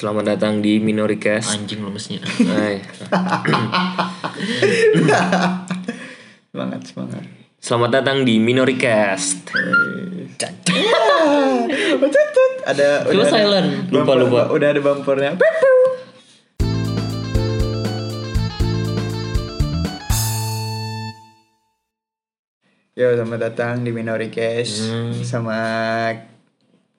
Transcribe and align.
Selamat 0.00 0.32
datang 0.32 0.64
di 0.64 0.80
Minoricast. 0.80 1.52
Anjing 1.52 1.84
lemesnya. 1.84 2.24
Hai. 2.24 2.80
Semangat, 6.48 6.80
semangat. 6.88 7.24
Selamat 7.60 7.90
datang 7.92 8.24
di 8.24 8.40
Minoricast. 8.40 9.52
Tutut. 12.00 12.52
Ada 12.64 13.04
Coba 13.04 13.12
udah 13.12 13.20
ada 13.20 13.28
silent. 13.28 13.68
Lupa, 13.92 14.16
bumper- 14.16 14.20
lupa. 14.24 14.42
Udah 14.48 14.68
ada 14.72 14.80
bumpernya. 14.80 15.32
Yo, 22.92 23.06
selamat 23.16 23.40
datang 23.40 23.74
di 23.80 23.94
Minori 23.94 24.28
Cash 24.28 24.84
Hmm. 24.84 25.14
sama 25.22 25.58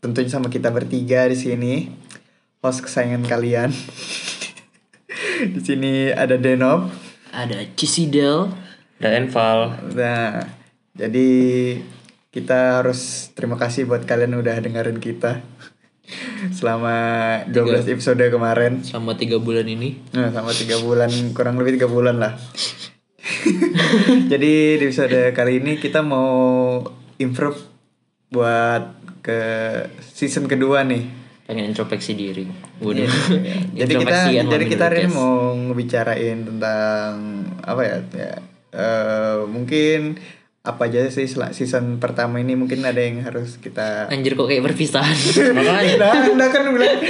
tentunya 0.02 0.31
sama 0.31 0.47
kita 0.49 0.73
bertiga 0.73 1.27
di 1.27 1.38
sini. 1.38 1.73
Host 2.62 2.86
kesayangan 2.86 3.25
kalian. 3.25 3.73
di 5.54 5.61
sini 5.65 6.14
ada 6.14 6.38
Denop. 6.38 6.93
Ada 7.33 7.65
Cisidel. 7.74 8.54
Dan 9.02 9.25
Enval. 9.25 9.82
Nah, 9.97 10.46
jadi 10.93 11.29
kita 12.29 12.78
harus 12.78 13.33
terima 13.33 13.57
kasih 13.57 13.89
buat 13.89 14.05
kalian 14.05 14.38
udah 14.38 14.61
dengerin 14.61 15.02
kita 15.02 15.42
selama 16.57 16.93
12 17.50 17.97
episode 17.97 18.21
kemarin. 18.29 18.86
Selama 18.86 19.18
tiga 19.18 19.41
bulan 19.41 19.66
ini. 19.66 19.97
Nah, 20.14 20.30
sama 20.30 20.54
tiga 20.54 20.78
bulan 20.86 21.10
kurang 21.33 21.57
lebih 21.57 21.82
tiga 21.82 21.89
bulan 21.89 22.21
lah. 22.21 22.38
jadi 24.32 24.78
di 24.78 24.83
episode 24.86 25.33
kali 25.33 25.66
ini 25.66 25.82
kita 25.82 26.05
mau 26.05 26.78
improve 27.18 27.57
buat 28.30 29.02
ke 29.25 29.41
season 30.14 30.46
kedua 30.46 30.86
nih. 30.86 31.21
Pengen 31.51 31.68
introspeksi 31.68 32.16
diri. 32.16 32.47
Udah. 32.80 33.11
Iya, 33.11 33.55
Jadi 33.83 33.94
kita 34.00 34.17
jadi 34.31 34.66
kita 34.72 34.83
hari 34.88 35.03
ini 35.03 35.11
mau 35.11 35.52
ngebicarain 35.52 36.47
tentang 36.47 37.44
apa 37.59 37.81
ya? 37.83 37.97
ya 38.16 38.33
eh, 38.71 39.44
mungkin 39.52 40.16
apa 40.61 40.88
aja 40.88 41.09
sih 41.11 41.25
season 41.27 41.97
pertama 41.97 42.38
ini 42.38 42.53
mungkin 42.53 42.85
ada 42.85 43.02
yang 43.02 43.25
harus 43.25 43.57
kita 43.57 44.05
Anjir 44.13 44.39
kok 44.39 44.47
kayak 44.47 44.63
perpisahan. 44.63 45.11
Makanya. 45.52 45.95
nah, 46.07 46.16
nah 46.39 46.47
kan 46.53 46.72
bilang 46.72 47.02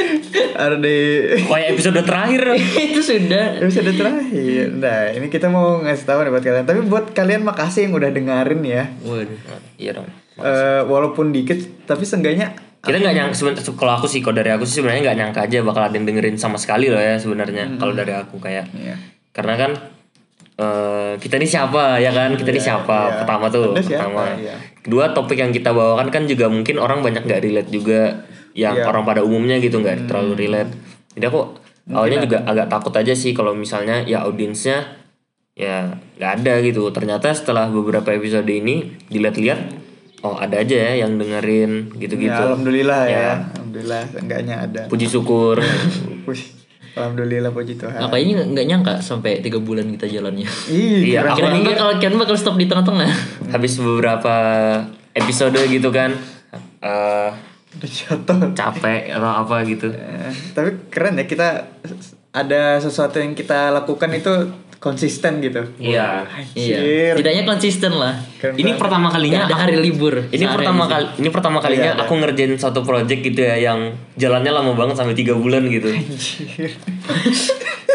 ada 0.57 0.75
di 0.81 0.97
Kayak 1.51 1.77
episode 1.77 2.01
terakhir. 2.01 2.41
Itu 2.57 3.01
sudah. 3.05 3.61
episode 3.61 3.93
terakhir. 3.93 4.73
Nah, 4.73 5.13
ini 5.21 5.29
kita 5.29 5.53
mau 5.53 5.85
ngasih 5.85 6.05
tahu 6.09 6.25
nih 6.25 6.31
buat 6.33 6.41
kalian. 6.41 6.65
Tapi 6.65 6.81
buat 6.89 7.05
kalian 7.13 7.45
makasih 7.45 7.85
yang 7.85 7.93
udah 7.93 8.09
dengerin 8.09 8.61
ya. 8.65 8.89
Waduh. 9.05 9.37
Iya 9.77 10.01
dong. 10.01 10.09
Eh, 10.41 10.81
walaupun 10.89 11.29
dikit, 11.29 11.85
tapi 11.85 12.07
seenggaknya 12.07 12.70
Kita 12.81 12.97
nggak 12.97 13.13
nyangka 13.13 13.35
sebenarnya 13.37 13.61
kalau 13.77 13.93
aku 13.93 14.09
sih 14.09 14.25
kalau 14.25 14.41
dari 14.41 14.49
aku 14.49 14.65
sih 14.65 14.81
sebenarnya 14.81 15.13
nggak 15.13 15.17
nyangka 15.21 15.39
aja 15.45 15.57
bakal 15.61 15.81
ada 15.85 15.93
yang 15.93 16.09
dengerin 16.09 16.33
sama 16.33 16.57
sekali 16.57 16.89
loh 16.89 16.97
ya 16.97 17.21
sebenarnya 17.21 17.77
kalau 17.77 17.93
dari 17.93 18.13
aku 18.13 18.41
kayak. 18.41 18.65
Iya. 18.73 18.95
karena 19.31 19.53
kan 19.55 19.71
eh 20.59 21.13
kita 21.21 21.39
ini 21.39 21.47
siapa 21.47 22.01
ya 22.01 22.11
kan? 22.11 22.35
Kita 22.35 22.49
ini 22.51 22.59
siapa? 22.61 22.97
iya. 23.07 23.17
pertama 23.23 23.45
tuh 23.47 23.71
Anda 23.71 23.81
siapa, 23.81 24.09
pertama. 24.11 24.23
Iya. 24.35 24.55
kedua 24.81 25.05
topik 25.15 25.37
yang 25.39 25.53
kita 25.53 25.71
bawakan 25.71 26.09
kan 26.09 26.23
juga 26.25 26.49
mungkin 26.49 26.75
orang 26.81 26.99
banyak 27.05 27.23
nggak 27.23 27.41
relate 27.41 27.69
juga 27.71 28.01
yang 28.51 28.75
Iya. 28.75 28.89
orang 28.89 29.07
pada 29.07 29.21
umumnya 29.23 29.61
gitu 29.63 29.79
nggak 29.79 30.11
terlalu 30.11 30.33
relate. 30.47 30.71
Jadi 31.15 31.25
aku 31.29 31.39
awalnya 31.95 32.19
juga 32.23 32.37
agak 32.43 32.67
takut 32.67 32.93
aja 32.97 33.13
sih 33.15 33.31
kalau 33.31 33.55
misalnya 33.55 34.03
ya 34.03 34.25
audiensnya 34.27 34.99
ya 35.55 35.95
nggak 36.19 36.31
ada 36.43 36.53
gitu. 36.65 36.83
Ternyata 36.91 37.31
setelah 37.31 37.71
beberapa 37.71 38.11
episode 38.11 38.47
ini 38.51 38.91
dilihat-lihat 39.07 39.80
oh 40.21 40.35
ada 40.35 40.55
aja 40.55 40.75
ya 40.83 41.01
yang 41.01 41.15
dengerin 41.15 41.93
gitu-gitu 41.95 42.29
ya, 42.31 42.45
alhamdulillah 42.45 43.01
ya. 43.03 43.13
Ya. 43.15 43.31
Alhamdulillah 43.51 44.01
seenggaknya 44.07 44.55
ada. 44.61 44.81
puji 44.85 45.05
syukur 45.05 45.57
alhamdulillah 46.91 47.49
puji 47.49 47.73
Tuhan. 47.75 47.97
Apa 47.97 48.15
ini 48.15 48.35
nggak 48.35 48.65
nyangka 48.65 48.93
sampai 48.99 49.39
tiga 49.39 49.57
bulan 49.57 49.87
kita 49.89 50.11
jalannya. 50.11 50.47
Ih, 50.67 51.07
Iya, 51.09 51.23
keren 51.23 51.31
aku 51.31 51.41
banget. 51.41 51.63
bakal 51.71 51.89
kira 51.97 52.15
bakal 52.17 52.35
stop 52.35 52.55
di 52.55 52.65
tengah-tengah. 52.65 53.11
habis 53.49 53.73
beberapa 53.77 54.35
episode 55.13 55.55
gitu 55.65 55.89
kan 55.89 56.11
eh 56.81 57.31
Udah 57.71 57.87
jatuh. 57.89 58.51
capek 58.51 59.07
atau 59.09 59.31
apa 59.37 59.63
gitu 59.63 59.87
Eh, 59.89 60.31
tapi 60.51 60.69
keren 60.87 61.15
ya 61.15 61.23
kita 61.23 61.71
ada 62.29 62.61
sesuatu 62.77 63.15
yang 63.17 63.31
kita 63.31 63.71
lakukan 63.71 64.11
itu 64.11 64.31
konsisten 64.81 65.37
gitu. 65.39 65.61
iya 65.77 66.25
Iya. 66.51 66.75
Anjir. 66.81 67.11
Tidaknya 67.15 67.43
konsisten 67.45 67.91
lah. 67.93 68.11
Keren 68.35 68.55
ini 68.55 68.67
banget. 68.67 68.79
pertama 68.81 69.07
kalinya 69.07 69.39
ada 69.45 69.53
aku- 69.53 69.61
hari 69.61 69.73
libur. 69.79 70.13
ini 70.27 70.43
pertama 70.43 70.83
kali 70.85 71.05
ini 71.15 71.27
pertama 71.29 71.57
kalinya 71.59 71.85
Iya, 71.85 71.93
ada. 71.95 72.01
aku 72.03 72.11
ngerjain 72.17 72.51
satu 72.55 72.79
project 72.81 73.19
gitu 73.21 73.39
ya 73.39 73.55
yang 73.55 73.93
jalannya 74.15 74.49
lama 74.49 74.71
banget 74.73 74.95
sampai 74.97 75.13
tiga 75.13 75.33
bulan 75.33 75.67
gitu 75.67 75.85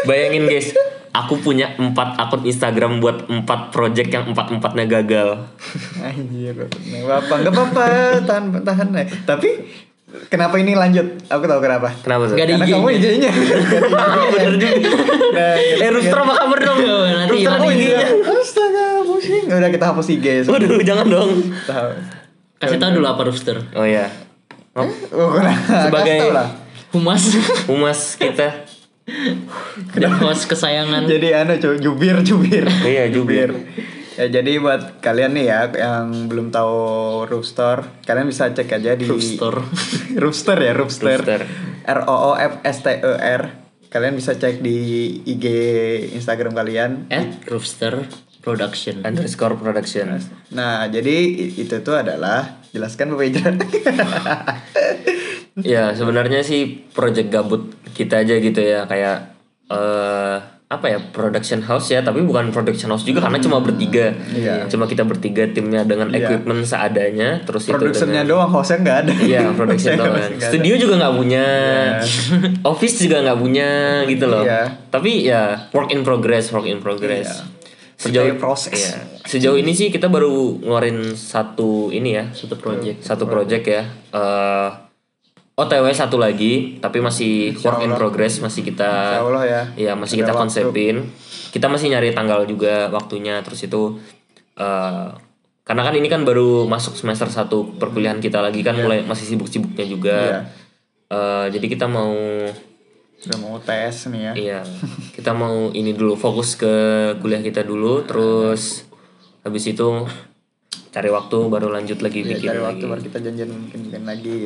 bayangin 0.07 0.45
guys 0.45 0.71
aku 1.11 1.37
punya 1.37 1.73
empat 1.75 2.15
akun 2.15 2.41
Instagram 2.45 2.97
buat 2.97 3.25
empat 3.25 3.69
project 3.69 4.07
yang 4.07 4.23
empat 4.27 4.49
empatnya 4.49 4.85
gagal 4.87 5.27
Anjir, 5.99 6.53
nggak 6.55 7.17
apa 7.19 7.33
nggak 7.37 7.51
apa-apa, 7.51 7.85
tahan 8.23 8.43
tahan 8.61 8.87
ya. 8.93 9.03
Tapi 9.25 9.49
kenapa 10.25 10.57
ini 10.57 10.73
lanjut? 10.73 11.05
Aku 11.25 11.43
tahu 11.43 11.59
kenapa. 11.59 11.93
kenapa 11.97 12.23
tuh 12.25 12.35
Nggak 12.35 12.45
ada 12.45 12.53
Karena 12.55 12.73
kamu 12.73 12.87
IG-nya. 12.97 13.31
bener 14.27 14.53
juga 14.55 14.77
eh 15.83 15.89
Rooster 15.89 16.17
apa 16.17 16.33
kabar 16.35 16.59
dong 16.61 16.77
Nanti 16.77 17.31
Rooster 17.31 17.51
nanti 17.51 17.61
apa 17.61 17.65
IG-nya 17.69 18.07
Astaga, 18.27 18.85
pusing. 19.03 19.43
Udah 19.47 19.69
kita 19.69 19.85
hapus 19.87 20.07
IG. 20.09 20.25
waduh 20.45 20.69
jangan 20.81 21.05
dong 21.07 21.31
Tahu. 21.63 21.89
Kasih 22.57 22.77
tahu 22.77 22.91
dulu 22.95 23.07
apa 23.07 23.21
Rooster. 23.23 23.57
oh 23.71 23.83
ya 23.83 24.07
Oh, 24.73 24.85
kurang. 25.31 25.57
Sebagai-. 25.57 26.29
Humas 26.87 27.23
humas 27.65 28.13
kita 28.13 28.61
dan 29.93 30.11
host 30.13 30.45
kesayangan. 30.45 31.03
Jadi 31.03 31.31
anu 31.31 31.53
jubir 31.75 32.21
jubir. 32.21 32.67
iya 32.83 33.07
jubir 33.07 33.55
Ya 34.17 34.25
jadi 34.41 34.57
buat 34.57 34.97
kalian 34.97 35.37
nih 35.37 35.45
ya 35.45 35.61
yang 35.77 36.25
belum 36.25 36.49
tahu 36.49 36.77
Roopster, 37.29 37.85
kalian 38.01 38.25
bisa 38.25 38.49
cek 38.49 38.65
aja 38.65 38.97
di 38.97 39.05
Roopster. 39.05 39.53
Roopster 40.21 40.57
ya. 40.57 40.73
Roopster. 40.73 41.21
R 41.85 41.99
O 42.09 42.15
O 42.29 42.31
F 42.33 42.65
S 42.65 42.81
T 42.81 42.97
E 42.97 43.13
R. 43.21 43.43
Kalian 43.87 44.17
bisa 44.17 44.33
cek 44.33 44.59
di 44.59 44.77
IG 45.23 45.45
Instagram 46.17 46.57
kalian. 46.57 47.07
At 47.13 47.45
Rooster 47.45 48.09
Production. 48.41 49.03
underscore 49.03 49.59
production 49.59 50.17
Nah, 50.55 50.87
jadi 50.87 51.15
itu 51.59 51.83
tuh 51.83 51.99
adalah 51.99 52.63
jelaskan 52.71 53.13
Bapak 53.13 53.53
ya 55.73 55.91
sebenarnya 55.97 56.45
sih 56.45 56.85
project 56.93 57.33
gabut 57.33 57.73
kita 57.97 58.21
aja 58.21 58.37
gitu 58.37 58.61
ya 58.61 58.85
kayak 58.85 59.33
eh 59.73 60.56
apa 60.67 60.83
ya 60.85 60.99
production 60.99 61.63
house 61.63 61.87
ya 61.87 62.03
tapi 62.03 62.19
bukan 62.19 62.51
production 62.51 62.91
house 62.91 63.07
juga 63.07 63.23
karena 63.23 63.39
cuma 63.39 63.63
bertiga 63.63 64.11
Iya. 64.27 64.67
cuma 64.67 64.83
kita 64.83 65.07
bertiga 65.07 65.47
timnya 65.47 65.87
dengan 65.87 66.11
Iya. 66.11 66.27
equipment 66.27 66.59
seadanya 66.61 67.39
terus 67.41 67.63
Productionnya 67.63 68.19
itu 68.19 68.27
dengan 68.27 68.43
doang, 68.43 68.51
hostnya 68.51 68.83
nggak 68.83 68.97
ada. 68.99 69.13
Iya, 69.15 69.39
production 69.57 69.95
doang. 69.95 70.19
Ada. 70.19 70.43
Studio 70.43 70.73
juga 70.75 70.93
nggak 70.99 71.15
punya, 71.15 71.45
office 72.71 72.95
juga 72.99 73.23
nggak 73.23 73.39
punya 73.39 73.69
gitu 74.05 74.25
loh. 74.27 74.43
Iya. 74.43 74.91
Tapi 74.91 75.11
ya 75.23 75.71
work 75.71 75.87
in 75.89 76.03
progress, 76.03 76.51
work 76.51 76.67
in 76.67 76.83
progress. 76.83 77.27
Iya. 77.31 77.55
Sejauh 77.97 78.35
proses. 78.35 78.75
Iya. 78.75 78.93
Sejauh 79.23 79.55
ini 79.55 79.71
sih 79.71 79.87
kita 79.87 80.05
baru 80.07 80.59
ngeluarin 80.59 81.15
satu 81.15 81.89
ini 81.89 82.13
ya, 82.13 82.27
Satu 82.29 82.59
project. 82.59 83.01
satu 83.01 83.23
project 83.23 83.63
ya. 83.63 83.83
Eh 84.11 84.69
OTW 85.57 85.89
satu 85.89 86.21
lagi, 86.21 86.77
tapi 86.77 87.01
masih 87.01 87.57
work 87.65 87.81
in 87.81 87.89
progress, 87.89 88.37
masih 88.37 88.61
kita 88.61 89.17
Insya 89.17 89.25
Allah 89.25 89.43
ya. 89.49 89.61
Iya 89.73 89.93
masih 89.97 90.21
Ada 90.21 90.21
kita 90.21 90.31
waktu. 90.31 90.41
konsepin. 90.45 90.95
Kita 91.49 91.65
masih 91.65 91.87
nyari 91.89 92.13
tanggal 92.13 92.45
juga 92.45 92.93
waktunya. 92.93 93.41
Terus 93.41 93.65
itu 93.65 93.97
eh 94.53 95.09
karena 95.65 95.81
kan 95.83 95.97
ini 95.97 96.07
kan 96.07 96.23
baru 96.23 96.63
masuk 96.63 96.95
semester 96.95 97.27
1 97.27 97.49
perkuliahan 97.81 98.21
kita 98.21 98.39
lagi 98.39 98.63
kan 98.63 98.77
mulai 98.77 99.01
masih 99.01 99.25
sibuk-sibuknya 99.25 99.85
juga. 99.89 100.17
Iya. 100.21 100.39
Eh, 101.09 101.45
jadi 101.57 101.65
kita 101.65 101.85
mau 101.89 102.13
Udah 103.17 103.37
mau 103.41 103.57
tes 103.57 104.13
nih 104.13 104.21
ya. 104.29 104.33
iya 104.37 104.59
kita 105.17 105.33
mau 105.33 105.73
ini 105.73 105.97
dulu 105.97 106.13
fokus 106.13 106.53
ke 106.53 106.69
kuliah 107.17 107.41
kita 107.41 107.65
dulu. 107.65 108.05
Terus 108.05 108.85
habis 109.41 109.65
itu 109.65 110.05
cari 110.97 111.09
waktu 111.09 111.37
baru 111.45 111.69
lanjut 111.69 112.01
lagi 112.01 112.25
bikin 112.25 112.41
cari 112.43 112.57
lagi. 112.57 112.65
waktu 112.65 112.83
baru 112.83 113.01
kita 113.05 113.17
janjian 113.21 113.49
mungkin 113.53 113.79
bikin 113.85 114.03
lagi. 114.03 114.37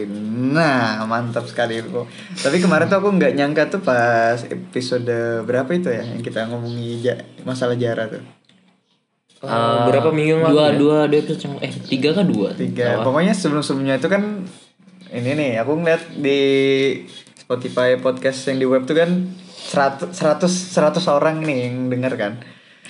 Nah, 0.52 1.00
mantap 1.06 1.48
sekali 1.48 1.80
kok. 1.80 2.12
Tapi 2.36 2.60
kemarin 2.60 2.86
tuh 2.86 3.00
aku 3.00 3.10
nggak 3.16 3.34
nyangka 3.34 3.64
tuh 3.70 3.80
pas 3.80 4.36
episode 4.44 5.08
berapa 5.44 5.72
itu 5.72 5.88
ya 5.88 6.04
yang 6.04 6.20
kita 6.20 6.46
ngomongi 6.46 7.00
ja- 7.00 7.24
masalah 7.42 7.80
Jara 7.80 8.12
tuh. 8.12 8.20
Eh, 9.42 9.80
berapa 9.88 10.12
minggu 10.12 10.38
lalu 10.38 10.52
Dua 10.52 10.62
ya? 10.62 10.78
dua 10.78 10.98
dua 11.08 11.18
episode 11.18 11.42
yang 11.42 11.56
eh 11.60 11.74
tiga 11.88 12.10
kah 12.12 12.22
dua? 12.22 12.54
Tiga. 12.54 13.02
Pokoknya 13.02 13.34
sebelum-sebelumnya 13.34 13.98
itu 13.98 14.06
kan 14.06 14.46
ini 15.10 15.30
nih, 15.34 15.52
aku 15.58 15.72
ngeliat 15.76 16.04
di 16.14 16.40
Spotify 17.34 17.98
podcast 17.98 18.46
yang 18.46 18.60
di 18.60 18.68
web 18.70 18.86
tuh 18.86 18.94
kan 18.94 19.10
100 19.66 20.14
100 20.14 20.46
100 20.46 21.10
orang 21.10 21.42
nih 21.42 21.58
yang 21.66 21.90
denger 21.90 22.14
kan. 22.16 22.34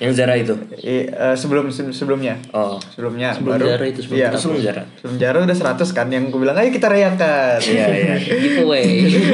Yang 0.02 0.14
Zara 0.18 0.34
itu. 0.34 0.58
I- 0.82 1.06
eh, 1.06 1.36
sebelum 1.36 1.70
se- 1.70 1.92
sebelumnya. 1.92 2.42
Oh. 2.50 2.82
Sebelumnya 2.84 3.32
Sebelum 3.32 3.54
baru 3.54 3.66
Zara 3.70 3.86
itu, 3.86 4.00
sebelum 4.02 4.18
iya, 4.18 4.28
Itu 4.28 4.38
sebelum 4.40 4.60
Zara. 4.60 4.84
Sebelum 4.98 5.16
Zara 5.16 5.38
udah 5.40 5.56
100 5.56 5.90
kan 5.92 6.08
yang 6.08 6.24
gue 6.28 6.40
bilang 6.40 6.58
ayo 6.58 6.70
kita 6.70 6.88
rayakan. 6.88 7.62
Iya, 7.62 7.86
iya. 7.88 8.16
Giveaway. 8.42 8.86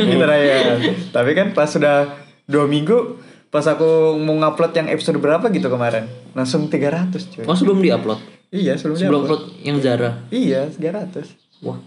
kita 0.05 0.25
rayakan. 0.25 0.77
Tapi 1.09 1.29
kan 1.31 1.47
pas 1.51 1.65
sudah 1.65 2.11
dua 2.43 2.65
minggu 2.65 3.15
pas 3.47 3.63
aku 3.63 3.87
mau 4.17 4.35
ngupload 4.37 4.75
yang 4.75 4.87
episode 4.87 5.15
berapa 5.17 5.47
gitu 5.47 5.65
kemarin 5.65 6.03
langsung 6.33 6.67
300 6.67 7.15
cuy. 7.31 7.43
Oh 7.43 7.55
sebelum 7.55 7.79
diupload. 7.79 8.19
Iya 8.49 8.75
sebelumnya. 8.75 9.07
Sebelum 9.07 9.21
upload. 9.23 9.41
upload 9.47 9.63
yang 9.63 9.77
Zara. 9.79 10.11
Iya 10.27 10.67
300. 10.67 11.31
Wah. 11.61 11.79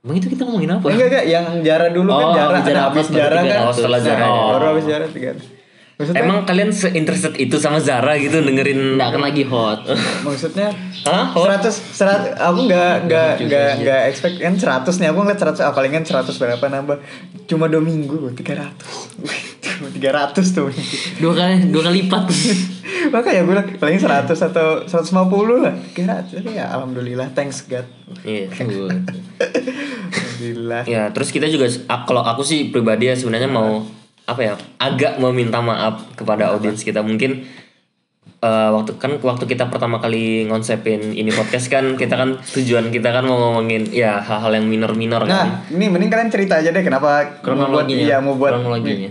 Emang 0.00 0.16
itu 0.16 0.26
kita 0.28 0.42
ngomongin 0.42 0.70
apa? 0.72 0.86
Enggak 0.88 1.08
enggak 1.08 1.26
yang 1.26 1.46
Jara 1.60 1.86
dulu 1.88 2.10
kan 2.10 2.22
Oh, 2.24 2.32
Jara 2.32 2.46
habis 2.48 2.62
Zara 2.64 2.70
ada 2.72 2.82
habis 2.84 3.02
upload 3.02 3.10
baru 3.12 3.18
Jara 3.20 3.34
kan. 3.34 3.44
300. 3.44 3.62
Oh, 3.62 3.72
setelah 3.72 4.00
Zara. 4.00 4.18
Nah, 4.20 4.30
Oh. 4.30 4.46
Baru 4.52 4.64
habis 4.68 4.84
Jara 4.84 5.06
300. 5.06 5.61
Maksudnya 6.02 6.20
Emang 6.20 6.42
kalian 6.42 6.68
se-interested 6.68 7.32
itu 7.36 7.56
sama 7.56 7.78
Zara 7.78 8.12
gitu 8.16 8.36
dengerin 8.36 8.98
Nggak 8.98 9.08
akan 9.08 9.20
lagi 9.22 9.42
hot. 9.44 9.78
maksudnya 10.20 10.68
Hah? 11.02 11.30
Oh. 11.32 11.46
100 11.46 11.70
100 11.70 12.34
aku 12.34 12.58
nggak 12.66 12.92
nggak 13.06 13.28
nggak 13.40 13.68
nggak 13.78 14.00
expect 14.06 14.34
kan 14.36 14.52
100 14.52 14.82
nih 14.82 15.06
aku 15.08 15.18
ngeliat 15.20 15.38
100 15.38 15.60
ah, 15.60 15.70
palingan 15.70 16.02
100 16.02 16.32
berapa 16.32 16.64
nambah 16.64 16.96
cuma 17.44 17.66
dua 17.66 17.78
minggu 17.78 18.30
300 18.34 19.20
Wih, 19.22 19.40
cuma 19.60 19.86
300 19.88 20.48
tuh 20.48 20.68
Dua 21.16 21.32
kali 21.32 21.68
dua 21.68 21.80
kali 21.84 22.02
lipat. 22.02 22.22
makanya 23.14 23.40
gue 23.40 23.48
bilang 23.48 23.66
paling 23.76 23.98
100 23.98 24.30
atau 24.30 24.66
150 24.82 25.58
lah 25.58 25.72
300 25.92 26.34
Tapi 26.34 26.50
ya 26.52 26.64
alhamdulillah 26.70 27.30
thanks 27.30 27.64
God 27.64 27.84
Iya. 28.22 28.46
alhamdulillah 28.52 29.00
Ya, 30.84 31.08
terus 31.10 31.30
kita 31.30 31.46
juga 31.46 31.66
kalau 32.04 32.20
aku 32.20 32.42
sih 32.42 32.68
pribadi 32.68 33.06
ya 33.06 33.14
sebenarnya 33.14 33.46
mau 33.46 33.80
apa 34.32 34.42
ya? 34.42 34.54
Agak 34.80 35.20
meminta 35.20 35.60
maaf 35.60 36.02
kepada 36.16 36.52
audiens 36.56 36.80
kita 36.80 37.04
mungkin 37.04 37.44
eh, 38.42 38.70
waktu 38.72 38.98
kan 38.98 39.20
waktu 39.22 39.44
kita 39.46 39.70
pertama 39.70 40.02
kali 40.02 40.48
ngonsepin 40.50 41.14
ini 41.14 41.30
podcast 41.30 41.68
kan 41.68 41.94
kita 41.94 42.18
kan 42.18 42.40
tujuan 42.40 42.90
kita 42.90 43.12
kan 43.12 43.28
mau 43.28 43.38
ngomongin 43.38 43.86
ya 43.92 44.18
hal-hal 44.18 44.56
yang 44.56 44.66
minor-minor 44.66 45.22
kan. 45.28 45.30
Nah, 45.30 45.48
ini 45.70 45.86
mending 45.92 46.10
kalian 46.10 46.30
cerita 46.32 46.58
aja 46.58 46.74
deh 46.74 46.82
kenapa 46.82 47.42
mau 47.44 47.68
buat 47.68 47.86
iya 47.92 48.18
mau 48.18 48.34
buat 48.34 48.56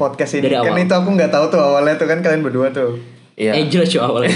podcast 0.01 0.41
ini. 0.41 0.51
Dari 0.51 0.57
kan 0.59 0.75
itu 0.75 0.95
aku 0.97 1.09
nggak 1.15 1.31
tahu 1.31 1.45
tuh 1.53 1.61
awalnya 1.61 1.95
tuh 1.95 2.09
kan 2.09 2.19
kalian 2.19 2.41
berdua 2.41 2.73
tuh. 2.73 2.99
Iya. 3.39 3.57
Eh 3.57 3.65
jelas 3.71 3.89
cuy 3.89 4.01
awalnya. 4.03 4.33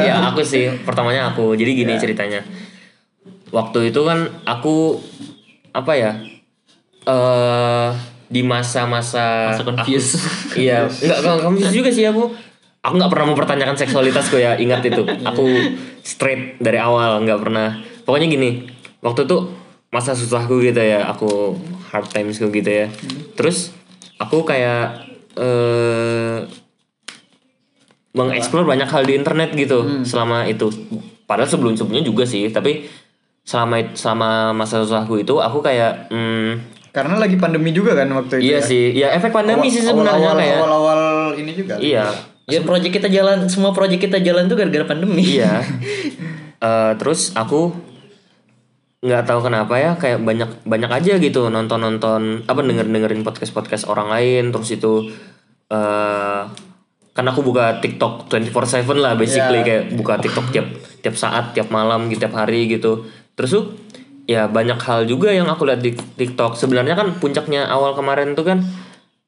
ya 0.00 0.14
aku 0.32 0.40
sih 0.40 0.66
pertamanya 0.82 1.34
aku 1.34 1.54
jadi 1.54 1.70
gini 1.70 1.94
ceritanya 2.00 2.42
waktu 3.54 3.94
itu 3.94 4.00
kan 4.02 4.26
aku 4.42 4.98
apa 5.70 5.92
ya 5.94 6.12
eh 7.06 7.90
di 8.26 8.40
masa-masa 8.40 9.52
Masa 9.52 9.62
confused. 9.62 10.16
aku- 10.16 10.58
iya 10.64 10.84
nggak 10.86 11.18
nggak 11.20 11.38
confused 11.42 11.74
juga 11.74 11.90
sih 11.90 12.04
aku. 12.04 12.24
Aku 12.80 12.94
nggak 12.94 13.08
pernah 13.08 13.26
mempertanyakan 13.32 13.76
seksualitasku 13.76 14.36
ya 14.36 14.56
ingat 14.56 14.84
itu. 14.84 15.02
Aku 15.24 15.44
straight 16.00 16.56
dari 16.58 16.76
awal 16.76 17.24
nggak 17.24 17.40
pernah. 17.40 17.80
Pokoknya 18.04 18.28
gini 18.28 18.68
waktu 19.00 19.24
itu 19.24 19.48
masa 19.88 20.12
susahku 20.12 20.60
gitu 20.60 20.78
ya 20.78 21.06
aku 21.06 21.56
hard 21.88 22.10
timesku 22.10 22.50
gitu 22.50 22.68
ya. 22.68 22.86
Terus 23.34 23.72
aku 24.16 24.44
kayak 24.44 25.08
eh 25.34 26.44
mengeksplor 28.14 28.62
banyak 28.62 28.86
hal 28.86 29.02
di 29.02 29.16
internet 29.16 29.50
gitu 29.52 30.04
selama 30.06 30.46
itu. 30.46 30.70
Padahal 31.24 31.48
sebelum 31.48 31.74
sebelumnya 31.74 32.04
juga 32.04 32.22
sih, 32.22 32.46
tapi 32.48 32.86
selama 33.42 33.92
selama 33.92 34.30
masa 34.52 34.80
susahku 34.80 35.18
itu 35.18 35.34
aku 35.36 35.58
kayak 35.60 36.08
hmm, 36.08 36.73
Karena 36.94 37.18
lagi 37.18 37.34
pandemi 37.34 37.74
juga 37.74 37.92
kan 37.92 38.06
waktu 38.08 38.38
itu. 38.38 38.46
iya 38.46 38.56
ya. 38.56 38.60
sih, 38.62 38.84
ya 38.94 39.08
efek 39.12 39.34
pandemi 39.34 39.66
sih 39.66 39.82
sebenarnya 39.82 40.30
awal, 40.30 40.38
kayak 40.38 40.56
awal-awal 40.56 41.00
ini 41.34 41.52
juga. 41.52 41.74
iya 41.76 42.06
Ya 42.44 42.60
proyek 42.60 42.92
kita 42.92 43.08
jalan, 43.08 43.48
semua 43.48 43.72
proyek 43.72 43.98
kita 44.00 44.20
jalan 44.20 44.46
tuh 44.46 44.54
gara-gara 44.54 44.86
pandemi. 44.86 45.26
iya. 45.36 45.58
Eh, 46.60 46.92
terus 46.96 47.36
aku 47.36 47.76
nggak 49.04 49.28
tahu 49.28 49.44
kenapa 49.44 49.76
ya 49.76 49.92
kayak 50.00 50.24
banyak 50.24 50.64
banyak 50.64 50.88
aja 50.88 51.20
gitu 51.20 51.52
nonton 51.52 51.76
nonton 51.76 52.40
apa 52.48 52.64
denger 52.64 52.88
dengerin 52.88 53.20
podcast 53.20 53.52
podcast 53.52 53.84
orang 53.84 54.08
lain 54.08 54.48
terus 54.48 54.72
itu 54.72 55.12
eh 55.68 56.40
kan 57.12 57.24
aku 57.28 57.44
buka 57.44 57.84
TikTok 57.84 58.32
24/7 58.32 58.96
lah 58.96 59.12
basically 59.14 59.60
Iya. 59.60 59.66
kayak 59.68 59.84
buka 59.92 60.16
TikTok 60.18 60.46
tiap 60.50 60.66
tiap 61.04 61.14
saat 61.14 61.52
tiap 61.52 61.68
malam 61.68 62.08
gitu 62.08 62.24
tiap 62.24 62.32
hari 62.32 62.64
gitu 62.64 63.04
terus 63.36 63.52
tuh 63.52 63.64
ya 64.24 64.46
banyak 64.46 64.76
hal 64.78 65.04
juga 65.04 65.28
yang 65.28 65.46
aku 65.46 65.64
lihat 65.64 65.80
di 65.80 65.92
TikTok 65.92 66.54
sebenarnya 66.54 66.94
kan 66.94 67.12
puncaknya 67.14 67.66
awal 67.66 67.92
kemarin 67.92 68.32
tuh 68.32 68.44
kan 68.44 68.58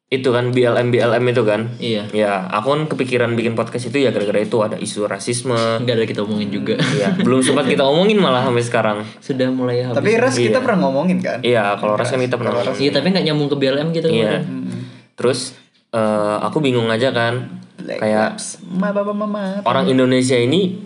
itu 0.06 0.30
kan 0.30 0.54
BLM 0.54 0.88
BLM 0.88 1.24
itu 1.26 1.42
kan 1.42 1.66
Iya. 1.76 2.06
ya 2.08 2.32
aku 2.48 2.70
kan 2.70 2.82
kepikiran 2.86 3.34
bikin 3.34 3.52
podcast 3.52 3.90
itu 3.90 3.98
ya 3.98 4.08
gara-gara 4.08 4.38
itu 4.38 4.54
ada 4.56 4.78
isu 4.78 5.02
rasisme 5.04 5.52
Enggak 5.52 5.98
ada 5.98 6.06
kita 6.06 6.22
omongin 6.22 6.48
juga. 6.48 6.78
ya 6.94 7.10
belum 7.18 7.42
sempat 7.42 7.66
kita 7.66 7.82
omongin 7.82 8.16
malah 8.16 8.40
sampai 8.40 8.62
sekarang 8.62 8.98
Sudah 9.18 9.50
mulai 9.50 9.82
habis. 9.82 9.98
Tapi 9.98 10.10
ras 10.14 10.32
kita 10.32 10.62
pernah 10.62 10.86
ngomongin 10.86 11.18
kan. 11.18 11.42
iya 11.42 11.74
kalau 11.74 11.92
ras 11.92 12.06
kan 12.06 12.22
kita 12.22 12.38
pernah 12.38 12.54
ngomong. 12.54 12.78
Iya 12.78 12.90
tapi 12.92 13.06
nggak 13.10 13.24
nyambung 13.24 13.48
ke 13.48 13.56
BLM 13.58 13.88
gitu 13.90 14.06
iya 14.08 14.38
kemarin. 14.38 14.78
terus 15.12 15.58
eh, 15.90 16.36
aku 16.38 16.62
bingung 16.62 16.86
aja 16.86 17.10
kan 17.10 17.58
Black 17.76 17.98
kayak 17.98 18.38
Labs. 18.38 18.62
Ma 18.64 18.94
baba 18.94 19.10
mama. 19.10 19.58
orang 19.66 19.90
Indonesia 19.90 20.38
ini 20.38 20.85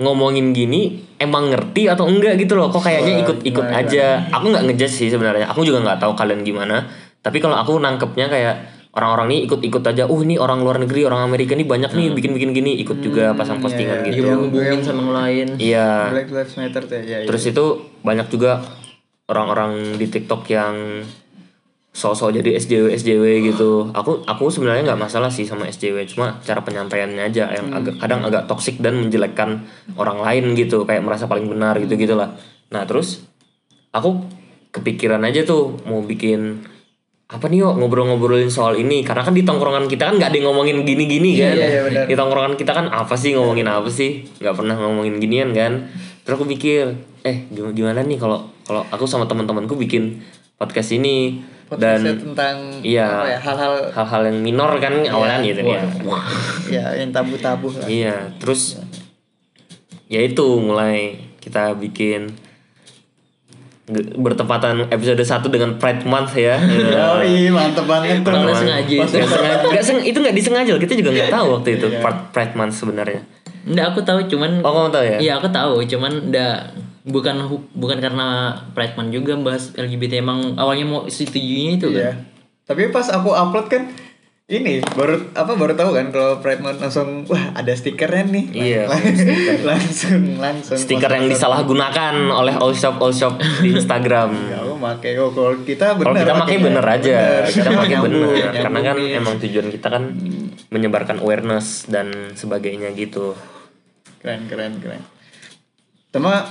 ngomongin 0.00 0.56
gini 0.56 1.04
emang 1.20 1.52
ngerti 1.52 1.86
atau 1.92 2.08
enggak 2.08 2.40
gitu 2.40 2.56
loh? 2.56 2.72
Kok 2.72 2.80
kayaknya 2.80 3.20
ikut-ikut 3.22 3.66
aja. 3.68 4.24
aku 4.32 4.48
nggak 4.48 4.64
ngejudge 4.72 4.94
sih 5.04 5.08
sebenarnya. 5.12 5.52
Aku 5.52 5.62
juga 5.62 5.84
nggak 5.84 6.00
tahu 6.00 6.16
kalian 6.16 6.40
gimana. 6.42 6.88
Tapi 7.20 7.36
kalau 7.38 7.60
aku 7.60 7.76
nangkepnya 7.76 8.32
kayak 8.32 8.56
orang-orang 8.96 9.36
ini 9.36 9.38
ikut-ikut 9.44 9.84
aja. 9.84 10.08
Uh 10.08 10.20
ini 10.24 10.40
orang 10.40 10.64
luar 10.64 10.80
negeri 10.80 11.04
orang 11.04 11.20
Amerika 11.22 11.52
ini 11.52 11.68
banyak 11.68 11.92
nih 11.92 12.16
bikin-bikin 12.16 12.56
gini. 12.56 12.80
Ikut 12.80 13.04
juga 13.04 13.36
pasang 13.36 13.60
postingan 13.60 14.02
Dia 14.02 14.16
gitu. 14.16 14.32
Belum 14.32 14.48
hubungin 14.48 14.80
sama 14.80 15.00
yang 15.04 15.12
lain. 15.12 15.46
iya. 15.60 16.08
Black 16.08 16.32
Lives 16.32 16.54
Matter 16.56 16.82
tuh 16.88 16.98
ya. 17.04 17.28
terus 17.28 17.44
itu 17.44 17.64
banyak 18.00 18.26
juga 18.32 18.64
orang-orang 19.30 19.94
di 20.00 20.10
TikTok 20.10 20.42
yang 20.50 21.04
sosok 22.00 22.32
jadi 22.40 22.56
SJW 22.56 22.96
SJW 22.96 23.24
gitu. 23.52 23.92
Aku 23.92 24.24
aku 24.24 24.48
sebenarnya 24.48 24.88
nggak 24.88 25.00
masalah 25.04 25.28
sih 25.28 25.44
sama 25.44 25.68
SJW, 25.68 26.08
cuma 26.08 26.40
cara 26.40 26.64
penyampaiannya 26.64 27.28
aja 27.28 27.52
yang 27.52 27.68
agak 27.76 28.00
kadang 28.00 28.24
agak 28.24 28.48
toksik 28.48 28.80
dan 28.80 28.96
menjelekkan 28.96 29.68
orang 30.00 30.24
lain 30.24 30.56
gitu, 30.56 30.88
kayak 30.88 31.04
merasa 31.04 31.28
paling 31.28 31.44
benar 31.44 31.76
gitu 31.76 32.00
gitulah. 32.00 32.32
Nah 32.72 32.88
terus 32.88 33.28
aku 33.92 34.24
kepikiran 34.72 35.20
aja 35.28 35.44
tuh 35.44 35.76
mau 35.84 36.00
bikin 36.00 36.64
apa 37.30 37.46
nih 37.46 37.62
yuk 37.62 37.78
ngobrol-ngobrolin 37.78 38.50
soal 38.50 38.74
ini. 38.74 39.04
Karena 39.06 39.22
kan 39.22 39.36
di 39.36 39.44
tongkrongan 39.44 39.86
kita 39.86 40.10
kan 40.10 40.14
nggak 40.18 40.34
ada 40.34 40.36
yang 40.40 40.50
ngomongin 40.50 40.82
gini-gini 40.82 41.38
kan? 41.38 41.54
Iya, 41.54 41.68
iya, 41.86 42.02
di 42.08 42.14
tongkrongan 42.18 42.58
kita 42.58 42.74
kan 42.74 42.90
apa 42.90 43.14
sih 43.14 43.36
ngomongin 43.38 43.70
apa 43.70 43.86
sih? 43.86 44.26
Nggak 44.42 44.54
pernah 44.56 44.74
ngomongin 44.80 45.20
ginian 45.22 45.54
kan? 45.54 45.92
Terus 46.26 46.34
aku 46.40 46.46
pikir 46.50 46.90
eh 47.22 47.46
gim- 47.52 47.76
gimana 47.76 48.02
nih 48.02 48.18
kalau 48.18 48.50
kalau 48.66 48.82
aku 48.90 49.06
sama 49.06 49.30
teman-temanku 49.30 49.78
bikin 49.78 50.24
podcast 50.58 50.90
ini 50.94 51.38
dan 51.78 52.02
tentang 52.02 52.56
iya. 52.82 53.22
apa 53.22 53.28
ya, 53.30 53.38
hal-hal 53.38 53.74
hal-hal 53.94 54.22
yang 54.26 54.38
minor 54.42 54.70
kan 54.82 54.94
awalnya 55.06 55.38
gitu 55.44 55.62
ya 55.62 55.82
ya 56.66 56.84
yang 56.98 57.14
tabu-tabu 57.14 57.70
lah. 57.70 57.86
iya 57.86 58.16
terus 58.42 58.82
ya 60.10 60.18
itu 60.24 60.58
mulai 60.58 61.30
kita 61.38 61.78
bikin 61.78 62.34
bertepatan 64.18 64.86
episode 64.86 65.18
1 65.18 65.50
dengan 65.50 65.74
Pride 65.74 66.06
Month 66.06 66.38
ya. 66.38 66.62
Oh 67.10 67.18
iya 67.18 67.50
mantep 67.50 67.90
banget 67.90 68.22
tuh. 68.22 68.30
Nggak 68.30 68.54
sengaja 68.54 68.86
itu. 68.86 69.02
Nggak 69.02 69.30
sengaja, 69.34 69.66
nggak 69.66 69.84
seng- 69.84 70.06
itu 70.06 70.18
nggak 70.22 70.36
disengaja 70.36 70.70
kita 70.78 70.94
juga 70.94 71.10
nggak 71.10 71.32
tahu 71.34 71.46
waktu 71.58 71.68
itu 71.74 71.86
Pride 71.98 72.22
Pride 72.30 72.54
Month 72.54 72.74
sebenarnya. 72.78 73.20
Enggak 73.66 73.86
aku 73.92 74.00
tahu 74.06 74.18
cuman 74.30 74.62
oh 74.62 74.72
kamu 74.72 74.88
tahu 74.94 75.04
ya? 75.04 75.18
Iya 75.18 75.32
aku 75.42 75.48
tahu 75.50 75.82
cuman 75.84 76.12
enggak 76.30 76.56
bukan 77.10 77.36
bukan 77.72 77.98
karena 77.98 78.26
Pride 78.70 78.94
Month 78.94 79.12
juga 79.12 79.32
bahas 79.36 79.70
LGBT 79.72 80.18
emang 80.18 80.54
awalnya 80.54 80.84
mau 80.84 81.00
setujunya 81.04 81.76
itu 81.76 81.90
Iya. 81.90 82.02
kan. 82.08 82.16
Tapi 82.64 82.82
pas 82.88 83.06
aku 83.06 83.30
upload 83.30 83.66
kan 83.66 83.82
ini 84.46 84.82
baru 84.90 85.30
apa 85.30 85.54
baru 85.54 85.74
tahu 85.74 85.90
kan 85.90 86.06
kalau 86.08 86.38
Pride 86.38 86.58
Month 86.58 86.78
langsung 86.80 87.22
wah 87.24 87.50
ada 87.52 87.70
stikernya 87.70 88.26
nih. 88.26 88.44
Iya, 88.50 88.82
Lang- 88.84 89.06
langsung 89.70 90.22
langsung. 90.36 90.74
stiker 90.76 91.06
yang 91.08 91.26
disalahgunakan 91.26 92.14
oleh 92.28 92.54
all 92.54 92.70
shop 92.72 92.98
all 92.98 93.10
shop 93.10 93.34
di 93.60 93.70
Instagram 93.72 94.34
Ya 94.50 94.58
aku 94.60 94.74
make 94.74 95.14
oh, 95.16 95.30
kalau 95.30 95.54
kita 95.60 95.94
bener. 95.94 96.02
kalau 96.04 96.16
kita 96.16 96.32
pakai 96.32 96.40
pakainya. 96.56 96.64
bener 96.64 96.84
aja 96.84 97.16
kita 97.44 97.68
pakai 97.68 97.88
Nyambung, 97.92 98.10
bener 98.10 98.50
karena 98.56 98.80
kan 98.80 98.96
iya. 98.98 99.16
emang 99.16 99.34
tujuan 99.38 99.66
kita 99.68 99.88
kan 99.88 100.02
menyebarkan 100.68 101.16
awareness 101.18 101.66
dan 101.86 102.10
sebagainya 102.32 102.90
gitu 102.92 103.34
keren 104.18 104.46
keren 104.46 104.78
keren. 104.78 105.02
Tema 106.10 106.42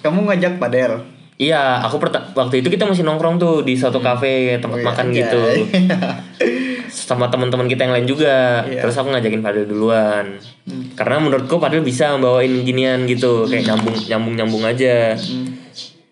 kamu 0.00 0.18
ngajak 0.24 0.56
padel. 0.56 0.92
Iya, 1.36 1.84
aku 1.84 2.00
waktu 2.32 2.64
itu 2.64 2.68
kita 2.68 2.88
masih 2.88 3.04
nongkrong 3.04 3.36
tuh 3.36 3.60
di 3.60 3.76
suatu 3.76 4.00
kafe 4.00 4.56
tempat 4.56 4.72
Oh 4.72 4.80
iya, 4.80 4.88
makan 4.88 5.06
anjay. 5.06 5.20
gitu. 5.20 5.42
Sama 6.88 7.28
teman-teman 7.28 7.66
kita 7.66 7.84
yang 7.84 7.92
lain 7.92 8.08
juga. 8.08 8.64
Iya. 8.64 8.80
Terus 8.80 8.96
aku 8.96 9.12
ngajakin 9.12 9.44
Padel 9.44 9.68
duluan. 9.68 10.40
Karena 10.96 11.20
menurutku 11.20 11.60
Padel 11.60 11.84
bisa 11.84 12.16
bawain 12.16 12.64
ginian 12.64 13.04
gitu, 13.04 13.44
kayak 13.44 13.68
nyambung 13.68 13.96
nyambung 14.08 14.34
nyambung 14.34 14.64
aja. 14.64 15.12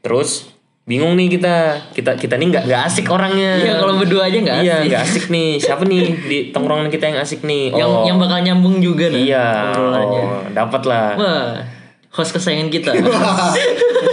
Terus 0.00 0.52
bingung 0.84 1.16
nih 1.16 1.32
kita 1.32 1.56
kita 1.96 2.12
kita 2.20 2.36
nih 2.36 2.46
nggak 2.52 2.64
nggak 2.68 2.82
asik 2.84 3.08
orangnya 3.08 3.56
Iya 3.56 3.80
kalau 3.80 3.96
berdua 3.96 4.28
aja 4.28 4.36
nggak 4.36 4.56
iya 4.60 4.74
asik. 4.76 4.84
nggak 4.84 5.00
asik 5.00 5.24
nih 5.32 5.48
siapa 5.56 5.82
nih 5.88 6.00
di 6.20 6.38
tongkrongan 6.52 6.92
kita 6.92 7.08
yang 7.08 7.24
asik 7.24 7.40
nih 7.40 7.72
Yang 7.72 7.88
oh 7.88 8.04
yang 8.04 8.20
bakal 8.20 8.44
nyambung 8.44 8.84
juga 8.84 9.08
nih. 9.08 9.32
iya 9.32 9.72
oh, 9.72 10.44
dapat 10.52 10.82
lah 10.84 11.08
Wah, 11.16 11.48
host 12.14 12.30
kesayangan 12.30 12.70
kita. 12.70 12.90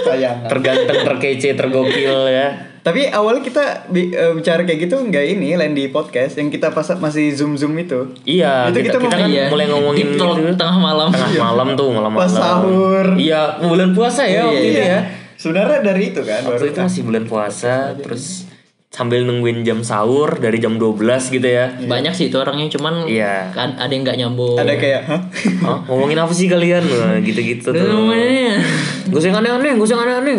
sayang 0.01 0.45
terganteng 0.45 1.05
terkece 1.05 1.53
tergokil 1.53 2.25
ya 2.25 2.47
tapi 2.81 3.05
awalnya 3.05 3.45
kita 3.45 3.63
bi- 3.87 4.09
eh, 4.09 4.33
bicara 4.33 4.65
kayak 4.65 4.79
gitu 4.81 4.97
nggak 4.97 5.25
ini 5.29 5.53
lain 5.53 5.71
di 5.71 5.85
podcast 5.87 6.33
yang 6.35 6.49
kita 6.49 6.73
pas 6.73 6.87
masih 6.97 7.29
zoom 7.29 7.53
zoom 7.53 7.77
itu 7.77 8.09
iya 8.25 8.65
Itu 8.65 8.81
kita, 8.81 8.97
kita 8.97 9.05
kita 9.05 9.17
kan 9.19 9.29
Iya. 9.29 9.45
mulai 9.47 9.65
ngomongin 9.67 10.07
gitu. 10.09 10.25
tengah 10.51 10.77
malam. 10.79 11.07
tengah 11.07 11.29
malam 11.37 11.67
tuh 11.71 11.87
malam 11.91 12.09
malam 12.09 12.25
Pas 12.25 12.33
sahur. 12.33 13.05
iya 13.15 13.61
bulan 13.61 13.93
puasa 13.93 14.25
ya 14.25 14.41
waktu 14.43 14.65
itu 14.65 14.81
ya 14.81 14.99
sebenarnya 15.37 15.79
dari 15.83 16.03
itu 16.09 16.21
kan 16.21 16.41
waktu 16.43 16.65
itu 16.67 16.79
masih 16.81 17.01
bulan 17.03 17.23
puasa 17.23 17.73
terus 17.95 18.49
sambil 18.91 19.23
nungguin 19.23 19.63
jam 19.63 19.87
sahur 19.87 20.35
dari 20.35 20.59
jam 20.59 20.75
12 20.75 20.99
gitu 21.31 21.47
ya. 21.47 21.71
Banyak 21.79 22.11
sih 22.11 22.27
itu 22.27 22.35
orangnya 22.35 22.67
cuman 22.67 23.07
Iya. 23.07 23.55
kan 23.55 23.79
ada 23.79 23.87
yang 23.87 24.03
nggak 24.03 24.19
nyambung. 24.19 24.59
ada 24.59 24.75
kayak 24.75 25.07
hah? 25.07 25.21
Hah, 25.63 25.79
ngomongin 25.87 26.19
apa 26.19 26.35
sih 26.35 26.51
kalian? 26.51 26.83
Gitu-gitu 27.23 27.71
tuh. 27.71 27.87
Gue 29.07 29.17
usah 29.17 29.31
yang 29.31 29.39
aneh-aneh, 29.39 29.79
gue 29.79 29.85
usah 29.87 29.95
yang 29.95 30.03
aneh-aneh. 30.03 30.37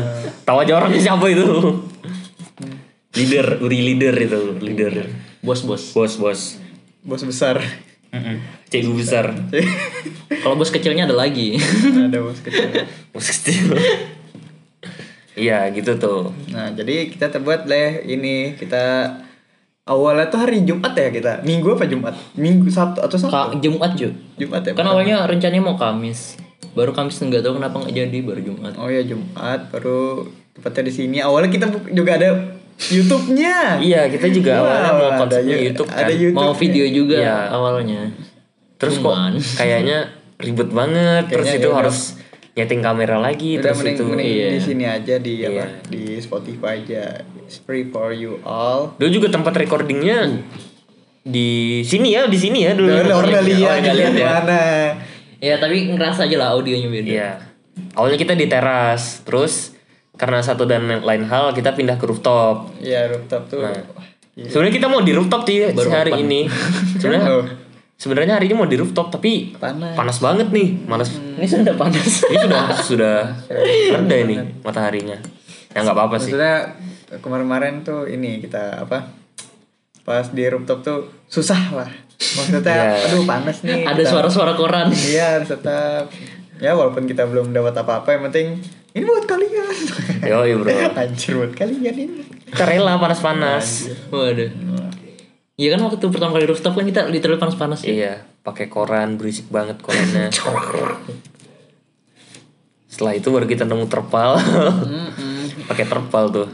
Tahu 0.46 0.56
aja 0.60 0.72
orangnya 0.76 1.00
siapa 1.00 1.24
itu. 1.32 1.48
Leader, 3.16 3.64
Uri 3.64 3.78
leader 3.80 4.14
itu 4.20 4.40
Leader. 4.60 5.08
Bos-bos. 5.40 5.96
Bos, 5.96 6.20
bos. 6.20 6.40
Bos 7.00 7.22
besar. 7.24 7.56
Cikgu 8.68 8.92
besar. 9.00 9.32
Kalau 10.44 10.60
bos 10.60 10.68
kecilnya 10.68 11.08
ada 11.08 11.16
lagi. 11.16 11.56
ada 11.88 12.20
bos 12.20 12.36
kecil. 12.44 12.84
Bos 13.16 13.26
kecil 13.32 13.72
Iya 15.34 15.66
gitu 15.70 15.94
tuh 15.96 16.30
nah 16.48 16.70
jadi 16.70 17.08
kita 17.08 17.26
terbuat 17.28 17.64
deh 17.64 18.06
ini 18.06 18.54
kita 18.54 19.10
awalnya 19.84 20.26
tuh 20.26 20.40
hari 20.40 20.62
Jumat 20.62 20.92
ya 20.92 21.10
kita 21.10 21.32
minggu 21.42 21.74
apa 21.74 21.84
Jumat 21.84 22.14
minggu 22.34 22.66
Sabtu 22.66 22.98
atau 23.00 23.16
Sabtu 23.16 23.34
Ka- 23.34 23.52
Jumat 23.56 23.92
Ju. 23.94 24.08
Jumat 24.34 24.62
ya 24.62 24.72
Kan 24.72 24.86
awalnya 24.86 25.24
rencananya 25.24 25.60
mau 25.60 25.74
Kamis. 25.74 26.38
Baru 26.72 26.90
Kamis 26.90 27.18
nggak 27.18 27.40
tahu 27.40 27.58
kenapa 27.58 27.76
nggak 27.76 27.94
jadi 27.94 28.18
baru 28.20 28.40
Jumat. 28.42 28.72
oh 28.74 28.86
ya 28.86 29.02
Jumat 29.02 29.68
baru 29.68 30.24
tepatnya 30.52 30.82
di 30.84 30.92
sini 30.92 31.16
awalnya 31.18 31.46
kita 31.48 31.66
juga 31.90 32.14
ada 32.14 32.30
YouTube-nya 32.76 33.78
Iya 33.78 34.06
kita 34.08 34.26
juga 34.28 34.52
Wow, 34.52 34.62
awalnya 34.64 34.90
mau 34.92 35.04
ada 35.04 35.18
konsepnya 35.20 35.50
Yu- 35.52 35.64
YouTube 35.68 35.88
kan 35.88 35.98
ada 36.00 36.12
YouTube 36.12 36.38
Mau 36.40 36.52
video 36.52 36.84
juga 36.88 37.16
Iya. 37.16 37.38
awalnya. 37.48 38.00
Terus 38.76 38.94
kok 38.96 39.06
Cuman. 39.08 39.32
kayaknya 39.38 39.98
ribet 40.44 40.70
banget 40.70 41.24
Terus 41.28 41.44
Kayaknya 41.44 41.60
itu 41.60 41.68
ya 41.68 41.76
harus 41.76 41.98
nyeting 42.54 42.80
kamera 42.80 43.18
lagi 43.18 43.58
udah 43.58 43.66
Terus 43.66 43.78
mending, 43.82 43.96
itu 43.96 44.04
mending 44.06 44.30
iya. 44.30 44.46
di 44.48 44.60
sini 44.62 44.84
aja 44.86 45.14
di 45.18 45.34
apa 45.42 45.52
Iya. 45.52 45.66
di 45.90 46.02
Spotify 46.16 46.74
aja 46.80 47.04
It's 47.42 47.58
free 47.58 47.84
for 47.84 48.10
you 48.10 48.38
all 48.42 48.94
Dulu 48.94 49.10
juga 49.12 49.28
tempat 49.28 49.54
recordingnya 49.56 50.38
di 51.24 51.80
sini 51.80 52.12
ya, 52.12 52.28
di 52.28 52.36
sini 52.36 52.62
ya 52.62 52.76
dulu. 52.76 52.92
Udah 52.92 53.00
udah 53.00 53.16
udah 53.16 53.40
Oh, 53.40 53.48
lihat 53.48 53.80
di 53.80 53.96
ya. 54.14 54.28
mana 54.30 54.62
Ya 55.40 55.56
tapi 55.56 55.88
ngerasa 55.88 56.24
aja 56.24 56.36
lah 56.36 56.52
audionya 56.52 56.88
beda. 56.88 57.08
Iya. 57.10 57.30
Awalnya 57.92 58.16
kita 58.16 58.32
di 58.32 58.46
teras, 58.46 59.24
terus 59.24 59.72
karena 60.14 60.40
satu 60.40 60.64
dan 60.64 60.84
lain 60.86 61.24
hal 61.24 61.52
kita 61.52 61.72
pindah 61.72 61.96
ke 61.96 62.04
rooftop. 62.04 62.70
ya 62.78 63.08
rooftop 63.08 63.48
tuh 63.48 63.60
Nah. 63.60 63.72
Sebenarnya 64.36 64.74
kita 64.74 64.86
mau 64.86 65.00
di 65.00 65.12
rooftop 65.12 65.42
sih 65.42 65.64
hari 65.86 66.12
ini. 66.18 66.44
Sebenarnya 67.00 67.24
Oh. 67.24 67.44
Sebenarnya 67.94 68.36
hari 68.36 68.46
ini 68.46 68.54
mau 68.54 68.64
di 68.64 68.74
rooftop 68.74 69.08
tapi 69.10 69.54
Panas. 69.54 69.94
panas 69.94 70.18
banget 70.18 70.48
nih, 70.50 70.68
malas. 70.84 71.10
Ini 71.14 71.46
sudah 71.46 71.74
panas. 71.74 72.22
Ini 72.22 72.36
sudah 72.40 72.62
sudah 72.76 73.16
reda 73.94 74.16
ini 74.18 74.34
mataharinya. 74.60 75.18
Ya 75.70 75.78
nggak 75.80 75.92
apa-apa 75.92 76.16
sih. 76.16 76.30
maksudnya 76.30 76.74
kemarin-kemarin 77.16 77.74
tuh 77.80 78.06
ini 78.06 78.38
kita 78.38 78.80
apa 78.80 79.10
pas 80.02 80.26
di 80.28 80.44
rooftop 80.44 80.80
tuh 80.80 80.98
susah 81.26 81.72
lah 81.72 81.90
maksudnya 82.14 82.60
Iya. 82.94 83.08
aduh 83.08 83.22
panas 83.24 83.58
nih 83.60 83.82
Ada 83.82 84.02
suara-suara 84.04 84.52
koran. 84.52 84.92
iya 84.92 85.40
tetap 85.40 86.12
ya 86.56 86.70
walaupun 86.72 87.04
kita 87.04 87.24
belum 87.24 87.50
dapat 87.50 87.74
apa-apa 87.74 88.08
yang 88.10 88.22
penting 88.24 88.46
ini 88.92 89.02
buat 89.02 89.24
kalian 89.24 89.74
Yo, 90.22 90.38
bro. 90.56 90.70
anjir 91.00 91.32
buat 91.34 91.52
kalian 91.52 91.94
ini 91.96 92.22
Kita 92.46 92.64
rela 92.64 92.94
panas-panas. 92.96 93.90
Waduh. 94.08 94.46
Iya 95.54 95.78
kan 95.78 95.86
waktu 95.86 96.02
pertama 96.10 96.34
kali 96.34 96.50
rooftop 96.50 96.74
kan 96.74 96.82
kita 96.82 97.06
literally 97.06 97.38
panas-panas 97.38 97.86
ya. 97.86 97.94
Iya, 97.94 98.14
pakai 98.42 98.66
koran 98.66 99.14
berisik 99.14 99.46
banget 99.54 99.78
korannya. 99.78 100.26
Setelah 102.90 103.14
itu 103.14 103.30
baru 103.30 103.46
kita 103.46 103.62
nemu 103.62 103.86
terpal. 103.86 104.34
pakai 105.70 105.86
terpal 105.86 106.24
tuh. 106.34 106.48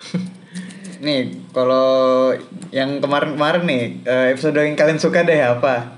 nih 1.04 1.30
kalau 1.54 2.34
yang 2.74 2.98
kemarin-kemarin 2.98 3.62
nih 3.68 3.82
eh, 4.02 4.26
episode 4.34 4.58
yang 4.58 4.74
kalian 4.74 4.98
suka 4.98 5.22
deh 5.22 5.38
apa 5.38 5.94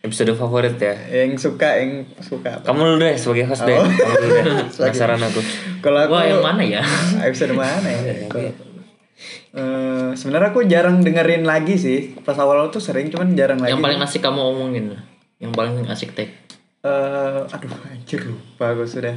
Episode 0.00 0.32
favorit 0.32 0.80
ya. 0.80 0.96
yang 1.12 1.36
suka 1.36 1.76
yang 1.76 2.08
suka 2.24 2.56
apa? 2.56 2.64
Kamu 2.72 2.96
dulu 2.96 3.04
deh 3.04 3.20
sebagai 3.20 3.52
host 3.52 3.68
deh. 3.68 3.76
Oh. 3.76 3.84
Kamu 3.84 4.14
dulu 4.16 4.32
deh. 4.32 4.44
Penasaran 4.80 5.20
aku. 5.20 5.40
kalau 5.84 6.00
aku 6.08 6.16
Wah 6.16 6.24
yang 6.24 6.40
mana 6.40 6.64
ya? 6.64 6.80
episode 7.20 7.52
mana 7.52 7.84
ya 7.84 8.69
Eh, 9.50 10.10
sebenarnya 10.14 10.50
aku 10.50 10.62
jarang 10.64 11.00
dengerin 11.00 11.42
lagi 11.42 11.74
sih 11.74 12.14
pas 12.16 12.36
awal 12.36 12.70
tuh 12.70 12.78
sering 12.78 13.10
cuman 13.10 13.34
jarang 13.34 13.58
lagi 13.58 13.72
yang 13.72 13.82
paling 13.82 13.98
asik 13.98 14.20
kamu 14.20 14.38
omongin. 14.38 14.94
Yang 15.36 15.52
paling 15.52 15.74
asik 15.84 16.14
tag. 16.14 16.30
Eh, 16.80 17.40
aduh 17.44 17.70
anjir 17.84 18.24
lupa 18.24 18.72
gue 18.72 18.86
sudah 18.86 19.12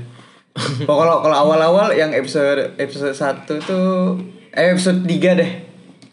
Oh, 0.83 0.95
kalau 0.95 1.21
kalau 1.21 1.37
awal-awal 1.39 1.89
yang 1.91 2.09
episode 2.11 2.73
episode 2.75 3.13
1 3.13 3.45
tuh 3.59 4.21
eh 4.49 4.69
episode 4.69 5.01
3 5.01 5.09
deh 5.33 5.51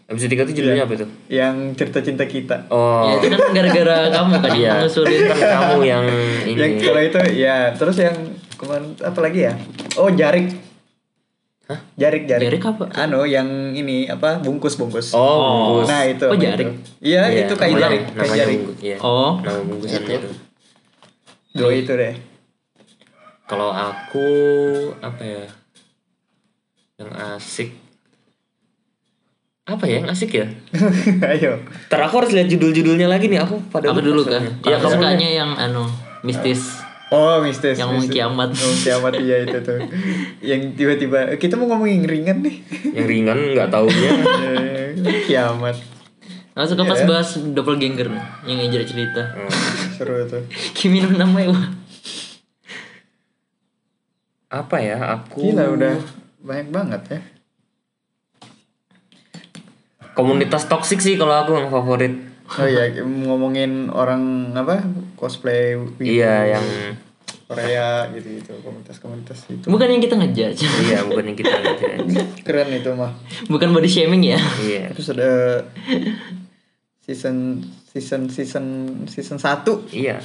Episode 0.06 0.32
3 0.34 0.42
tuh 0.42 0.54
judulnya 0.54 0.84
apa 0.84 0.94
itu? 0.94 1.06
yang 1.28 1.54
cerita 1.74 2.00
cinta 2.00 2.24
kita 2.24 2.68
Oh. 2.68 3.04
Ya 3.06 3.20
itu 3.20 3.26
kan 3.30 3.52
gara-gara 3.52 3.96
kamu 4.14 4.32
kan 4.34 4.42
yang 4.44 4.56
Iya. 4.56 4.72
ngusulin. 4.80 5.20
Kan 5.26 5.38
kamu 5.40 5.76
yang 5.82 6.04
yang 6.46 6.72
ini. 6.72 6.80
kalau 6.82 7.00
itu 7.00 7.18
ya 7.36 7.72
terus 7.72 7.96
yang 7.96 8.16
kemarin 8.54 8.92
apa 8.96 9.18
lagi 9.18 9.40
ya 9.42 9.52
oh 9.96 10.08
jarik 10.10 10.52
Hah? 11.70 11.78
jarik 11.94 12.26
jarik 12.26 12.50
Jarik 12.50 12.62
apa? 12.66 12.84
anu 12.98 13.22
yang 13.22 13.46
ini 13.70 14.04
apa 14.04 14.38
bungkus 14.38 14.74
bungkus 14.74 15.14
Oh, 15.14 15.38
bungkus. 15.78 15.86
nah 15.86 16.02
itu 16.02 16.24
Oh, 16.24 16.34
apa 16.34 16.42
jarik. 16.42 16.68
iya 16.98 17.22
itu 17.30 17.54
kayak 17.54 17.72
jarik 17.76 18.02
kayak 18.02 18.16
namanya 18.18 18.36
jarik 18.36 18.58
bungkus. 18.58 18.78
Iya. 18.80 18.96
Oh. 18.98 19.32
Nama 19.38 19.60
bungkusannya 19.62 20.16
itu. 20.16 20.28
dua 21.52 21.70
itu 21.72 21.92
deh 21.92 22.14
Kalau 23.44 23.70
aku 23.70 24.26
apa 24.98 25.22
ya? 25.22 25.44
Yang 26.96 27.10
asik. 27.36 27.70
Apa 29.64 29.84
ya 29.84 29.94
yang 29.96 30.08
asik 30.08 30.30
ya? 30.32 30.46
ayo 31.30 31.62
Ntar 31.86 32.00
aku 32.02 32.14
harus 32.18 32.32
lihat 32.32 32.46
judul-judulnya 32.48 33.06
lagi 33.06 33.26
nih 33.26 33.38
aku 33.38 33.62
pada 33.68 33.90
Apa 33.90 34.02
dulu 34.02 34.22
kan? 34.22 34.42
Ya 34.60 34.74
Aku 34.76 34.90
kamu 34.90 34.94
sukanya 34.98 35.28
yang 35.30 35.50
anu 35.54 35.86
mistis. 36.22 36.79
Oh, 37.10 37.42
mistis. 37.42 37.74
Yang 37.74 37.90
mistis. 37.98 38.14
kiamat. 38.14 38.54
Oh, 38.54 38.74
kiamat 38.78 39.12
iya 39.18 39.42
itu 39.42 39.58
tuh. 39.58 39.82
yang 40.40 40.62
tiba-tiba 40.72 41.34
kita 41.36 41.58
mau 41.58 41.66
ngomongin 41.68 42.06
ringan 42.06 42.38
nih. 42.38 42.62
yang 42.94 43.06
ringan 43.06 43.38
nggak 43.52 43.68
taunya. 43.68 44.10
Eh, 45.00 45.24
kiamat. 45.24 45.74
Aku 46.52 46.66
suka 46.66 46.84
pas 46.84 46.98
Iya. 46.98 47.08
bahas 47.08 47.28
doppelganger 47.50 48.10
yang 48.44 48.58
Ejar 48.60 48.84
cerita. 48.84 49.22
Hmm. 49.32 49.48
Seru 49.96 50.22
tuh. 50.24 50.44
Kimi 50.70 51.00
no 51.00 51.08
namanya 51.10 51.50
wah. 51.50 51.66
Apa 54.50 54.76
ya? 54.78 54.98
Aku 55.16 55.46
Gila 55.46 55.72
udah 55.72 55.94
banyak 56.40 56.68
banget 56.68 57.02
ya. 57.08 57.20
komunitas 60.10 60.68
toksik 60.68 61.00
sih 61.00 61.16
kalau 61.16 61.32
aku 61.32 61.56
yang 61.56 61.70
favorit. 61.70 62.12
Oh 62.52 62.66
iya, 62.66 62.90
ngomongin 62.98 63.86
orang 63.88 64.22
apa? 64.52 64.82
Cosplay 65.14 65.74
wibu 65.74 66.02
Iya, 66.02 66.58
yang 66.58 66.66
Korea 67.46 68.06
gitu 68.10 68.38
gitu, 68.38 68.52
komunitas-komunitas 68.62 69.46
itu. 69.48 69.66
Bukan 69.66 69.86
yang 69.86 69.98
kita 69.98 70.14
ngejudge. 70.14 70.62
iya 70.86 71.02
bukan 71.02 71.24
yang 71.24 71.38
kita 71.38 71.50
ya. 71.50 71.70
Keren 72.46 72.70
itu 72.70 72.90
mah. 72.92 73.10
Bukan 73.46 73.70
body 73.70 73.86
shaming 73.86 74.22
ya. 74.24 74.38
Iya. 74.60 74.94
Terus 74.94 75.14
ada 75.14 75.30
season 77.00 77.58
season 77.86 78.30
season 78.30 78.64
season 79.06 79.38
1 79.38 79.66
Iya. 79.90 80.22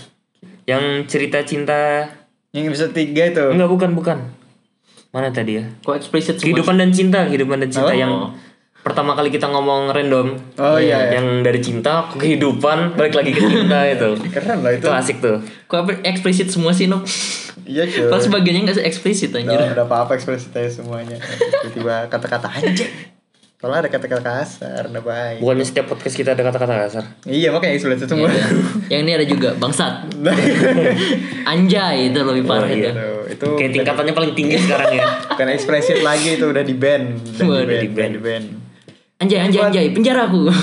Yang 0.66 0.84
cerita 1.08 1.42
cinta 1.42 2.10
yang 2.52 2.70
episode 2.70 2.94
3 2.94 3.10
itu. 3.34 3.46
enggak 3.50 3.70
bukan 3.70 3.92
bukan. 3.94 4.18
Mana 5.10 5.32
tadi 5.32 5.58
ya? 5.58 5.66
Kok 5.82 5.98
semua? 6.04 6.38
Kehidupan 6.42 6.76
dan 6.76 6.90
cinta, 6.92 7.26
kehidupan 7.26 7.58
dan 7.58 7.70
cinta 7.70 7.90
Oh. 7.90 7.96
yang 7.96 8.14
pertama 8.86 9.18
kali 9.18 9.34
kita 9.34 9.50
ngomong 9.50 9.90
random. 9.90 10.38
Oh, 10.56 10.78
iya, 10.78 11.10
iya. 11.10 11.18
Yang 11.18 11.26
dari 11.42 11.60
cinta 11.60 12.06
ke 12.06 12.22
kehidupan 12.22 12.94
balik 12.94 13.18
lagi 13.18 13.34
ke 13.34 13.42
cinta 13.42 13.82
itu. 13.98 14.14
Keren 14.30 14.62
lah 14.62 14.72
itu. 14.72 14.86
Itu 14.86 14.94
asik 14.94 15.18
tuh. 15.20 15.42
Kok 15.66 15.78
apa 15.82 15.92
eksplisit 16.06 16.54
semua 16.54 16.70
sih 16.70 16.86
Nok? 16.86 17.02
Iya, 17.66 17.90
cuy. 17.90 18.14
Pas 18.14 18.22
sebagiannya 18.22 18.70
nggak 18.70 18.86
eksplisit 18.86 19.34
anjir. 19.34 19.58
Udah, 19.58 19.74
udah 19.74 19.86
apa-apa 19.86 20.14
ekspresi 20.14 20.54
saya 20.54 20.70
semuanya. 20.70 21.18
Tiba-tiba 21.18 22.06
kata-kata 22.08 22.46
anjing. 22.48 22.94
Kalau 23.56 23.72
ada 23.74 23.90
kata-kata 23.90 24.22
kasar, 24.22 24.94
udah 24.94 25.02
baik. 25.02 25.42
Bukannya 25.42 25.66
setiap 25.66 25.90
podcast 25.90 26.14
kita 26.14 26.38
ada 26.38 26.46
kata-kata 26.46 26.76
kasar. 26.86 27.04
Iya 27.26 27.50
makanya 27.50 27.74
itu 27.74 27.90
semua. 28.06 28.30
Iya. 28.30 28.46
Yang 28.94 29.02
ini 29.02 29.12
ada 29.18 29.26
juga 29.26 29.50
bangsat. 29.58 30.06
Anjay 31.52 32.14
itu 32.14 32.20
lebih 32.22 32.44
parah 32.46 32.70
Oh, 32.70 32.76
itu. 32.76 32.86
iya. 32.86 32.92
Tuh, 32.94 33.26
itu 33.26 33.46
Kayak 33.58 33.72
tingkatannya 33.74 34.14
paling 34.14 34.32
tinggi 34.38 34.62
sekarang 34.62 34.92
ya. 34.94 35.06
bukan 35.26 35.48
eksplisit 35.50 36.06
lagi 36.06 36.38
itu 36.38 36.46
udah 36.46 36.62
di 36.62 36.76
ban, 36.78 37.18
udah 37.36 37.80
di 37.82 37.90
ban, 37.90 38.10
di 38.14 38.22
ban. 38.22 38.44
Anjay 39.22 39.40
anjay 39.40 39.62
anjay 39.64 39.86
penjara 39.92 40.28
aku. 40.28 40.50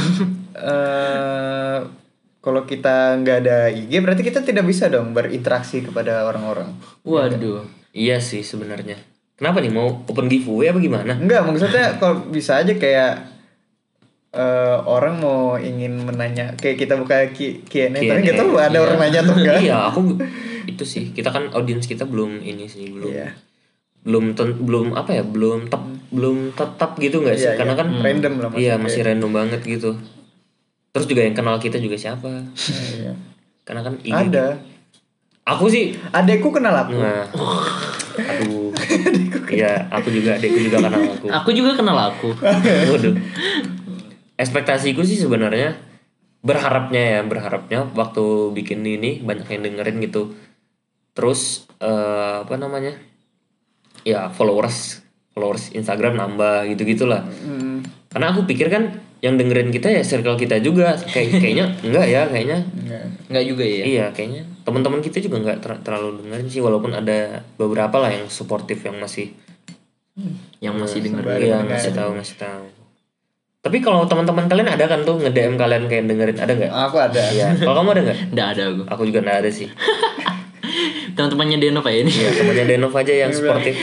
Eh, 0.62 1.78
kalau 2.38 2.62
kita 2.68 3.18
nggak 3.18 3.36
ada 3.42 3.72
IG 3.72 3.98
berarti 3.98 4.22
kita 4.22 4.46
tidak 4.46 4.68
bisa 4.68 4.86
dong 4.86 5.10
berinteraksi 5.10 5.82
kepada 5.82 6.22
orang-orang. 6.28 6.70
Waduh. 7.02 7.66
iya 7.90 8.22
sih 8.22 8.46
sebenarnya. 8.46 8.94
Kenapa 9.34 9.58
nih 9.58 9.72
mau 9.74 10.04
open 10.06 10.30
giveaway 10.30 10.70
apa 10.70 10.78
gimana? 10.78 11.18
Enggak, 11.18 11.48
maksudnya 11.48 11.98
kalau 11.98 12.28
bisa 12.30 12.62
aja 12.62 12.78
kayak 12.78 13.26
eh, 14.30 14.76
orang 14.86 15.18
mau 15.18 15.58
ingin 15.58 16.04
menanya 16.04 16.54
kayak 16.54 16.78
kita 16.78 16.94
buka 16.94 17.32
Q&A 17.34 17.98
tapi 17.98 18.20
nggak 18.22 18.38
tahu 18.38 18.54
ada 18.60 18.78
iya. 18.78 18.84
orang 18.86 18.98
nanya 19.02 19.18
atau 19.24 19.34
enggak. 19.40 19.56
iya, 19.66 19.76
aku 19.88 20.00
itu 20.68 20.84
sih. 20.86 21.04
Kita 21.10 21.34
kan 21.34 21.50
audiens 21.56 21.90
kita 21.90 22.06
belum 22.06 22.38
ini 22.44 22.70
sih, 22.70 22.86
belum 22.92 23.08
Iya. 23.08 23.34
Belum 24.02 24.34
ten- 24.34 24.58
belum 24.58 24.98
apa 24.98 25.10
ya, 25.14 25.22
belum 25.22 25.70
tep, 25.70 25.82
belum 26.10 26.52
tetap 26.52 26.98
gitu 26.98 27.22
nggak 27.22 27.36
sih? 27.38 27.46
Iya, 27.50 27.58
Karena 27.58 27.74
iya. 27.74 27.80
kan 27.80 27.88
Random 28.02 28.32
lah 28.38 28.50
Iya, 28.58 28.74
masih 28.78 29.00
random 29.06 29.30
banget 29.30 29.60
gitu. 29.62 29.94
Terus 30.92 31.06
juga 31.08 31.22
yang 31.24 31.32
kenal 31.32 31.56
kita 31.56 31.78
juga 31.78 31.96
siapa? 31.96 32.28
Iya. 32.98 33.14
Karena 33.62 33.80
kan 33.86 33.94
IG. 34.02 34.12
Ada. 34.12 34.58
Aku 35.42 35.66
sih 35.66 35.94
Adekku 36.14 36.54
kenal 36.54 36.74
aku. 36.74 36.98
Nah, 36.98 37.26
aduh, 38.14 38.70
iya, 39.56 39.90
aku 39.90 40.12
juga, 40.14 40.38
adekku 40.38 40.60
juga 40.60 40.78
kenal 40.78 41.02
aku. 41.18 41.26
Aku 41.32 41.50
juga 41.50 41.74
kenal 41.74 41.98
aku. 41.98 42.30
Waduh. 42.92 43.14
Ekspektasiku 44.38 45.02
sih 45.02 45.18
sebenarnya 45.18 45.78
berharapnya 46.42 47.18
ya, 47.18 47.20
berharapnya 47.22 47.86
waktu 47.94 48.50
bikin 48.54 48.82
ini 48.82 49.22
banyak 49.22 49.46
yang 49.46 49.62
dengerin 49.66 49.98
gitu. 50.02 50.34
Terus 51.14 51.66
eh, 51.78 52.42
apa 52.42 52.54
namanya? 52.58 52.94
Ya 54.02 54.26
followers, 54.28 55.00
followers 55.30 55.70
Instagram 55.70 56.16
nambah 56.16 56.66
gitu-gitulah. 56.68 57.22
Hmm, 57.40 57.80
Karena 58.08 58.30
aku 58.30 58.44
pikir 58.44 58.66
kan 58.66 58.90
yang 59.22 59.38
dengerin 59.38 59.70
kita 59.70 59.86
ya 59.88 60.02
circle 60.02 60.34
kita 60.34 60.58
juga. 60.58 60.98
Kayak 60.98 61.28
kayaknya 61.42 61.66
enggak 61.80 62.06
ya, 62.06 62.22
kayaknya 62.26 62.58
enggak. 62.74 63.04
Enggak 63.30 63.44
juga 63.46 63.64
ya. 63.64 63.84
Iya, 63.84 64.06
kayaknya 64.10 64.42
teman-teman 64.62 64.98
kita 64.98 65.18
juga 65.18 65.36
nggak 65.38 65.58
ter- 65.58 65.80
terlalu 65.82 66.22
dengerin 66.22 66.46
sih 66.46 66.58
walaupun 66.58 66.92
ada 66.92 67.42
beberapa 67.54 67.98
lah 67.98 68.10
yang 68.10 68.26
suportif 68.26 68.82
yang 68.82 68.98
masih 68.98 69.30
Yang 70.58 70.74
masih 70.76 70.98
denger. 71.02 71.24
Iya 71.34 71.56
dengar. 71.58 71.72
ngasih 71.72 71.92
tahu 71.92 72.10
ngasih 72.14 72.36
tahu. 72.36 72.66
Tapi 73.62 73.78
kalau 73.78 74.02
teman-teman 74.04 74.44
kalian 74.44 74.68
ada 74.68 74.84
kan 74.84 75.00
tuh 75.02 75.16
nge 75.16 75.30
DM 75.30 75.54
kalian 75.54 75.86
kayak 75.86 76.04
dengerin 76.04 76.36
ada 76.36 76.52
nggak? 76.52 76.72
Aku 76.90 76.96
ada. 76.98 77.22
Iya. 77.30 77.54
Kalau 77.56 77.74
kamu 77.78 77.88
ada 77.94 78.02
nggak? 78.04 78.18
Enggak 78.34 78.48
ada 78.52 78.62
aku. 78.68 78.82
Aku 78.90 79.02
juga 79.06 79.18
nggak 79.22 79.38
ada 79.40 79.50
sih. 79.50 79.68
Teman-temannya 81.16 81.58
Denov 81.60 81.84
ya 81.84 81.96
ini. 82.00 82.12
Iya 82.12 82.30
temannya 82.36 82.64
Denov 82.64 82.92
aja 82.96 83.12
yang 83.12 83.32
sportif. 83.32 83.74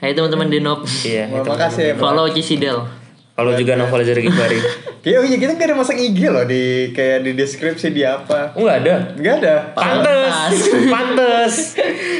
Hai 0.00 0.12
teman-teman 0.16 0.48
Denov. 0.48 0.80
Iya. 1.04 1.28
Wah, 1.28 1.44
itu. 1.44 1.50
makasih 1.52 1.84
ya. 1.92 1.94
Follow 1.96 2.26
Cisidel. 2.32 2.99
Kalau 3.40 3.56
juga 3.56 3.72
novel 3.72 4.04
dari 4.04 4.20
Gifari. 4.28 4.60
Kayak 5.00 5.16
oh 5.16 5.24
iya 5.24 5.36
kita 5.40 5.56
nggak 5.56 5.68
ada 5.72 5.76
masang 5.80 5.96
IG 5.96 6.28
loh 6.28 6.44
di 6.44 6.92
kayak 6.92 7.24
di 7.24 7.32
deskripsi 7.32 7.88
di 7.88 8.04
apa. 8.04 8.52
Oh 8.52 8.68
nggak 8.68 8.78
ada. 8.84 8.94
Nggak 9.16 9.34
ada. 9.40 9.54
Pantes, 9.72 10.56
pantes. 10.92 11.54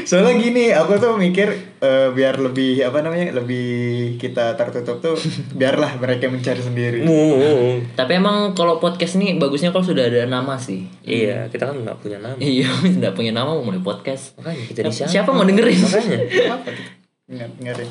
Soalnya 0.08 0.40
gini, 0.40 0.72
aku 0.72 0.96
tuh 0.96 1.12
mikir 1.20 1.76
eh, 1.76 2.08
biar 2.08 2.40
lebih 2.40 2.80
apa 2.80 3.04
namanya 3.04 3.36
lebih 3.36 3.68
kita 4.16 4.56
tertutup 4.56 5.04
tuh 5.04 5.12
biarlah 5.52 6.00
mereka 6.00 6.32
mencari 6.32 6.64
sendiri. 6.64 7.04
Mu. 7.04 7.20
Tapi 7.92 8.16
emang 8.16 8.56
kalau 8.56 8.80
podcast 8.80 9.20
nih 9.20 9.36
bagusnya 9.36 9.76
kalau 9.76 9.84
sudah 9.84 10.08
ada 10.08 10.24
nama 10.24 10.56
sih. 10.56 10.88
Iya, 11.04 11.52
kita 11.52 11.68
kan 11.68 11.84
nggak 11.84 12.00
punya 12.00 12.16
nama. 12.16 12.40
Iya, 12.40 12.72
nggak 12.96 13.12
punya 13.12 13.36
nama 13.36 13.52
mau 13.52 13.60
mulai 13.60 13.84
podcast. 13.84 14.40
Makanya 14.40 14.64
kita 14.72 14.78
di 14.88 14.92
siapa? 14.96 15.12
Siapa 15.12 15.30
mau 15.36 15.44
dengerin? 15.44 15.84
Makanya. 15.84 16.18
apa 16.56 16.68
dengerin. 17.28 17.90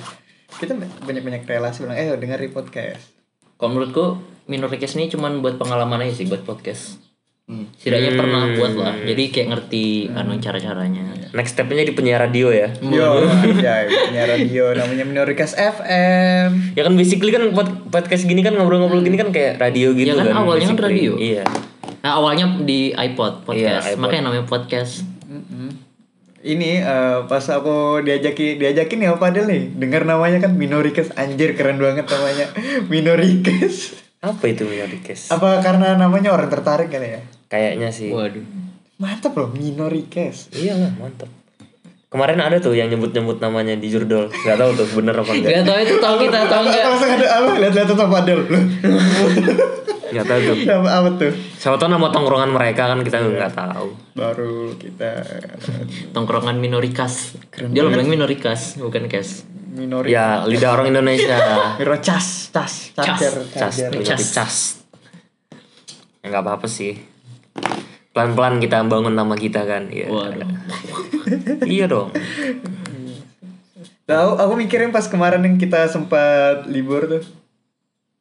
Kita 0.50 0.74
banyak 1.05 1.21
banyak 1.21 1.43
relasi 1.45 1.86
bilang 1.86 1.93
eh 1.93 2.09
dengerin 2.17 2.50
podcast. 2.50 3.18
Kalau 3.59 3.69
menurutku 3.69 4.05
Minorecast 4.47 4.95
ini 4.95 5.11
cuman 5.11 5.43
buat 5.43 5.59
pengalaman 5.59 6.01
aja 6.01 6.15
sih 6.15 6.25
buat 6.25 6.41
podcast. 6.41 6.97
Hmm. 7.45 7.65
Setidaknya 7.75 8.13
pernah 8.15 8.41
buat 8.55 8.73
lah. 8.73 8.95
Jadi 9.03 9.23
kayak 9.29 9.47
ngerti 9.51 9.85
anu 10.09 10.37
cara-caranya. 10.37 11.01
Next 11.29 11.53
stepnya 11.53 11.81
di 11.81 11.91
penyiar 11.91 12.23
radio 12.23 12.49
ya. 12.49 12.69
Yo, 12.79 13.25
ya 13.57 13.85
punya 13.85 14.23
radio 14.25 14.69
namanya 14.71 15.03
Minorikas 15.03 15.53
FM. 15.53 16.73
Ya 16.73 16.81
kan 16.81 16.93
basically 16.93 17.29
kan 17.29 17.49
pod- 17.51 17.89
podcast 17.89 18.25
gini 18.25 18.41
kan 18.41 18.53
ngobrol-ngobrol 18.53 19.01
gini 19.01 19.17
kan 19.17 19.29
kayak 19.29 19.57
radio 19.57 19.91
gitu 19.91 20.07
Ya 20.07 20.17
kan, 20.17 20.29
kan. 20.29 20.39
awalnya 20.39 20.65
kan 20.69 20.79
radio. 20.79 21.17
Iya. 21.17 21.43
Nah 21.99 22.11
awalnya 22.15 22.45
di 22.63 22.93
iPod 22.93 23.43
podcast, 23.43 23.85
Iya, 23.85 23.93
iPod. 23.93 24.01
makanya 24.01 24.23
namanya 24.23 24.45
podcast. 24.45 25.03
Ini 26.39 26.79
eh, 26.79 27.19
pas 27.27 27.43
aku 27.43 27.99
diajakin 27.99 28.63
diajakin 28.63 29.03
ya 29.03 29.19
Padel 29.19 29.43
nih, 29.43 29.75
dengar 29.75 30.07
namanya 30.07 30.39
kan 30.39 30.55
Minorikas 30.55 31.11
anjir 31.13 31.51
keren 31.53 31.75
banget 31.75 32.07
namanya 32.07 32.47
Minorikas. 32.91 33.99
Apa 34.19 34.47
itu 34.47 34.63
Minorikas? 34.63 35.27
Apa 35.29 35.59
karena 35.59 35.99
namanya 35.99 36.31
orang 36.31 36.47
tertarik 36.47 36.87
kali 36.87 37.19
ya? 37.19 37.21
Kayaknya 37.47 37.91
sih. 37.91 38.11
Waduh. 38.11 38.43
Mantap 38.95 39.35
loh 39.35 39.51
Minorikas. 39.51 40.47
Iyalah, 40.55 40.95
mantap. 40.95 41.27
Kemarin 42.09 42.41
ada 42.41 42.57
tuh 42.57 42.73
yang 42.73 42.89
nyebut-nyebut 42.89 43.37
namanya 43.37 43.75
di 43.75 43.85
jurdol. 43.85 44.31
Gak 44.31 44.57
tahu 44.57 44.71
tuh 44.73 44.87
bener 44.95 45.13
apa 45.13 45.29
enggak. 45.35 45.51
Gak 45.59 45.65
tau 45.67 45.77
itu 45.77 45.95
tau 45.99 46.15
kita 46.17 46.39
tau 46.47 46.63
Aku 46.63 46.67
enggak? 46.71 46.83
langsung 46.87 47.11
ada 47.13 47.27
apa 47.35 47.51
lihat-lihat 47.59 47.87
sama 47.91 48.05
Padel. 48.09 48.39
Loh, 50.09 50.15
Gak 50.17 50.25
tahu 50.25 50.39
tuh. 50.41 50.55
Apa, 50.65 50.89
apa 50.89 51.09
tuh? 51.22 51.33
Siapa 51.61 51.75
tahu 51.77 51.89
nama 51.93 52.09
tongkrongan 52.09 52.50
mereka 52.50 52.89
kan 52.89 53.00
kita 53.05 53.22
nggak 53.22 53.53
tahu. 53.53 53.87
Baru 54.17 54.74
kita 54.75 55.22
Tongkrongan 56.09 56.57
minorikas. 56.57 57.37
Dia 57.53 57.85
lo 57.85 57.93
bilang 57.93 58.09
minorikas, 58.09 58.81
bukan 58.81 59.05
kes. 59.05 59.45
Minorikas. 59.69 60.09
Ya, 60.09 60.41
lidah 60.50 60.74
orang 60.74 60.89
Indonesia. 60.89 61.37
Miro 61.79 61.93
cas, 62.01 62.50
cas, 62.50 62.89
cacer, 62.98 63.45
Cas, 63.53 63.77
cacer. 63.77 63.89
tapi 63.93 64.25
cas. 64.25 64.55
Ya 66.19 66.25
nggak 66.33 66.41
apa-apa 66.41 66.65
sih. 66.65 66.98
Pelan-pelan 68.09 68.57
kita 68.57 68.81
bangun 68.89 69.13
nama 69.13 69.37
kita 69.37 69.63
kan. 69.69 69.93
Iya. 69.93 70.09
Waduh. 70.09 70.50
iya 71.69 71.85
dong. 71.85 72.09
Tahu, 74.09 74.29
aku 74.41 74.53
mikirin 74.57 74.89
pas 74.89 75.05
kemarin 75.05 75.45
yang 75.45 75.61
kita 75.61 75.85
sempat 75.85 76.65
libur 76.65 77.05
tuh. 77.05 77.22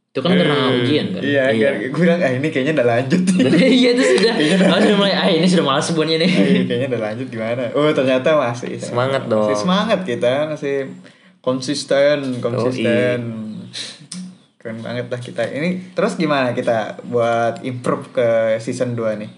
Itu 0.09 0.25
kan 0.25 0.35
karena 0.35 0.73
ujian 0.73 1.07
kan? 1.13 1.21
Iya, 1.21 1.45
Iya. 1.53 1.69
gue 1.93 2.01
bilang 2.01 2.19
ah 2.19 2.33
ini 2.33 2.49
kayaknya 2.49 2.81
udah 2.81 2.89
lanjut. 2.97 3.23
Iya 3.61 3.89
itu 3.93 4.03
sudah. 4.17 4.35
Sudah 4.81 4.97
mulai. 4.97 5.15
Ah 5.15 5.29
ini 5.29 5.45
sudah 5.45 5.65
malas 5.65 5.85
sebuahnya 5.87 6.17
nih. 6.19 6.31
Eh, 6.33 6.65
kayaknya 6.65 6.87
udah 6.97 7.03
lanjut 7.13 7.27
gimana? 7.29 7.63
Oh 7.77 7.93
ternyata 7.93 8.29
masih 8.35 8.81
Semangat 8.89 9.29
dong. 9.29 9.47
Masih 9.47 9.61
semangat 9.61 10.01
kita 10.03 10.49
masih 10.49 10.77
konsisten 11.39 12.41
konsisten. 12.41 13.19
Keren 14.59 14.83
banget 14.83 15.07
lah 15.07 15.21
kita. 15.21 15.47
Ini 15.47 15.95
terus 15.95 16.17
gimana 16.17 16.51
kita 16.51 16.99
buat 17.07 17.63
improve 17.63 18.11
ke 18.11 18.29
season 18.59 18.93
2 18.93 19.23
nih? 19.23 19.31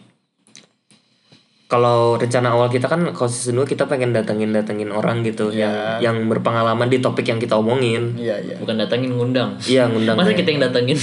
Kalau 1.70 2.18
rencana 2.18 2.50
awal 2.50 2.66
kita 2.66 2.90
kan 2.90 3.14
kalau 3.14 3.30
season 3.30 3.62
2 3.62 3.62
kita 3.62 3.86
pengen 3.86 4.10
datengin-datengin 4.10 4.90
orang 4.90 5.22
gitu 5.22 5.54
Iya. 5.54 6.02
yang 6.02 6.02
yang 6.02 6.16
berpengalaman 6.26 6.90
di 6.90 6.98
topik 6.98 7.22
yang 7.22 7.38
kita 7.38 7.54
omongin. 7.54 8.18
Iya 8.18 8.42
iya. 8.42 8.54
Bukan 8.58 8.74
datangin 8.74 9.14
ngundang. 9.14 9.54
Iya, 9.62 9.86
ngundang. 9.86 10.18
Masa 10.18 10.34
kita 10.34 10.50
yang 10.50 10.66
datangin? 10.66 10.98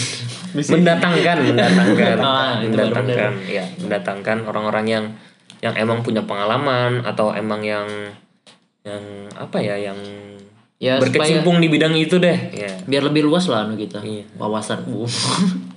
mendatangkan, 0.51 1.37
mendatangkan, 1.39 2.17
Ah, 2.27 2.59
mendatangkan, 2.59 3.31
ya, 3.47 3.63
mendatangkan 3.79 4.37
orang-orang 4.43 4.85
yang 4.91 5.05
yang 5.63 5.73
emang 5.79 6.03
punya 6.03 6.21
pengalaman 6.27 6.99
atau 7.07 7.31
emang 7.31 7.63
yang 7.63 7.87
yang 8.83 9.01
apa 9.39 9.57
ya, 9.63 9.79
yang 9.79 9.97
Ya, 10.77 11.01
berkecimpung 11.01 11.57
di 11.57 11.73
bidang 11.73 11.97
itu 11.97 12.21
deh. 12.21 12.37
Ya. 12.53 12.69
Biar 12.85 13.01
lebih 13.01 13.25
luas 13.25 13.49
lah 13.49 13.65
anu 13.65 13.73
kita. 13.73 13.97
Iya. 13.99 14.29
Wawasan. 14.37 14.85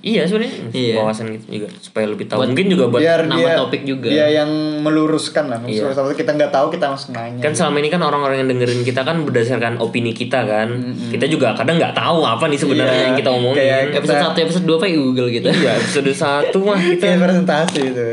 Iya 0.01 0.25
sebenarnya 0.25 0.73
Iya. 0.73 0.97
wawasan 0.97 1.29
gitu 1.29 1.61
juga 1.61 1.69
supaya 1.77 2.09
lebih 2.09 2.25
tahu. 2.25 2.41
Mungkin 2.41 2.73
juga 2.73 2.89
buat 2.89 3.05
Biar 3.05 3.21
nama 3.23 3.37
dia, 3.37 3.53
topik 3.55 3.85
juga. 3.85 4.09
Dia 4.09 4.33
yang 4.33 4.49
meluruskan 4.81 5.45
lah. 5.45 5.61
Iya. 5.61 5.85
Maksudnya 5.85 5.93
sama 5.95 6.17
kita 6.17 6.31
nggak 6.33 6.49
tahu 6.49 6.73
kita 6.73 6.85
langsung 6.89 7.13
nanya. 7.13 7.37
kan 7.37 7.53
selama 7.53 7.77
ini 7.77 7.89
kan 7.89 8.01
orang-orang 8.01 8.41
yang 8.41 8.49
dengerin 8.49 8.81
kita 8.81 9.01
kan 9.01 9.21
berdasarkan 9.21 9.77
opini 9.77 10.09
kita 10.11 10.41
kan. 10.41 10.73
Kita 11.05 11.25
juga 11.25 11.53
kadang 11.53 11.77
nggak 11.77 11.93
tahu 11.93 12.21
apa 12.21 12.49
nih 12.49 12.57
sebenarnya 12.57 12.89
Iya, 12.91 13.05
yang 13.05 13.15
kita 13.15 13.29
omongin. 13.29 13.57
kayak- 13.61 13.93
Episode 13.93 14.21
1, 14.23 14.41
episode 14.41 14.65
2 14.65 14.77
pakai 14.79 14.97
Google 14.97 15.29
gitu. 15.29 15.49
Iya, 15.51 15.71
episode 15.77 16.11
satu 16.11 16.57
mah 16.61 16.77
kita 16.87 17.03
Kayak 17.03 17.19
presentasi 17.21 17.79
itu. 17.83 18.07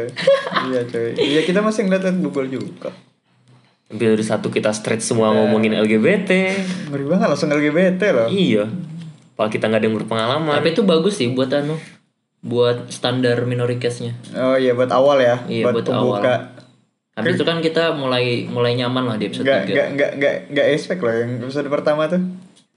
iya 0.68 0.80
cuy. 0.84 1.10
Iya 1.16 1.40
kita 1.42 1.60
masih 1.60 1.88
ngeliat 1.88 2.04
Google 2.18 2.48
juga. 2.50 2.92
Episode 3.88 4.20
satu 4.22 4.48
kita 4.48 4.68
straight 4.70 5.00
semua 5.00 5.28
Iya. 5.28 5.36
ngomongin 5.38 5.72
LGBT. 5.74 6.30
Ngeri 6.88 7.04
banget 7.06 7.26
langsung 7.26 7.48
LGBT 7.48 8.02
loh. 8.10 8.28
Iya. 8.28 8.68
Kalau 9.32 9.48
kita 9.48 9.64
nggak 9.64 9.80
ada 9.80 9.86
yang 9.86 9.96
berpengalaman. 9.96 10.54
Tapi 10.54 10.68
itu 10.70 10.82
bagus 10.82 11.14
sih 11.16 11.28
buat 11.28 11.48
anu 11.48 11.78
buat 12.38 12.86
standar 12.88 13.42
minoritasnya. 13.42 14.14
Oh 14.34 14.54
iya 14.54 14.70
buat 14.72 14.88
awal 14.88 15.18
ya. 15.18 15.42
Iya, 15.44 15.64
buat, 15.64 15.74
buat 15.74 15.86
pembuka. 15.88 16.34
Habis 17.12 17.34
itu 17.34 17.42
kan 17.42 17.58
kita 17.58 17.90
mulai 17.92 18.46
mulai 18.46 18.74
nyaman 18.74 19.02
lah 19.04 19.16
di 19.16 19.26
episode 19.26 19.42
Nggak 19.42 19.62
3. 19.64 19.68
nggak 19.68 19.88
nggak 19.90 20.10
nggak 20.14 20.34
nggak 20.52 20.66
expect 20.70 21.00
loh 21.00 21.10
yang 21.12 21.30
episode 21.40 21.66
pertama 21.66 22.06
tuh. 22.06 22.22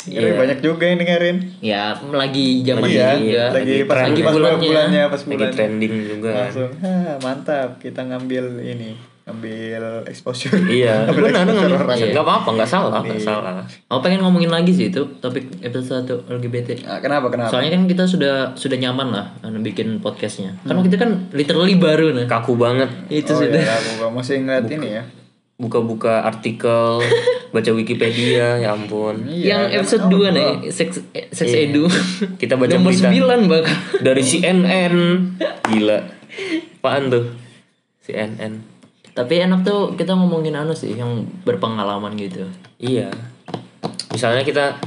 Kira 0.02 0.34
banyak 0.34 0.66
juga 0.66 0.84
yang 0.84 0.98
dengerin. 0.98 1.38
Ya 1.62 1.94
lagi 2.10 2.66
zaman 2.66 2.90
Iya, 2.90 3.22
ini 3.22 3.38
ya. 3.38 3.46
lagi 3.54 3.86
pas, 3.86 4.02
lagi 4.02 4.22
pas 4.24 4.34
bulannya. 4.34 4.58
bulannya, 4.60 5.04
pas 5.06 5.22
lagi 5.22 5.30
bulannya. 5.30 5.54
trending 5.54 5.94
juga 6.10 6.30
Langsung, 6.42 6.72
"Hah, 6.82 7.22
mantap 7.22 7.70
kita 7.78 8.02
ngambil 8.02 8.66
ini, 8.66 8.98
ngambil 9.32 9.84
exposure. 10.06 10.52
iya 10.68 10.94
Ngambil 11.08 11.24
benar 11.26 11.42
exposure 11.42 11.72
nggak 11.72 11.88
orang. 11.88 12.12
nggak 12.12 12.26
apa-apa 12.28 12.50
nggak 12.52 12.70
salah 12.70 12.92
Iya. 12.94 13.08
nggak 13.08 13.24
salah 13.24 13.54
Aku 13.88 14.00
pengen 14.00 14.20
ngomongin 14.22 14.48
lagi 14.48 14.70
sih 14.70 14.88
itu 14.88 15.02
topik 15.18 15.48
episode 15.60 16.04
1 16.04 16.28
LGBT. 16.30 16.70
Nah, 16.84 17.00
kenapa 17.00 17.28
kenapa? 17.28 17.50
Soalnya 17.50 17.72
kan 17.74 17.84
kita 17.86 18.04
sudah 18.04 18.36
sudah 18.54 18.78
nyaman 18.78 19.08
lah 19.10 19.26
anu, 19.42 19.60
bikin 19.60 19.98
podcastnya. 19.98 20.54
Kan 20.62 20.80
kita 20.82 20.96
kan 20.96 21.32
literally 21.32 21.76
baru 21.76 22.12
nah. 22.14 22.28
kaku 22.28 22.54
banget 22.54 22.92
Itu 23.08 23.32
oh, 23.32 23.40
sudah. 23.40 23.58
ya, 23.58 23.76
aku 23.98 24.12
masih 24.12 24.42
ngeliat 24.42 24.68
ini 24.68 24.90
ya. 24.94 25.04
buka-buka 25.56 26.24
artikel 26.24 26.98
baca 27.54 27.70
Wikipedia 27.70 28.58
ya 28.58 28.72
ampun 28.72 29.28
yang 29.28 29.68
Iya, 29.68 29.78
episode 29.78 30.08
2 30.08 30.32
nih, 30.32 30.50
sex 30.68 31.06
eh, 31.12 31.30
sex 31.30 31.46
edu. 31.48 31.86
kita 32.36 32.56
baca 32.56 32.74
Nomor 32.74 32.90
berita 32.90 33.12
9 33.12 33.46
bahkan. 33.46 33.78
dari 34.00 34.24
CNN 34.24 34.96
gila 35.64 36.00
apaan 36.76 37.04
tuh 37.08 37.26
CNN 38.02 38.58
Tapi 39.22 39.34
enak 39.38 39.62
tuh 39.62 39.94
kita 39.94 40.18
ngomongin 40.18 40.58
anu 40.58 40.74
sih 40.74 40.98
yang 40.98 41.22
berpengalaman 41.46 42.18
gitu. 42.18 42.50
iya 42.82 43.14
misalnya 44.10 44.42
kita 44.42 44.82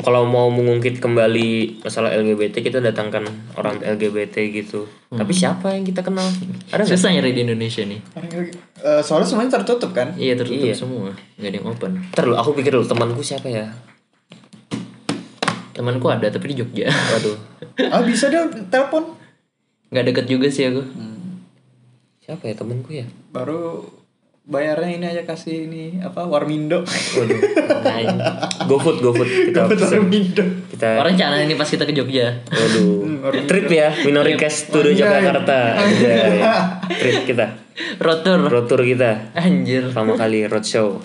kalau 0.00 0.24
mau 0.24 0.48
mengungkit 0.48 1.00
kembali 1.00 1.80
masalah 1.80 2.12
LGBT 2.12 2.60
kita 2.60 2.80
datangkan 2.80 3.24
orang 3.56 3.80
LGBT 3.80 4.52
gitu 4.52 4.84
tapi 5.08 5.32
siapa 5.32 5.72
yang 5.72 5.84
kita 5.84 6.00
kenal 6.00 6.24
ada 6.68 6.82
nggak 6.82 6.88
Susah 6.90 7.08
nyari 7.08 7.32
di 7.32 7.46
Indonesia 7.46 7.84
nih. 7.84 8.00
Eh, 8.82 9.00
soalnya 9.00 9.24
semuanya 9.24 9.60
tertutup 9.60 9.94
kan? 9.94 10.12
Iya 10.16 10.34
tertutup 10.34 10.66
Iya. 10.66 10.74
semua, 10.74 11.14
nggak 11.38 11.48
ada 11.48 11.56
yang 11.56 11.68
open. 11.70 11.92
Ntar 12.10 12.24
lu, 12.26 12.34
aku 12.34 12.50
pikir 12.52 12.74
dulu 12.74 12.84
temanku 12.84 13.22
siapa 13.22 13.46
ya 13.46 13.68
Temanku 15.74 16.06
ada 16.06 16.26
tapi 16.30 16.54
di 16.54 16.62
Jogja. 16.62 16.86
waduh 16.86 17.36
Ah 17.90 18.02
bisa 18.02 18.30
deh 18.30 18.42
telepon. 18.70 19.14
Nggak 19.90 20.04
deket 20.10 20.26
juga 20.26 20.46
sih 20.50 20.66
aku. 20.70 20.82
Siapa 22.24 22.48
ya 22.48 22.54
temanku 22.56 22.90
ya 22.90 23.04
Baru 23.28 23.84
bayarnya 24.44 24.90
ini 24.96 25.06
aja 25.08 25.22
kasih 25.24 25.68
ini 25.68 26.00
apa 26.00 26.24
Warmindo. 26.24 26.84
waduh 26.84 27.40
GoFood 28.68 28.96
GoFood 29.00 29.28
kita 29.52 29.60
pesen. 29.68 30.04
Warmindo. 30.04 30.44
kita 30.68 31.00
orang 31.00 31.16
cana 31.16 31.36
ini 31.40 31.52
pas 31.52 31.64
kita 31.64 31.84
ke 31.84 31.92
Jogja. 31.92 32.44
Waduh, 32.48 33.44
trip 33.44 33.68
ya, 33.68 33.88
Minori 34.04 34.36
Cash 34.36 34.68
to 34.68 34.80
the 34.80 34.92
Jakarta. 34.92 35.80
Anjay. 35.80 36.40
Trip 37.00 37.24
kita, 37.24 37.56
Rotor. 38.00 38.48
road 38.48 38.68
tour 38.68 38.84
kita. 38.84 39.32
Anjir. 39.32 39.88
Pertama 39.88 40.12
kali 40.12 40.44
roadshow. 40.44 41.00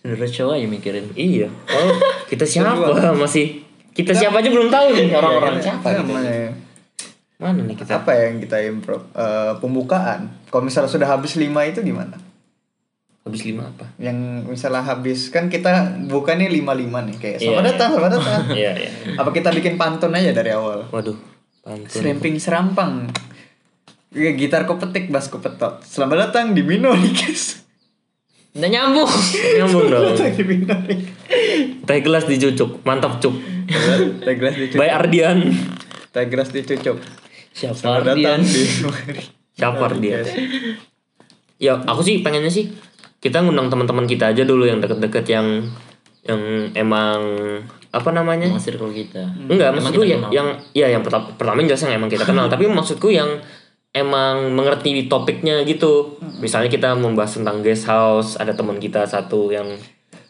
Sebenernya 0.00 0.28
cowok 0.30 0.54
aja 0.56 0.66
mikirin. 0.68 1.06
Iya. 1.12 1.48
Oh, 1.50 1.92
kita 2.28 2.48
siapa 2.48 3.12
masih? 3.12 3.60
Kita 3.92 4.12
siapa 4.12 4.40
aja 4.40 4.48
belum 4.48 4.68
tahu 4.72 4.86
nih 4.92 5.08
orang-orang 5.12 5.60
siapa 5.60 5.88
gitu. 6.00 6.12
Mana 7.36 7.60
nih 7.68 7.76
kita? 7.76 8.00
Apa 8.00 8.16
yang 8.16 8.40
kita 8.40 8.56
improv? 8.64 9.12
Eh, 9.12 9.52
pembukaan. 9.60 10.32
Kalau 10.48 10.64
misalnya 10.64 10.88
sudah 10.88 11.08
habis 11.08 11.36
lima 11.36 11.68
itu 11.68 11.84
gimana? 11.84 12.16
Habis 13.28 13.42
lima 13.44 13.68
apa? 13.68 13.90
Yang 14.00 14.48
misalnya 14.48 14.86
habis 14.86 15.28
kan 15.28 15.50
kita 15.52 16.00
bukannya 16.08 16.48
lima 16.48 16.72
lima 16.72 17.02
nih 17.04 17.16
kayak 17.18 17.38
Iya, 17.42 17.46
selamat 17.50 17.62
iya. 17.62 17.70
datang 17.74 17.90
selamat 17.92 18.12
datang. 18.14 18.42
Iya, 18.62 18.72
iya. 18.78 18.90
Apa 19.20 19.30
kita 19.36 19.50
bikin 19.52 19.74
pantun 19.76 20.14
aja 20.14 20.30
dari 20.32 20.54
awal? 20.54 20.86
Waduh, 20.88 21.18
pantun. 21.60 21.90
Seremping 21.90 22.38
serampang. 22.40 23.10
Ya, 24.16 24.32
gitar 24.32 24.64
ku 24.64 24.78
petik, 24.80 25.12
bass 25.12 25.28
ku 25.28 25.42
petot. 25.42 25.82
Selamat 25.84 26.30
datang 26.30 26.56
di 26.56 26.64
Minolikes. 26.64 27.66
Nggak 28.56 28.70
nyambung. 28.72 29.10
Nyambung 29.60 29.84
dong. 29.92 30.02
Datang 30.16 30.32
di. 30.32 30.56
Teh 31.84 31.98
gelas 32.00 32.24
dicucuk, 32.24 32.80
mantap 32.88 33.20
cuk. 33.20 33.36
Teh 34.24 34.34
gelas 34.40 34.54
dicucuk. 34.56 34.80
By 34.80 34.88
Ardian. 34.88 35.52
Teh 36.14 36.24
gelas 36.32 36.48
dicucuk. 36.48 36.96
Siapa 37.56 37.72
Selamat 37.72 38.12
Ardian? 38.12 38.36
datang 38.36 38.40
di 38.44 38.62
Siapa 39.56 39.82
Ardian? 39.82 40.24
Ya, 41.56 41.72
aku 41.80 42.04
sih 42.04 42.20
pengennya 42.20 42.52
sih 42.52 42.68
kita 43.16 43.40
ngundang 43.40 43.72
teman-teman 43.72 44.04
kita 44.04 44.28
aja 44.28 44.44
dulu 44.44 44.68
yang 44.68 44.76
deket-deket 44.76 45.24
yang 45.26 45.64
yang 46.20 46.42
emang 46.76 47.20
apa 47.88 48.10
namanya? 48.12 48.52
Emang 48.52 48.60
circle 48.60 48.92
kita. 48.92 49.24
Enggak, 49.48 49.72
Emang 49.72 49.80
maksudku 49.80 50.04
kita 50.04 50.12
yang, 50.12 50.22
yang 50.28 50.48
ya 50.76 50.86
yang 50.90 51.00
pertama 51.00 51.32
pertama 51.32 51.64
jelas 51.64 51.80
yang 51.80 51.96
emang 51.96 52.12
kita 52.12 52.26
kenal, 52.28 52.44
tapi 52.46 52.68
maksudku 52.68 53.08
yang 53.08 53.40
emang 53.96 54.52
mengerti 54.52 55.08
topiknya 55.08 55.64
gitu. 55.64 56.20
Misalnya 56.36 56.68
kita 56.68 56.92
membahas 56.92 57.40
tentang 57.40 57.64
guest 57.64 57.88
house, 57.88 58.36
ada 58.36 58.52
teman 58.52 58.76
kita 58.76 59.08
satu 59.08 59.48
yang 59.48 59.64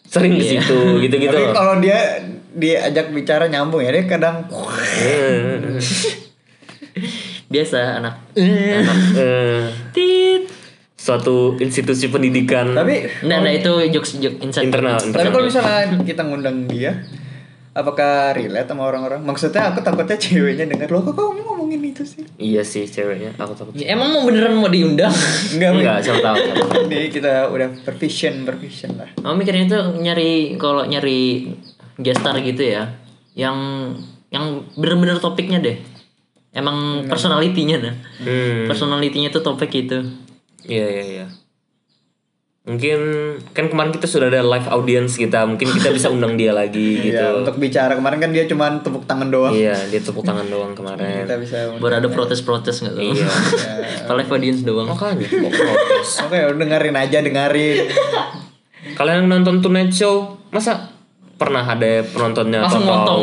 sering 0.06 0.38
ke 0.38 0.46
Iya. 0.46 0.62
situ 0.62 0.78
gitu-gitu 1.02 1.34
Tapi 1.34 1.50
kalau 1.50 1.82
dia 1.82 2.22
diajak 2.54 3.10
bicara 3.10 3.50
nyambung 3.50 3.82
ya 3.82 3.90
dia 3.90 4.06
kadang 4.06 4.46
Eh, 5.02 5.74
biasa 7.52 7.78
anak 7.96 8.14
anak 8.34 8.96
eh, 9.14 9.62
tit. 9.90 10.42
suatu 10.96 11.54
institusi 11.56 12.08
pendidikan 12.08 12.72
tapi 12.72 13.06
Nah, 13.22 13.38
nah 13.38 13.50
itu 13.50 13.70
jokes 13.88 14.16
jokes 14.16 14.40
inside. 14.40 14.66
internal, 14.66 14.96
tapi 14.96 15.08
internal. 15.08 15.30
kalau 15.30 15.44
misalnya 15.44 15.74
kita 16.02 16.22
ngundang 16.22 16.66
dia 16.66 16.92
apakah 17.70 18.32
relate 18.32 18.66
sama 18.66 18.82
orang-orang 18.84 19.20
maksudnya 19.20 19.68
aku 19.68 19.80
takutnya 19.80 20.16
ceweknya 20.16 20.64
denger 20.66 20.88
loh 20.88 21.04
kok 21.04 21.14
kamu 21.14 21.44
ngomongin 21.44 21.80
itu 21.84 22.02
sih 22.02 22.24
Iya 22.34 22.62
sih 22.62 22.84
ceweknya, 22.84 23.36
aku 23.36 23.52
takut. 23.52 23.72
Ya, 23.74 23.92
Emang 23.92 24.08
mau 24.10 24.24
beneran 24.24 24.54
mau 24.54 24.66
diundang? 24.66 25.12
enggak 25.52 25.70
Enggak, 25.74 25.96
siapa 26.00 26.20
tahu. 26.22 26.36
ini 26.84 27.08
kita 27.08 27.48
udah 27.48 27.68
bervision 27.82 28.42
bervision 28.42 28.96
lah 28.96 29.08
Mau 29.20 29.32
mikirnya 29.32 29.64
tuh 29.66 29.84
nyari 29.94 30.56
kalau 30.56 30.84
nyari 30.84 31.52
gestar 31.96 32.32
gitu 32.38 32.60
ya, 32.62 32.96
yang 33.34 33.56
yang 34.26 34.44
bener-bener 34.72 35.16
topiknya 35.16 35.60
deh. 35.60 35.76
Emang 36.56 37.04
personalitinya 37.04 37.76
nah. 37.78 37.94
Hmm. 38.16 38.64
Personalitinya 38.64 39.28
tuh 39.28 39.44
topik 39.44 39.68
itu. 39.76 40.00
Iya 40.64 40.86
iya 40.88 41.04
iya. 41.04 41.26
Mungkin 42.66 42.98
kan 43.54 43.70
kemarin 43.70 43.94
kita 43.94 44.10
sudah 44.10 44.26
ada 44.26 44.42
live 44.42 44.66
audience 44.66 45.14
kita, 45.14 45.46
mungkin 45.46 45.70
kita 45.70 45.94
bisa 45.94 46.10
undang 46.10 46.34
dia 46.34 46.50
lagi 46.50 46.98
gitu. 47.06 47.14
Iya, 47.14 47.38
untuk 47.38 47.62
bicara 47.62 47.94
kemarin 47.94 48.18
kan 48.18 48.34
dia 48.34 48.42
cuma 48.50 48.74
tepuk 48.82 49.06
tangan 49.06 49.30
doang 49.30 49.54
Iya, 49.54 49.76
dia 49.86 50.02
tepuk 50.02 50.26
tangan 50.26 50.50
doang 50.50 50.74
kemarin. 50.74 51.22
kita 51.22 51.38
bisa 51.38 51.56
Baru 51.78 51.94
ada 51.94 52.08
protes-protes 52.10 52.82
nggak 52.82 52.94
tuh? 52.98 53.04
Iya. 53.06 53.28
Kalau 54.08 54.18
live 54.24 54.32
audience 54.32 54.60
doang. 54.66 54.88
Makanya 54.90 55.28
kok 55.46 55.52
protes. 55.52 56.08
oke 56.26 56.34
udah 56.34 56.58
dengerin 56.58 56.96
aja 56.96 57.18
dengerin 57.22 57.76
Kalian 58.96 59.16
yang 59.22 59.28
nonton 59.28 59.60
Tonight 59.60 59.92
Show, 59.92 60.40
masa 60.48 60.95
pernah 61.36 61.60
ada 61.62 61.84
penontonnya 62.02 62.64
Langsung 62.64 62.82
Toto 62.82 62.96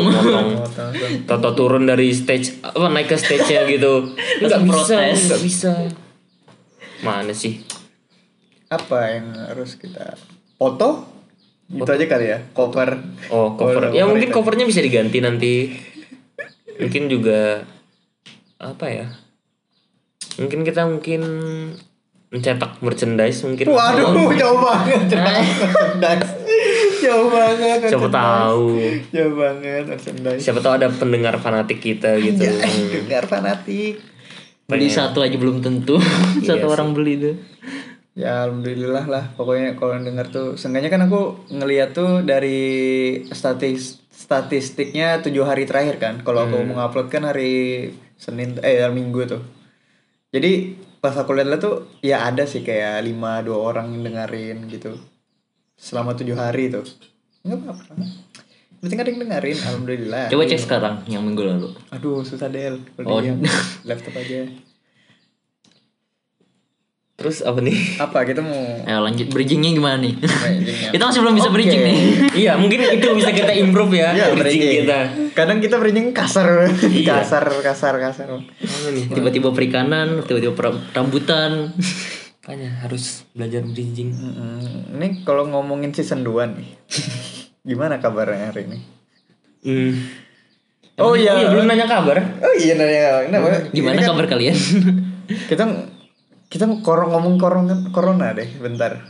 motong 0.54 0.92
Toto 1.24 1.48
turun 1.52 1.84
dari 1.84 2.10
stage 2.10 2.62
apa 2.62 2.86
naik 2.88 3.06
ke 3.06 3.16
stage-nya 3.16 3.66
gitu. 3.66 4.14
Enggak 4.40 4.60
Langsung 4.60 4.70
bisa, 4.86 4.96
enggak 5.04 5.40
bisa. 5.40 5.72
Mana 7.00 7.32
sih? 7.32 7.60
apa 8.66 8.96
yang 9.08 9.30
harus 9.30 9.76
kita 9.76 10.18
foto 10.52 11.06
itu 11.68 11.86
aja 11.86 12.06
kali 12.08 12.26
ya 12.26 12.42
cover 12.50 12.98
Oh, 13.28 13.54
cover. 13.54 13.88
Oh, 13.88 13.94
ya 13.94 14.02
mungkin 14.04 14.28
itu. 14.28 14.34
covernya 14.34 14.64
bisa 14.64 14.78
diganti 14.78 15.18
nanti. 15.18 15.70
Mungkin 16.76 17.06
juga 17.06 17.62
apa 18.56 18.86
ya? 18.88 19.06
Mungkin 20.36 20.62
kita 20.62 20.82
mungkin 20.84 21.22
mencetak 22.28 22.82
merchandise 22.82 23.46
mungkin. 23.46 23.70
waduh 23.70 24.10
jauh 24.32 24.58
banget 24.58 25.06
merchandise 25.06 25.54
jauh 27.04 27.28
banget 27.28 27.78
Siapa 27.84 28.08
merchandise. 28.08 28.16
tahu. 28.16 28.64
jauh 29.10 29.34
banget 29.34 29.82
merchandise 29.84 30.40
Siapa 30.40 30.58
tahu 30.58 30.72
ada 30.74 30.88
pendengar 30.88 31.34
fanatik 31.36 31.78
kita 31.78 32.16
gitu. 32.18 32.40
ya, 32.40 32.52
dengar 33.02 33.24
fanatik 33.24 34.00
Beli 34.64 34.88
satu 34.88 35.20
aja 35.20 35.36
belum 35.36 35.60
tentu. 35.60 36.00
satu 36.48 36.66
orang 36.66 36.92
beli 36.92 37.20
tuh. 37.20 37.36
ya 38.14 38.46
alhamdulillah 38.46 39.04
lah 39.04 39.24
pokoknya 39.34 39.74
kalau 39.74 39.98
dengar 39.98 40.30
tuh 40.30 40.54
seenggaknya 40.54 40.86
kan 40.88 41.02
aku 41.04 41.50
ngeliat 41.50 41.92
tuh 41.92 42.22
dari 42.22 42.62
statis 43.26 43.98
statistiknya 44.08 45.18
tujuh 45.18 45.42
hari 45.42 45.66
terakhir 45.66 45.98
kan 45.98 46.14
kalau 46.22 46.46
aku 46.46 46.62
mau 46.62 46.78
ngupload 46.80 47.10
kan 47.10 47.26
hari 47.26 47.90
senin 48.14 48.54
eh 48.62 48.78
hari 48.78 48.94
minggu 48.94 49.26
tuh 49.26 49.42
jadi 50.30 50.78
pas 51.02 51.12
aku 51.12 51.34
lihat 51.34 51.58
tuh 51.58 51.90
ya 52.00 52.24
ada 52.24 52.46
sih 52.46 52.62
kayak 52.62 53.02
lima 53.02 53.42
dua 53.42 53.74
orang 53.74 53.92
yang 53.92 54.06
dengerin 54.06 54.70
gitu 54.70 54.94
selama 55.84 56.16
tujuh 56.16 56.32
hari 56.32 56.72
tuh 56.72 56.80
nggak 57.44 57.60
apa-apa 57.60 57.92
penting 58.80 58.98
ada 58.98 59.08
yang 59.10 59.20
dengerin 59.20 59.56
alhamdulillah 59.58 60.24
Coba 60.26 60.42
cek 60.44 60.60
sekarang 60.60 60.94
yang 61.06 61.20
minggu 61.22 61.40
lalu. 61.42 61.68
aduh 61.88 62.20
susah 62.20 62.48
del 62.48 62.80
Oh. 62.98 63.20
diam 63.20 63.36
laptop 63.88 64.12
aja 64.14 64.48
Terus 67.14 67.40
apa 67.40 67.62
nih? 67.62 67.78
apa 67.96 68.26
kita 68.26 68.42
mau 68.42 68.58
Ayo 68.82 68.98
lanjut 69.00 69.30
bridgingnya 69.30 69.70
gimana 69.72 70.02
nih? 70.02 70.18
Bridgingnya. 70.18 70.90
Kita 70.98 71.02
masih 71.06 71.20
belum 71.22 71.34
bisa 71.38 71.46
Oke. 71.46 71.54
bridging 71.54 71.80
nih. 71.80 71.98
iya, 72.42 72.52
mungkin 72.58 72.78
itu 72.82 73.06
bisa 73.14 73.30
kita 73.30 73.54
improve 73.54 73.94
ya, 73.94 74.10
Iya, 74.10 74.26
bridging 74.34 74.42
bridging. 74.58 74.82
kita. 74.82 74.98
Kadang 75.30 75.58
kita 75.62 75.78
bridging 75.78 76.10
kasar, 76.10 76.66
Iya. 76.82 77.22
kasar, 77.22 77.46
kasar, 77.62 77.94
kasar. 78.02 78.28
Tiba-tiba 79.08 79.54
perikanan, 79.54 80.26
tiba-tiba 80.26 80.58
rambutan. 80.90 81.70
Makanya 82.44 82.76
harus 82.84 83.24
belajar 83.32 83.64
bridging 83.64 84.12
Mm-mm. 84.12 85.00
Ini 85.00 85.24
kalau 85.24 85.48
ngomongin 85.48 85.96
season 85.96 86.20
2 86.20 86.44
nih. 86.52 86.68
Gimana 87.72 87.96
kabarnya 87.96 88.52
hari 88.52 88.68
ini? 88.68 88.78
hmm. 89.64 89.92
Oh 91.00 91.16
iya. 91.16 91.40
iya 91.40 91.48
belum 91.50 91.64
nanya 91.64 91.88
kabar 91.88 92.20
Oh 92.20 92.54
iya 92.60 92.76
nanya. 92.76 93.32
Nah, 93.32 93.40
Gimana 93.72 93.96
ini 93.96 94.04
kan 94.04 94.12
kabar 94.12 94.26
kalian? 94.28 94.56
Kita 95.50 95.64
kita 96.52 96.68
kor 96.84 97.08
ngomong 97.08 97.40
corona 97.40 97.74
corona 97.88 98.36
deh 98.36 98.46
bentar. 98.60 99.08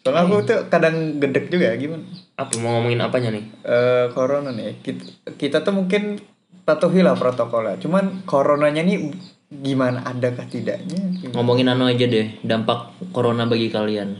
Soalnya 0.00 0.24
aku 0.24 0.34
tuh 0.48 0.58
kadang 0.72 1.20
gedek 1.20 1.52
juga 1.52 1.76
gimana? 1.76 2.08
apa 2.40 2.56
mau 2.56 2.80
ngomongin 2.80 3.04
apanya 3.04 3.36
nih 3.36 3.44
Eh 3.60 4.06
corona 4.16 4.56
nih. 4.56 4.80
Kita, 4.80 5.36
kita 5.36 5.60
tuh 5.60 5.76
mungkin 5.76 6.16
patuhi 6.64 7.04
lah 7.04 7.12
protokolnya. 7.12 7.76
Cuman 7.76 8.24
coronanya 8.24 8.80
nih 8.80 9.12
gimana 9.50 10.06
adakah 10.06 10.46
tidaknya? 10.46 10.98
Gimana? 11.18 11.34
Ngomongin 11.34 11.66
anu 11.66 11.90
aja 11.90 12.06
deh, 12.06 12.38
dampak 12.46 12.94
corona 13.10 13.50
bagi 13.50 13.66
kalian. 13.66 14.14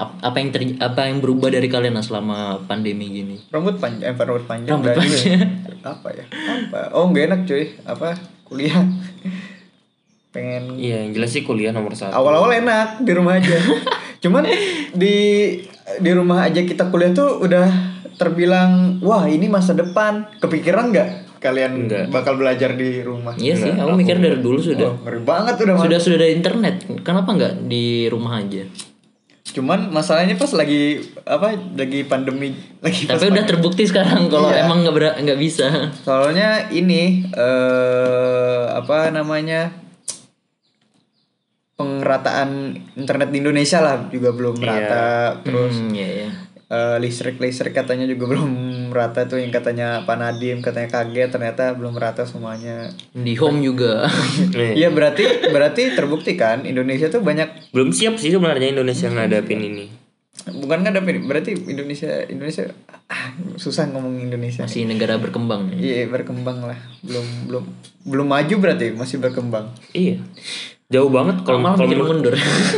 Ap- 0.00 0.18
Apa 0.24 0.40
yang 0.40 0.50
ter- 0.50 0.80
apa 0.80 1.06
yang 1.06 1.20
berubah 1.20 1.52
dari 1.52 1.68
kalian 1.68 1.94
lah 1.94 2.02
selama 2.02 2.64
pandemi 2.64 3.12
gini? 3.12 3.36
Rambut 3.52 3.76
panjang, 3.76 4.08
eh, 4.08 4.16
rambut 4.16 4.44
panjang. 4.48 4.72
Rambut 4.72 4.96
panjang. 4.96 5.40
Apa 5.92 6.08
ya? 6.14 6.24
Apa? 6.26 6.94
Oh 6.96 7.10
nggak 7.10 7.24
enak 7.28 7.40
cuy. 7.44 7.64
Apa? 7.84 8.16
Kuliah. 8.48 8.82
Pengen 10.32 10.80
iya 10.80 11.04
yang 11.04 11.12
jelas 11.12 11.28
sih 11.28 11.44
kuliah 11.44 11.76
nomor 11.76 11.92
satu 11.92 12.16
awal-awal 12.16 12.56
enak 12.56 13.04
di 13.04 13.12
rumah 13.12 13.36
aja 13.36 13.52
cuman 14.24 14.48
di 14.96 15.16
di 16.00 16.10
rumah 16.16 16.48
aja 16.48 16.64
kita 16.64 16.88
kuliah 16.88 17.12
tuh 17.12 17.36
udah 17.36 17.68
terbilang 18.16 18.96
wah 19.04 19.28
ini 19.28 19.52
masa 19.52 19.76
depan 19.76 20.24
kepikiran 20.40 20.88
nggak 20.88 21.31
kalian 21.42 21.72
Nggak. 21.84 22.04
bakal 22.08 22.34
belajar 22.34 22.72
di 22.72 23.02
rumah 23.02 23.34
Iya 23.34 23.54
sih, 23.54 23.68
Enggak, 23.68 23.84
aku 23.84 23.98
mikir 23.98 24.16
dari 24.16 24.38
dulu 24.38 24.58
sudah. 24.58 24.88
oh, 24.88 25.02
ngeri 25.02 25.20
banget 25.20 25.54
udah. 25.60 25.74
Sudah 25.76 25.98
sudah 25.98 26.16
ada 26.16 26.28
internet. 26.28 26.74
Kenapa 27.02 27.30
nggak 27.32 27.54
di 27.64 27.84
rumah 28.06 28.38
aja? 28.38 28.62
cuman 29.44 29.92
masalahnya 29.92 30.32
pas 30.32 30.48
lagi 30.54 30.96
apa 31.28 31.52
lagi 31.76 32.08
pandemi 32.08 32.56
lagi 32.80 33.04
pas 33.04 33.20
Tapi 33.20 33.36
udah 33.36 33.44
terbukti 33.44 33.84
sekarang 33.84 34.32
kalau 34.32 34.48
Iya. 34.48 34.64
emang 34.64 34.80
nggak 34.80 35.20
nggak 35.20 35.36
bisa. 35.36 35.92
soalnya 36.00 36.72
ini 36.72 37.20
eh 37.28 38.64
apa 38.72 39.12
namanya 39.12 39.76
pengerataan 41.74 42.48
internet 42.94 43.28
di 43.28 43.38
Indonesia 43.38 43.78
lah 43.78 44.08
juga 44.08 44.30
belum 44.30 44.56
merata 44.56 45.36
terus 45.42 45.74
Hmm, 45.74 45.90
iya 45.90 46.08
ya. 46.24 46.30
Eh, 46.72 46.96
listrik 47.04 47.36
listrik 47.36 47.76
katanya 47.76 48.08
juga 48.08 48.24
belum 48.32 48.48
merata 48.88 49.28
tuh 49.28 49.36
yang 49.36 49.52
katanya 49.52 50.08
Pak 50.08 50.16
Nadim 50.16 50.64
katanya 50.64 50.88
kaget 50.88 51.28
ternyata 51.28 51.76
belum 51.76 51.92
merata 51.92 52.24
semuanya. 52.24 52.88
Di 53.12 53.36
home 53.36 53.60
juga. 53.60 54.08
Iya 54.72 54.88
berarti 54.88 55.52
berarti 55.52 55.92
terbukti 55.92 56.32
kan 56.38 56.64
Indonesia 56.64 57.12
tuh 57.12 57.20
banyak 57.20 57.72
belum 57.76 57.92
siap 57.92 58.16
sih 58.16 58.32
sebenarnya 58.32 58.72
Indonesia 58.72 59.10
ngadapin 59.10 59.60
ini 59.60 59.86
bukan 60.48 60.82
nggak 60.82 60.96
ada 60.96 61.02
berarti 61.04 61.54
Indonesia 61.68 62.24
Indonesia 62.26 62.72
ah, 63.06 63.36
susah 63.60 63.92
ngomong 63.92 64.18
Indonesia. 64.18 64.64
Masih 64.64 64.88
negara 64.88 65.20
berkembang. 65.20 65.70
Iya 65.76 66.08
berkembang 66.08 66.64
lah 66.64 66.78
belum 67.04 67.26
belum 67.52 67.64
belum 68.08 68.26
maju 68.26 68.54
berarti 68.58 68.96
masih 68.96 69.20
berkembang. 69.20 69.70
iya 69.92 70.18
jauh 70.92 71.08
banget 71.08 71.40
kalau 71.48 71.64
kalau 71.72 71.88
menurut, 71.88 72.20
mundur. 72.20 72.34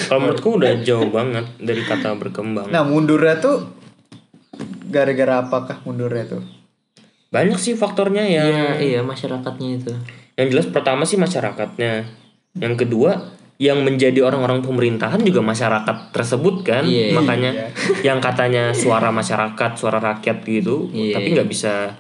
kalau 0.07 0.21
menurutku 0.23 0.49
udah 0.55 0.73
jauh 0.87 1.11
banget 1.11 1.47
dari 1.59 1.83
kata 1.83 2.15
berkembang 2.15 2.71
Nah 2.71 2.87
mundurnya 2.87 3.43
tuh 3.43 3.84
gara-gara 4.87 5.41
apakah 5.41 5.81
mundurnya 5.83 6.27
tuh? 6.29 6.43
banyak 7.29 7.59
sih 7.59 7.75
faktornya 7.75 8.23
yang 8.23 8.47
Iya, 8.47 8.67
iya 8.79 9.01
masyarakatnya 9.03 9.69
itu. 9.75 9.91
yang 10.35 10.49
jelas 10.49 10.71
pertama 10.71 11.03
sih 11.03 11.19
masyarakatnya 11.19 12.07
yang 12.57 12.75
kedua 12.75 13.35
yang 13.55 13.83
menjadi 13.83 14.23
orang-orang 14.23 14.63
pemerintahan 14.63 15.19
juga 15.19 15.43
masyarakat 15.43 16.11
tersebut 16.11 16.63
kan 16.63 16.87
Iya, 16.87 17.11
iya. 17.11 17.15
makanya 17.15 17.51
yang 18.07 18.19
katanya 18.19 18.71
suara 18.71 19.11
masyarakat 19.11 19.71
suara 19.75 19.99
rakyat 19.99 20.43
gitu 20.43 20.91
Iya. 20.91 21.19
tapi 21.19 21.29
nggak 21.35 21.49
bisa 21.49 21.99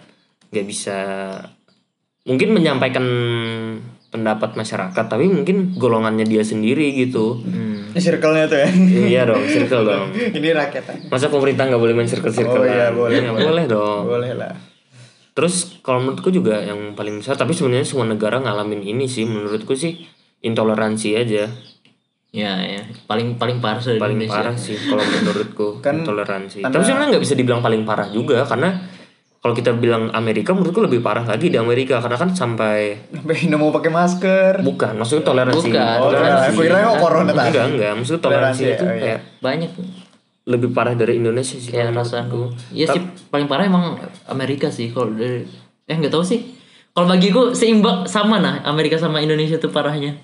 nggak 0.50 0.66
bisa 0.66 0.98
mungkin 2.24 2.54
menyampaikan 2.54 3.06
pendapat 4.14 4.54
masyarakat 4.54 5.04
tapi 5.04 5.26
mungkin 5.26 5.74
golongannya 5.74 6.22
dia 6.22 6.40
sendiri 6.40 6.94
gitu 6.94 7.42
Hmm. 7.42 7.90
Ini 7.90 8.00
circle-nya 8.00 8.46
tuh 8.46 8.58
ya. 8.58 8.68
iya 9.04 9.22
dong 9.22 9.42
circle 9.44 9.82
dong 9.90 10.10
Ini 10.10 10.48
rakyat. 10.52 11.06
masa 11.06 11.26
pemerintah 11.26 11.66
nggak 11.66 11.78
boleh 11.78 11.94
main 11.94 12.06
circle 12.06 12.30
circle 12.30 12.58
Oh 12.58 12.64
iya, 12.64 12.90
boleh, 12.90 13.18
nggak 13.20 13.34
boleh. 13.34 13.46
boleh 13.48 13.64
dong 13.66 14.02
Boleh 14.08 14.32
lah. 14.32 14.54
Terus 15.30 15.78
kalau 15.80 15.98
menurutku 16.00 16.30
juga 16.30 16.58
yang 16.60 16.94
paling 16.94 17.18
besar 17.18 17.34
tapi 17.34 17.50
sebenarnya 17.50 17.82
semua 17.82 18.02
negara 18.04 18.38
ngalamin 18.38 18.82
ini 18.84 19.04
sih 19.04 19.22
menurutku 19.24 19.74
sih 19.74 19.98
intoleransi 20.40 21.10
aja 21.12 21.44
Ya, 22.30 22.58
ya. 22.60 22.82
Paling 23.04 23.34
paling 23.34 23.58
parah 23.58 23.78
di 23.78 23.94
paling 23.94 24.18
Indonesia. 24.18 24.42
parah 24.42 24.56
sih 24.56 24.74
kalau 24.74 25.02
menurutku 25.04 25.78
Kan 25.78 26.02
intoleransi. 26.02 26.62
Tapi 26.62 26.82
sebenarnya 26.82 27.14
nggak 27.14 27.22
bisa 27.22 27.34
dibilang 27.34 27.62
paling 27.62 27.82
parah 27.82 28.06
juga 28.08 28.42
karena 28.42 28.74
kalau 29.44 29.52
kita 29.52 29.76
bilang 29.76 30.08
Amerika 30.10 30.56
menurutku 30.56 30.80
lebih 30.80 31.04
parah 31.04 31.20
lagi 31.20 31.52
di 31.52 31.60
Amerika 31.60 32.00
karena 32.00 32.16
kan 32.16 32.32
sampai 32.32 32.96
Sampai 33.12 33.44
nggak 33.44 33.60
mau 33.60 33.68
pakai 33.68 33.92
masker. 33.92 34.52
bukan 34.64 34.96
maksudnya 34.96 35.20
toleransi. 35.22 35.68
Bukan, 35.68 35.96
Oh, 36.00 36.08
toleransi. 36.08 36.48
aku 36.48 36.60
kira 36.64 36.78
kok 36.80 36.96
corona 36.96 37.30
tadi. 37.30 37.48
Enggak, 37.52 37.66
enggak, 37.68 37.92
maksudnya 37.92 38.22
toleransi 38.24 38.62
Toleransi, 38.64 38.80
itu 38.80 38.84
oh 38.84 38.88
iya. 38.88 39.02
kayak 39.04 39.20
Banyak 39.44 39.70
lebih 40.44 40.68
parah 40.72 40.92
dari 40.92 41.12
Indonesia 41.16 41.56
sih 41.56 41.68
kayak 41.68 41.88
kalau 41.88 42.00
rasa 42.00 42.16
menurutku. 42.24 42.42
Iya 42.72 42.86
sih 42.88 43.02
paling 43.28 43.44
parah 43.44 43.64
emang 43.64 43.84
Amerika 44.24 44.72
sih 44.72 44.88
kalau 44.88 45.12
dari 45.12 45.44
eh 45.84 45.92
nggak 45.94 46.08
tahu 46.10 46.24
sih. 46.24 46.40
Kalau 46.90 47.04
bagiku 47.04 47.52
seimbang 47.52 48.08
sama 48.08 48.40
nah 48.40 48.64
Amerika 48.64 48.96
sama 48.96 49.20
Indonesia 49.20 49.60
tuh 49.60 49.68
parahnya. 49.68 50.16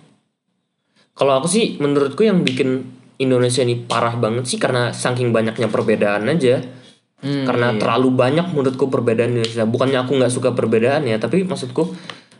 Kalau 1.12 1.36
aku 1.36 1.44
sih 1.44 1.76
menurutku 1.76 2.24
yang 2.24 2.40
bikin 2.40 2.88
Indonesia 3.16 3.60
ini 3.60 3.76
parah 3.76 4.16
banget 4.16 4.48
sih 4.48 4.56
karena 4.56 4.96
saking 4.96 5.28
banyaknya 5.28 5.68
perbedaan 5.68 6.24
aja. 6.24 6.64
Hmm, 7.20 7.44
karena 7.44 7.76
terlalu 7.76 8.16
banyak 8.16 8.46
menurutku 8.50 8.88
perbedaan 8.88 9.32
di 9.32 9.44
Indonesia. 9.44 9.68
Bukannya 9.68 9.98
aku 10.02 10.16
nggak 10.16 10.32
suka 10.32 10.50
perbedaan 10.56 11.04
ya, 11.04 11.20
tapi 11.20 11.44
maksudku 11.44 11.92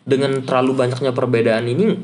dengan 0.03 0.41
terlalu 0.43 0.73
banyaknya 0.75 1.13
perbedaan 1.13 1.69
ini 1.69 2.01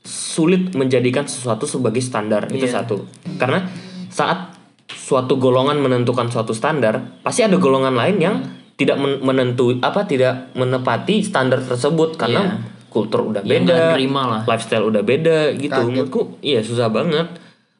sulit 0.00 0.70
menjadikan 0.74 1.26
sesuatu 1.26 1.66
sebagai 1.66 1.98
standar 1.98 2.46
itu 2.48 2.66
Iya. 2.66 2.82
satu. 2.82 3.02
Karena 3.34 3.66
saat 4.08 4.54
suatu 4.86 5.36
golongan 5.36 5.80
menentukan 5.80 6.30
suatu 6.30 6.54
standar, 6.54 7.18
pasti 7.20 7.42
ada 7.42 7.58
golongan 7.58 7.96
lain 7.96 8.16
yang 8.20 8.36
tidak 8.74 8.98
men- 8.98 9.22
menentu 9.22 9.74
apa 9.80 10.04
tidak 10.04 10.54
menepati 10.54 11.22
standar 11.22 11.62
tersebut 11.62 12.14
karena 12.14 12.58
kultur 12.90 13.26
udah 13.26 13.42
Ya, 13.42 13.58
beda, 13.58 13.98
lah. 13.98 14.42
lifestyle 14.46 14.86
udah 14.86 15.02
beda 15.02 15.54
gitu. 15.54 15.72
Kaget. 15.72 15.88
Menurutku 15.88 16.20
iya 16.40 16.62
susah 16.62 16.90
banget 16.90 17.26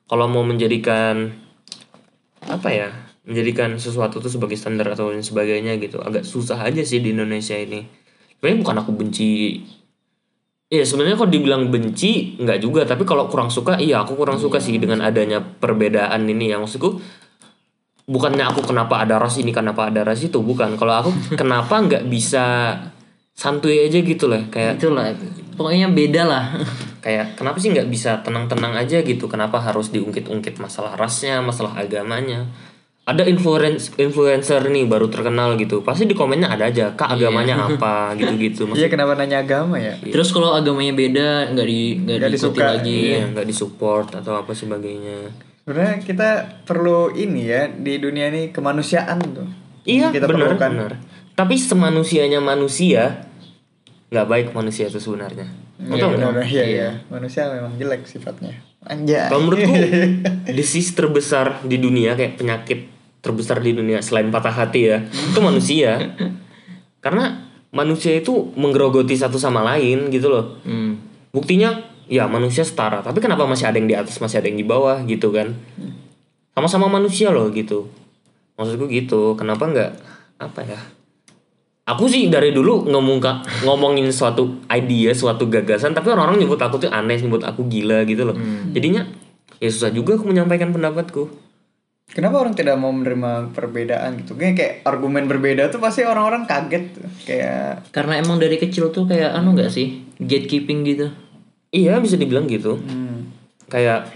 kalau 0.07 0.27
mau 0.27 0.43
menjadikan 0.43 1.31
apa 2.45 2.69
ya 2.69 2.89
menjadikan 3.25 3.73
sesuatu 3.81 4.21
tuh 4.21 4.29
sebagai 4.29 4.55
standar 4.55 4.93
atau 4.93 5.09
lain 5.09 5.25
sebagainya 5.25 5.81
gitu. 5.81 6.01
Agak 6.01 6.29
susah 6.29 6.61
aja 6.61 6.85
sih 6.85 7.01
di 7.01 7.17
Indonesia 7.17 7.57
ini. 7.57 7.81
Sebenarnya 8.37 8.59
bukan 8.61 8.77
aku 8.85 8.91
benci. 8.93 9.31
Iya 10.69 10.85
sebenarnya 10.85 11.17
kalau 11.17 11.33
dibilang 11.33 11.73
benci 11.73 12.37
nggak 12.37 12.59
juga. 12.61 12.85
Tapi 12.85 13.09
kalau 13.09 13.33
kurang 13.33 13.49
suka 13.49 13.81
iya 13.81 14.05
aku 14.05 14.13
kurang 14.17 14.37
suka 14.37 14.61
sih 14.61 14.77
dengan 14.77 15.01
adanya 15.01 15.41
perbedaan 15.41 16.29
ini. 16.29 16.53
Ya 16.53 16.61
maksudku 16.61 17.01
bukannya 18.05 18.45
aku 18.45 18.61
kenapa 18.61 19.01
ada 19.01 19.17
ras 19.17 19.41
ini 19.41 19.57
kenapa 19.57 19.89
ada 19.89 20.05
ras 20.05 20.21
itu. 20.21 20.45
Bukan. 20.45 20.77
Kalau 20.77 20.93
aku 20.93 21.11
kenapa 21.41 21.81
nggak 21.81 22.05
bisa 22.13 22.77
santuy 23.33 23.89
aja 23.89 24.05
gitu 24.05 24.29
lah. 24.29 24.45
Kayak 24.53 24.85
Itulah 24.85 25.17
pokoknya 25.57 25.89
beda 25.89 26.23
lah. 26.29 26.45
kayak 27.05 27.41
kenapa 27.41 27.57
sih 27.57 27.73
nggak 27.73 27.89
bisa 27.89 28.21
tenang-tenang 28.21 28.77
aja 28.77 29.01
gitu? 29.01 29.33
Kenapa 29.33 29.65
harus 29.65 29.89
diungkit-ungkit 29.89 30.61
masalah 30.61 30.93
rasnya 30.93 31.41
masalah 31.41 31.73
agamanya 31.81 32.53
ada 33.05 33.21
influencer 33.23 33.93
influencer 34.01 34.65
nih 34.65 34.89
baru 34.89 35.13
terkenal 35.13 35.61
gitu 35.61 35.85
pasti 35.85 36.09
di 36.09 36.17
komennya 36.17 36.49
ada 36.49 36.73
aja 36.73 36.97
kak 36.97 37.13
agamanya 37.13 37.61
apa 37.69 38.17
gitu-gitu 38.17 38.65
Iya 38.73 38.89
kenapa 38.89 39.13
nanya 39.13 39.45
agama 39.45 39.77
ya? 39.77 39.93
Terus 40.01 40.33
kalau 40.33 40.57
agamanya 40.57 40.97
beda 40.97 41.53
nggak 41.53 41.67
di 41.69 41.81
nggak 42.01 42.31
diikuti 42.33 42.61
lagi. 42.61 43.01
iya 43.13 43.29
nggak 43.29 43.45
disupport 43.45 44.09
atau 44.19 44.41
apa 44.41 44.57
sebagainya 44.57 45.29
Sebenarnya 45.65 45.97
kita 46.01 46.31
perlu 46.65 47.13
ini 47.13 47.45
ya 47.45 47.69
di 47.69 47.97
dunia 47.97 48.29
ini 48.29 48.49
kemanusiaan 48.49 49.21
tuh. 49.21 49.49
iya 49.85 50.09
kita 50.09 50.25
benar 50.25 50.57
perlukan. 50.57 50.71
benar 50.73 50.93
tapi 51.35 51.61
semanusianya 51.61 52.41
manusia 52.41 53.29
nggak 54.09 54.27
baik 54.27 54.47
manusia 54.53 54.89
itu 54.89 54.97
sebenarnya 54.97 55.45
Iya, 55.75 56.07
benar, 56.07 56.39
iya, 56.47 56.65
iya. 56.65 56.89
Manusia 57.11 57.51
memang 57.51 57.75
jelek 57.75 58.07
sifatnya. 58.07 58.55
Anjay. 58.87 59.27
Kalau 59.27 59.43
menurutku 59.43 59.75
disease 60.55 60.95
terbesar 60.95 61.67
di 61.67 61.83
dunia 61.83 62.15
kayak 62.15 62.39
penyakit 62.39 62.94
terbesar 63.25 63.65
di 63.65 63.73
dunia 63.73 64.05
selain 64.05 64.29
patah 64.29 64.53
hati 64.53 64.93
ya 64.93 65.01
itu 65.09 65.41
manusia. 65.41 65.97
Karena 67.05 67.49
manusia 67.73 68.13
itu 68.15 68.53
menggerogoti 68.55 69.17
satu 69.17 69.41
sama 69.41 69.65
lain 69.65 70.13
gitu 70.13 70.29
loh. 70.29 70.61
Hmm. 70.63 71.01
buktinya 71.35 71.83
ya 72.07 72.31
manusia 72.31 72.63
setara 72.63 73.03
tapi 73.03 73.19
kenapa 73.19 73.43
masih 73.43 73.67
ada 73.67 73.75
yang 73.75 73.91
di 73.91 73.97
atas 73.99 74.23
masih 74.23 74.39
ada 74.39 74.47
yang 74.47 74.61
di 74.61 74.67
bawah 74.69 75.01
gitu 75.09 75.33
kan? 75.33 75.57
Sama-sama 76.55 76.87
manusia 76.87 77.35
loh 77.35 77.51
gitu. 77.51 77.91
Maksudku 78.55 78.87
gitu 78.87 79.35
kenapa 79.35 79.67
nggak 79.67 79.91
apa 80.39 80.61
ya? 80.63 80.81
Aku 81.85 82.07
sih 82.07 82.31
dari 82.31 82.55
dulu 82.55 82.87
ngomong 82.87 83.21
ngomongin 83.67 84.09
suatu 84.09 84.63
idea 84.71 85.11
suatu 85.13 85.51
gagasan 85.51 85.93
tapi 85.93 86.15
orang-orang 86.15 86.47
nyebut 86.47 86.57
aku 86.63 86.87
tuh 86.87 86.91
aneh 86.95 87.19
nyebut 87.19 87.43
aku 87.43 87.67
gila 87.67 88.07
gitu 88.07 88.23
loh. 88.31 88.37
Jadinya 88.71 89.03
ya 89.59 89.69
susah 89.69 89.91
juga 89.91 90.15
aku 90.15 90.31
menyampaikan 90.31 90.71
pendapatku 90.71 91.44
Kenapa 92.13 92.45
orang 92.45 92.55
tidak 92.55 92.77
mau 92.77 92.93
menerima 92.93 93.57
perbedaan 93.57 94.23
gitu? 94.23 94.37
Kayak, 94.37 94.55
kayak 94.55 94.75
argumen 94.85 95.25
berbeda 95.25 95.73
tuh 95.73 95.81
pasti 95.81 96.05
orang-orang 96.05 96.45
kaget 96.45 96.85
tuh. 96.95 97.09
Kayak 97.25 97.89
Karena 97.91 98.21
emang 98.21 98.37
dari 98.37 98.61
kecil 98.61 98.93
tuh 98.93 99.09
kayak 99.09 99.35
anu 99.35 99.57
nggak 99.57 99.73
sih 99.73 100.05
gatekeeping 100.21 100.87
gitu. 100.87 101.07
iya 101.75 101.99
bisa 101.99 102.15
dibilang 102.15 102.47
gitu 102.47 102.79
hmm, 102.79 103.35
kayak 103.67 104.15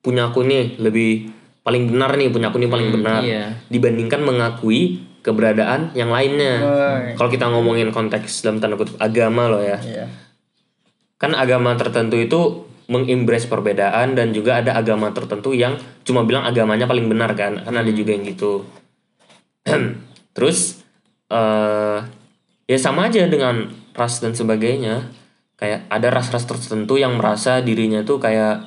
punya 0.00 0.32
aku 0.32 0.48
nih 0.48 0.80
lebih 0.80 1.28
paling 1.60 1.92
benar 1.92 2.16
nih 2.16 2.32
punya 2.32 2.48
aku 2.48 2.56
nih 2.56 2.70
paling 2.72 2.88
benar 2.88 3.20
iya. 3.20 3.52
dibandingkan 3.68 4.24
mengakui 4.24 5.04
keberadaan 5.20 5.92
yang 5.92 6.08
lainnya 6.08 6.54
oh, 6.64 6.98
kalau 7.20 7.28
kita 7.28 7.52
ngomongin 7.52 7.92
konteks 7.92 8.40
dalam 8.40 8.64
tanda 8.64 8.80
kutip 8.80 8.96
agama 8.96 9.52
loh 9.52 9.60
ya 9.60 9.76
iya. 9.84 10.08
kan 11.20 11.36
agama 11.36 11.76
tertentu 11.76 12.16
itu 12.16 12.40
mengimbres 12.90 13.46
perbedaan 13.46 14.18
dan 14.18 14.34
juga 14.34 14.58
ada 14.58 14.74
agama 14.74 15.14
tertentu 15.14 15.54
yang 15.54 15.78
cuma 16.02 16.26
bilang 16.26 16.42
agamanya 16.42 16.90
paling 16.90 17.06
benar 17.06 17.38
kan 17.38 17.62
kan 17.62 17.70
ada 17.70 17.88
juga 17.94 18.10
yang 18.18 18.26
gitu. 18.26 18.66
Terus 20.36 20.82
eh 21.30 21.98
ya 22.66 22.78
sama 22.78 23.06
aja 23.06 23.30
dengan 23.30 23.70
ras 23.94 24.18
dan 24.18 24.34
sebagainya. 24.34 25.06
Kayak 25.54 25.92
ada 25.92 26.08
ras-ras 26.08 26.48
tertentu 26.48 26.96
yang 26.96 27.20
merasa 27.20 27.60
dirinya 27.60 28.00
tuh 28.00 28.16
kayak 28.16 28.64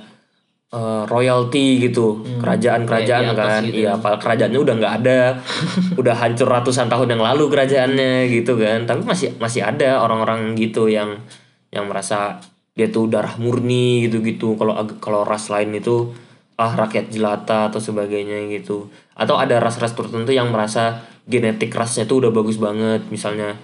eh, 0.69 1.03
royalty 1.09 1.81
gitu 1.81 2.21
kerajaan-kerajaan 2.37 3.23
Kayak 3.25 3.33
di 3.33 3.41
atas 3.41 3.49
kan. 3.49 3.61
gitu 3.65 3.77
iya 3.81 3.93
padahal 3.97 4.21
kerajaannya 4.21 4.59
udah 4.61 4.75
nggak 4.79 4.93
ada. 5.03 5.19
Udah 5.99 6.15
hancur 6.15 6.47
ratusan 6.47 6.87
tahun 6.87 7.17
yang 7.17 7.23
lalu 7.27 7.49
kerajaannya 7.51 8.29
gitu 8.31 8.55
kan. 8.55 8.87
Tapi 8.87 9.01
masih 9.03 9.35
masih 9.41 9.65
ada 9.65 9.99
orang-orang 9.99 10.55
gitu 10.55 10.87
yang 10.87 11.19
yang 11.73 11.89
merasa 11.89 12.37
dia 12.73 12.89
tuh 12.89 13.05
darah 13.05 13.37
murni 13.37 14.09
gitu-gitu 14.09 14.57
kalau 14.57 14.73
kalau 14.97 15.21
ras 15.21 15.49
lain 15.53 15.77
itu 15.77 16.09
ah 16.57 16.73
rakyat 16.73 17.09
jelata 17.09 17.69
atau 17.69 17.81
sebagainya 17.81 18.49
gitu 18.49 18.89
atau 19.17 19.37
ada 19.41 19.57
ras-ras 19.57 19.93
tertentu 19.97 20.29
yang 20.33 20.53
merasa 20.53 21.01
genetik 21.25 21.73
rasnya 21.73 22.05
tuh 22.05 22.25
udah 22.25 22.31
bagus 22.33 22.61
banget 22.61 23.01
misalnya 23.09 23.57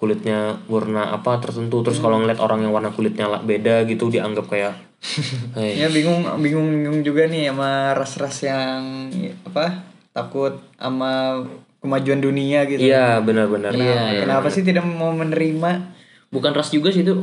kulitnya 0.00 0.56
warna 0.68 1.12
apa 1.12 1.36
tertentu 1.40 1.84
terus 1.84 2.00
kalau 2.00 2.20
ngeliat 2.20 2.40
orang 2.40 2.64
yang 2.64 2.72
warna 2.72 2.88
kulitnya 2.92 3.28
beda 3.44 3.84
gitu 3.84 4.08
dianggap 4.08 4.48
kayak 4.48 4.74
hey, 5.56 5.80
Ya 5.80 5.88
bingung 5.88 6.24
bingung 6.44 6.68
bingung 6.68 7.00
juga 7.00 7.24
nih 7.24 7.48
sama 7.52 7.96
ras-ras 7.96 8.36
yang 8.44 9.08
apa 9.48 9.84
takut 10.12 10.60
sama 10.76 11.40
kemajuan 11.80 12.20
dunia 12.20 12.68
gitu. 12.68 12.84
iya 12.84 13.16
benar-benar 13.24 13.72
Iya, 13.72 14.20
iya. 14.20 14.20
Kenapa 14.28 14.52
sih 14.52 14.60
tidak 14.60 14.84
mau 14.84 15.12
menerima? 15.16 15.96
Bukan 16.28 16.52
ras 16.52 16.68
juga 16.68 16.92
sih 16.92 17.00
itu. 17.00 17.16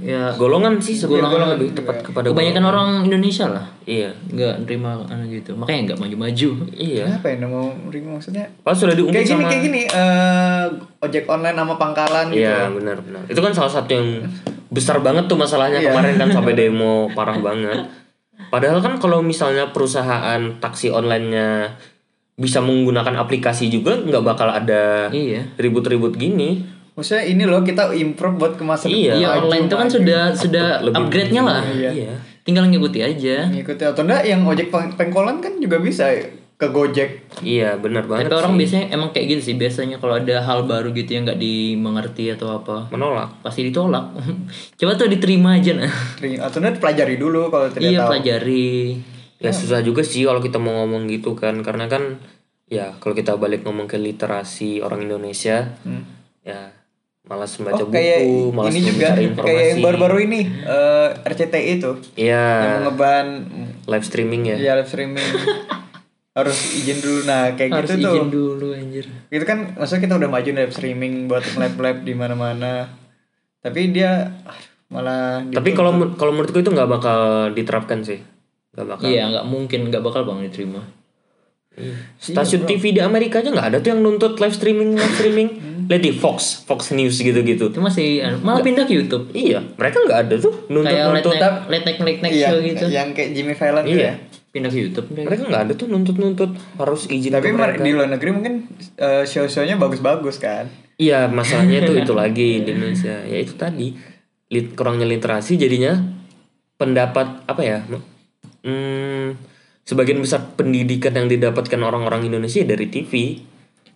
Ya 0.00 0.32
golongan 0.32 0.76
sih 0.76 0.96
sebenarnya 0.96 1.28
Golongan 1.28 1.50
lebih 1.54 1.68
tepat 1.72 1.96
kepada 2.00 2.26
kebanyakan 2.28 2.64
orang 2.64 2.88
Indonesia 3.04 3.46
lah 3.46 3.64
iya 3.84 4.08
nggak 4.26 4.64
nerima 4.64 4.96
anu 5.04 5.28
gitu. 5.28 5.52
Makanya 5.54 5.92
nggak 5.92 5.98
maju-maju. 6.00 6.48
iya 6.72 7.04
Kenapa 7.04 7.26
ya 7.26 7.34
nggak 7.36 7.50
mau 7.50 7.66
menerima 7.68 8.08
maksudnya? 8.16 8.46
pas 8.60 8.72
sudah 8.72 8.94
diumum 8.94 9.12
Kayak 9.12 9.26
gini 9.26 9.36
sama 9.36 9.48
kayak 9.48 9.62
gini 9.62 9.82
eh, 9.84 10.66
ojek 11.00 11.24
online 11.26 11.54
sama 11.54 11.74
pangkalan 11.76 12.26
gitu. 12.28 12.40
Iya 12.40 12.58
benar-benar. 12.70 13.22
Itu 13.26 13.40
kan 13.40 13.52
salah 13.52 13.72
satu 13.72 13.90
yang 13.90 14.08
besar 14.68 14.98
banget 14.98 15.26
tuh 15.26 15.36
masalahnya 15.36 15.78
kemarin 15.78 16.16
kan 16.16 16.28
sampai 16.30 16.56
demo 16.60 17.10
parah 17.10 17.36
banget. 17.36 17.84
Padahal 18.48 18.80
kan 18.80 18.96
kalau 18.96 19.20
misalnya 19.20 19.70
perusahaan 19.70 20.40
taksi 20.56 20.88
online-nya 20.88 21.76
bisa 22.34 22.58
menggunakan 22.58 23.20
aplikasi 23.20 23.68
juga 23.68 24.00
nggak 24.00 24.24
bakal 24.24 24.48
ada 24.48 25.12
Iya. 25.12 25.44
ribut-ribut 25.54 26.16
gini. 26.16 26.79
Maksudnya 27.00 27.24
ini 27.24 27.42
loh 27.42 27.60
kita 27.60 27.88
improve 27.90 28.36
buat 28.36 28.52
ke 28.54 28.62
masa 28.62 28.84
Iya. 28.86 29.16
Iya 29.16 29.28
maju, 29.30 29.40
online 29.42 29.64
itu 29.64 29.74
kan 29.74 29.88
sudah 29.88 30.22
sudah 30.34 30.66
upgrade-nya 30.86 31.40
lah. 31.40 31.64
Iya. 31.64 31.90
Iya. 31.90 32.14
Tinggal 32.42 32.68
ngikuti 32.68 33.00
aja. 33.00 33.48
ngikuti 33.48 33.80
atau 33.82 34.02
enggak 34.02 34.22
yang 34.22 34.44
ojek 34.44 34.68
peng- 34.68 34.92
pengkolan 34.92 35.38
kan 35.38 35.56
juga 35.56 35.76
bisa 35.78 36.12
ke 36.54 36.68
Gojek. 36.68 37.40
Iya 37.40 37.72
benar 37.74 38.04
banget. 38.04 38.28
Tapi 38.28 38.36
orang 38.36 38.52
sih. 38.52 38.58
biasanya 38.58 38.86
emang 38.90 39.08
kayak 39.10 39.26
gitu 39.30 39.42
sih. 39.42 39.54
Biasanya 39.54 39.96
kalau 39.96 40.14
ada 40.14 40.36
hal 40.38 40.64
baru 40.64 40.92
gitu 40.92 41.08
yang 41.10 41.24
nggak 41.24 41.40
dimengerti 41.40 42.28
atau 42.30 42.52
apa, 42.54 42.84
menolak. 42.90 43.32
pasti 43.40 43.64
ditolak. 43.64 44.12
Coba 44.78 44.92
tuh 44.92 45.08
diterima 45.08 45.56
aja 45.56 45.72
nah. 45.74 45.88
Atau 46.38 46.60
enggak 46.60 46.76
pelajari 46.78 47.16
dulu 47.16 47.48
kalau 47.48 47.64
tidak 47.66 47.88
Iya 47.88 47.98
tahu. 47.98 48.08
pelajari. 48.12 48.76
Ya 49.36 49.50
susah 49.50 49.80
juga 49.80 50.00
sih 50.02 50.22
kalau 50.22 50.38
kita 50.38 50.56
mau 50.56 50.84
ngomong 50.84 51.08
gitu 51.08 51.32
kan 51.32 51.56
karena 51.60 51.88
kan 51.88 52.20
ya 52.66 52.92
kalau 52.94 53.12
kita 53.12 53.34
balik 53.34 53.64
ngomong 53.64 53.84
ke 53.84 53.96
literasi 53.96 54.78
orang 54.78 55.00
Indonesia 55.02 55.74
Hmm. 55.80 56.04
ya 56.40 56.76
malas 57.30 57.54
membaca 57.54 57.78
Oh 57.78 57.88
kayak 57.88 58.18
buku, 58.20 58.50
malas 58.50 58.70
ini 58.70 58.80
juga 58.82 59.06
mencari 59.06 59.22
informasi. 59.24 59.46
kayak 59.46 59.64
yang 59.64 59.80
baru-baru 59.80 60.16
ini 60.26 60.40
eh, 60.66 61.08
RCTI 61.22 61.70
itu 61.72 61.90
Iya. 62.18 62.46
yang 62.58 62.82
ngeban 62.84 63.26
live 63.86 64.02
streaming 64.04 64.42
ya. 64.44 64.56
ya 64.58 64.72
live 64.74 64.90
streaming 64.90 65.22
harus 66.30 66.58
izin 66.74 66.98
dulu 66.98 67.20
nah 67.24 67.54
kayak 67.54 67.70
Harus 67.72 67.90
gitu 67.92 68.02
tuh 68.02 68.12
izin 68.12 68.28
dulu 68.28 68.66
anjir. 68.70 69.06
itu 69.28 69.44
kan 69.44 69.74
maksudnya 69.74 70.02
kita 70.02 70.14
udah 70.16 70.28
maju 70.28 70.50
live 70.52 70.72
streaming 70.72 71.26
buat 71.26 71.42
lab 71.54 72.02
di 72.02 72.14
mana 72.14 72.34
mana 72.34 72.72
tapi 73.60 73.90
dia 73.90 74.34
ah, 74.42 74.56
malah 74.88 75.46
Tapi 75.46 75.70
kalau 75.70 75.94
kalau 76.16 76.32
menurutku 76.32 76.58
itu 76.58 76.66
nggak 76.66 76.88
bakal 76.88 77.20
diterapkan 77.52 78.02
sih. 78.02 78.18
Nggak 78.72 78.86
bakal. 78.88 79.06
Iya 79.06 79.22
nggak 79.28 79.46
mungkin 79.46 79.80
nggak 79.86 80.02
bakal 80.02 80.24
bang 80.24 80.42
diterima. 80.42 80.82
Stasiun 82.16 82.66
TV 82.66 82.90
di 82.90 83.00
Amerika 83.00 83.38
aja 83.38 83.48
nggak 83.48 83.68
ada 83.68 83.78
tuh 83.78 83.94
yang 83.94 84.00
nuntut 84.00 84.36
live 84.36 84.50
streaming 84.50 84.96
live 84.96 85.14
streaming. 85.14 85.48
Lihat 85.90 86.00
di 86.00 86.12
Fox, 86.14 86.62
Fox 86.62 86.94
News 86.94 87.18
gitu-gitu. 87.18 87.66
Itu 87.66 87.82
masih 87.82 88.22
anu, 88.22 88.38
malah 88.40 88.62
pindah 88.62 88.86
ke 88.86 88.94
YouTube. 88.94 89.34
Iya, 89.34 89.58
mereka 89.74 89.98
nggak 90.00 90.18
ada 90.22 90.34
tuh 90.38 90.70
nuntut 90.70 90.86
Kayak 90.86 91.02
late 91.02 91.14
nuntut. 91.18 91.34
night, 91.34 91.58
late 91.66 91.84
night, 91.84 91.98
late 91.98 92.20
night 92.22 92.30
iya, 92.32 92.46
show 92.46 92.58
gitu. 92.62 92.84
yang 92.86 93.08
kayak 93.10 93.30
Jimmy 93.34 93.52
Fallon 93.52 93.82
tuh 93.82 93.98
Iya. 93.98 94.06
ya 94.06 94.14
Pindah 94.50 94.66
ke 94.66 94.78
YouTube. 94.80 95.06
Mereka 95.10 95.42
nggak 95.46 95.62
ada 95.62 95.72
tuh 95.74 95.86
nuntut 95.86 96.14
nuntut 96.14 96.50
harus 96.74 97.06
izin 97.06 97.30
tapi 97.30 97.50
mereka. 97.50 97.82
di 97.82 97.90
luar 97.90 98.06
negeri 98.08 98.30
mungkin 98.30 98.54
eh, 98.96 99.22
show-shownya 99.22 99.74
bagus-bagus 99.76 100.38
kan 100.38 100.70
Iya, 100.94 101.26
masalahnya 101.26 101.82
tuh 101.82 101.96
itu 101.96 102.12
lagi 102.22 102.62
di 102.62 102.70
Indonesia. 102.70 103.22
Ya 103.22 103.38
itu 103.38 103.54
tadi 103.54 103.94
lit 104.46 104.74
kurangnya 104.74 105.06
literasi 105.06 105.54
jadinya 105.54 105.98
pendapat 106.76 107.46
apa 107.46 107.62
ya? 107.62 107.78
Hmm, 108.60 109.38
sebagian 109.82 110.20
besar 110.20 110.54
pendidikan 110.54 111.14
yang 111.14 111.26
didapatkan 111.26 111.80
orang-orang 111.80 112.26
Indonesia 112.26 112.60
dari 112.62 112.86
TV 112.86 113.40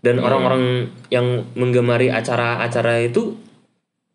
dan 0.04 0.20
orang-orang 0.20 0.92
yang 1.08 1.48
menggemari 1.56 2.12
acara-acara 2.12 3.08
itu 3.08 3.40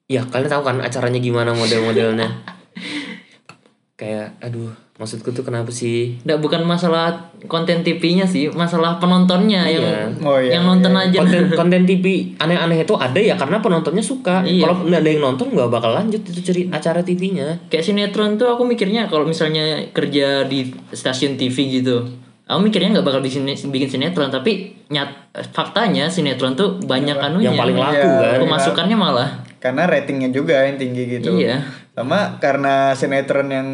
ya 0.06 0.22
kalian 0.22 0.50
tahu 0.50 0.62
kan 0.62 0.78
acaranya 0.86 1.18
gimana 1.18 1.50
model-modelnya. 1.58 2.30
Kayak 4.00 4.40
aduh, 4.40 4.72
maksudku 4.96 5.36
tuh 5.36 5.44
kenapa 5.44 5.74
sih? 5.76 6.16
Nggak 6.24 6.40
bukan 6.40 6.62
masalah 6.64 7.34
konten 7.52 7.84
TV-nya 7.84 8.24
sih, 8.24 8.48
masalah 8.48 8.96
penontonnya 8.96 9.68
yang 9.68 10.16
Oh, 10.24 10.40
iya, 10.40 10.56
yang 10.56 10.64
nonton 10.64 10.96
aja. 10.96 11.20
konten 11.20 11.52
konten 11.60 11.84
TV 11.84 12.32
aneh-aneh 12.40 12.88
itu 12.88 12.96
ada 12.96 13.20
ya 13.20 13.36
karena 13.36 13.60
penontonnya 13.60 14.00
suka. 14.00 14.46
Iya. 14.48 14.72
Kalau 14.72 14.88
nggak 14.88 15.04
ada 15.04 15.10
yang 15.12 15.24
nonton 15.26 15.52
nggak 15.52 15.68
bakal 15.68 15.92
lanjut 15.92 16.22
itu 16.24 16.40
ceri 16.40 16.72
acara 16.72 17.04
TV-nya. 17.04 17.60
Kayak 17.68 17.92
sinetron 17.92 18.40
tuh 18.40 18.48
aku 18.48 18.64
mikirnya 18.64 19.12
kalau 19.12 19.28
misalnya 19.28 19.84
kerja 19.92 20.48
di 20.48 20.72
stasiun 20.96 21.36
TV 21.36 21.84
gitu, 21.84 22.08
aku 22.50 22.60
mikirnya 22.62 22.90
nggak 22.92 23.06
bakal 23.06 23.22
bikin 23.22 23.46
bikin 23.46 23.88
sinetron, 23.88 24.28
tapi 24.28 24.52
nyat 24.88 25.14
faktanya 25.48 26.10
sinetron 26.10 26.54
tuh 26.54 26.82
banyak 26.82 27.14
anunya. 27.16 27.48
Yang 27.48 27.62
paling 27.62 27.78
laku 27.78 27.96
Iya. 28.02 28.20
kan. 28.26 28.38
Pemasukannya 28.42 28.98
malah. 28.98 29.30
karena 29.60 29.84
ratingnya 29.86 30.32
juga 30.32 30.64
yang 30.64 30.80
tinggi 30.80 31.04
gitu 31.12 31.36
Iya. 31.36 31.60
sama 31.92 32.40
karena 32.40 32.96
sinetron 32.96 33.52
yang 33.52 33.68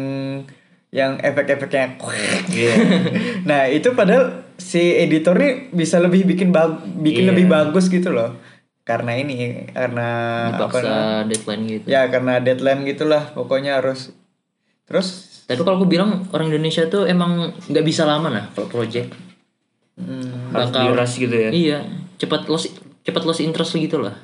yang 0.88 1.14
efek-efeknya 1.16 1.94
Iya. 2.50 2.74
nah 3.44 3.70
itu 3.70 3.92
padahal 3.92 4.50
si 4.56 4.98
editor 4.98 5.38
nih 5.38 5.70
bisa 5.70 5.96
lebih 5.98 6.26
bikin 6.26 6.50
bag- 6.50 6.82
bikin 6.96 7.22
Iya. 7.22 7.30
lebih 7.30 7.46
bagus 7.46 7.86
gitu 7.86 8.10
loh 8.10 8.34
karena 8.82 9.14
ini 9.14 9.70
karena 9.70 10.08
apa 10.48 10.58
Dipaksa 10.58 10.82
namanya? 10.82 11.22
deadline 11.24 11.62
gitu. 11.68 11.84
ya 11.86 12.00
karena 12.06 12.34
deadline 12.40 12.82
gitulah 12.82 13.22
pokoknya 13.30 13.78
harus 13.78 14.10
terus 14.84 15.35
Tapi 15.46 15.62
kalau 15.62 15.78
aku 15.78 15.86
bilang 15.86 16.26
orang 16.30 16.50
Indonesia 16.50 16.82
tuh 16.86 17.06
emang 17.06 17.54
nggak 17.70 17.84
bisa 17.86 18.02
lama 18.02 18.28
nah 18.28 18.44
kalau 18.50 18.66
project. 18.66 19.14
hmm, 19.94 20.50
Harus 20.50 20.68
Bakal- 20.74 20.84
diras 20.90 21.12
gitu 21.14 21.32
ya. 21.32 21.50
Iya, 21.50 21.78
cepat 22.18 22.50
lost 22.50 22.74
cepat 23.00 23.22
lost 23.22 23.40
interest 23.40 23.74
gitu 23.74 24.02
lah. 24.02 24.18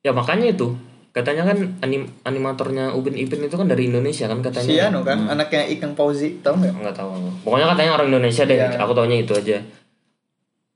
Ya 0.00 0.10
makanya 0.10 0.48
itu 0.48 0.72
katanya 1.12 1.42
kan 1.44 1.58
anim 1.82 2.06
animatornya 2.22 2.94
Upin 2.94 3.12
Ipin 3.12 3.42
itu 3.42 3.54
kan 3.54 3.66
dari 3.66 3.90
Indonesia 3.90 4.24
kan 4.24 4.38
katanya. 4.38 4.68
si 4.68 4.78
Anu 4.78 5.02
kan 5.02 5.26
anaknya 5.26 5.66
Ikang 5.66 5.92
Fauzi 5.92 6.38
tau 6.40 6.54
nggak 6.54 6.72
Nggak 6.72 6.94
tahu. 6.94 7.10
Pokoknya 7.42 7.66
katanya 7.74 7.90
orang 7.94 8.08
Indonesia 8.08 8.42
deh. 8.46 8.56
Iya. 8.56 8.78
Aku 8.78 8.92
taunya 8.92 9.18
itu 9.18 9.32
aja. 9.34 9.58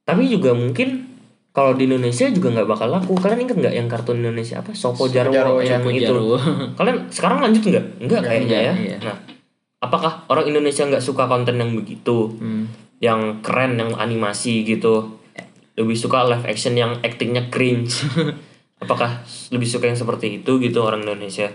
Tapi 0.02 0.26
juga 0.26 0.50
mungkin 0.52 1.12
kalau 1.53 1.77
di 1.77 1.85
Indonesia 1.85 2.25
juga 2.33 2.49
nggak 2.49 2.69
bakal 2.69 2.88
laku. 2.88 3.12
Kalian 3.21 3.45
inget 3.45 3.57
nggak 3.61 3.75
yang 3.77 3.85
kartun 3.85 4.25
Indonesia 4.25 4.65
apa? 4.65 4.73
Sopo 4.73 5.05
Jarwo, 5.05 5.37
Jarwo, 5.37 5.61
yang 5.61 5.85
Sopo 5.85 5.93
itu. 5.93 6.09
Jarwo. 6.09 6.37
Kalian 6.81 7.12
sekarang 7.12 7.38
lanjut 7.45 7.62
nggak? 7.69 7.87
Nggak 8.09 8.21
kayaknya 8.25 8.59
ya. 8.59 8.75
iya. 8.81 8.97
Nah, 9.05 9.17
apakah 9.85 10.25
orang 10.33 10.49
Indonesia 10.49 10.88
nggak 10.88 11.05
suka 11.05 11.29
konten 11.29 11.61
yang 11.61 11.77
begitu? 11.77 12.33
Hmm. 12.41 12.73
Yang 13.05 13.45
keren, 13.45 13.76
yang 13.76 13.93
animasi 14.01 14.64
gitu? 14.64 15.20
Lebih 15.76 15.97
suka 15.97 16.24
live 16.24 16.49
action 16.49 16.72
yang 16.72 16.97
actingnya 17.05 17.53
cringe? 17.53 18.01
apakah 18.83 19.20
lebih 19.53 19.68
suka 19.68 19.93
yang 19.93 19.99
seperti 20.01 20.41
itu 20.41 20.57
gitu 20.57 20.81
orang 20.81 21.05
Indonesia? 21.05 21.53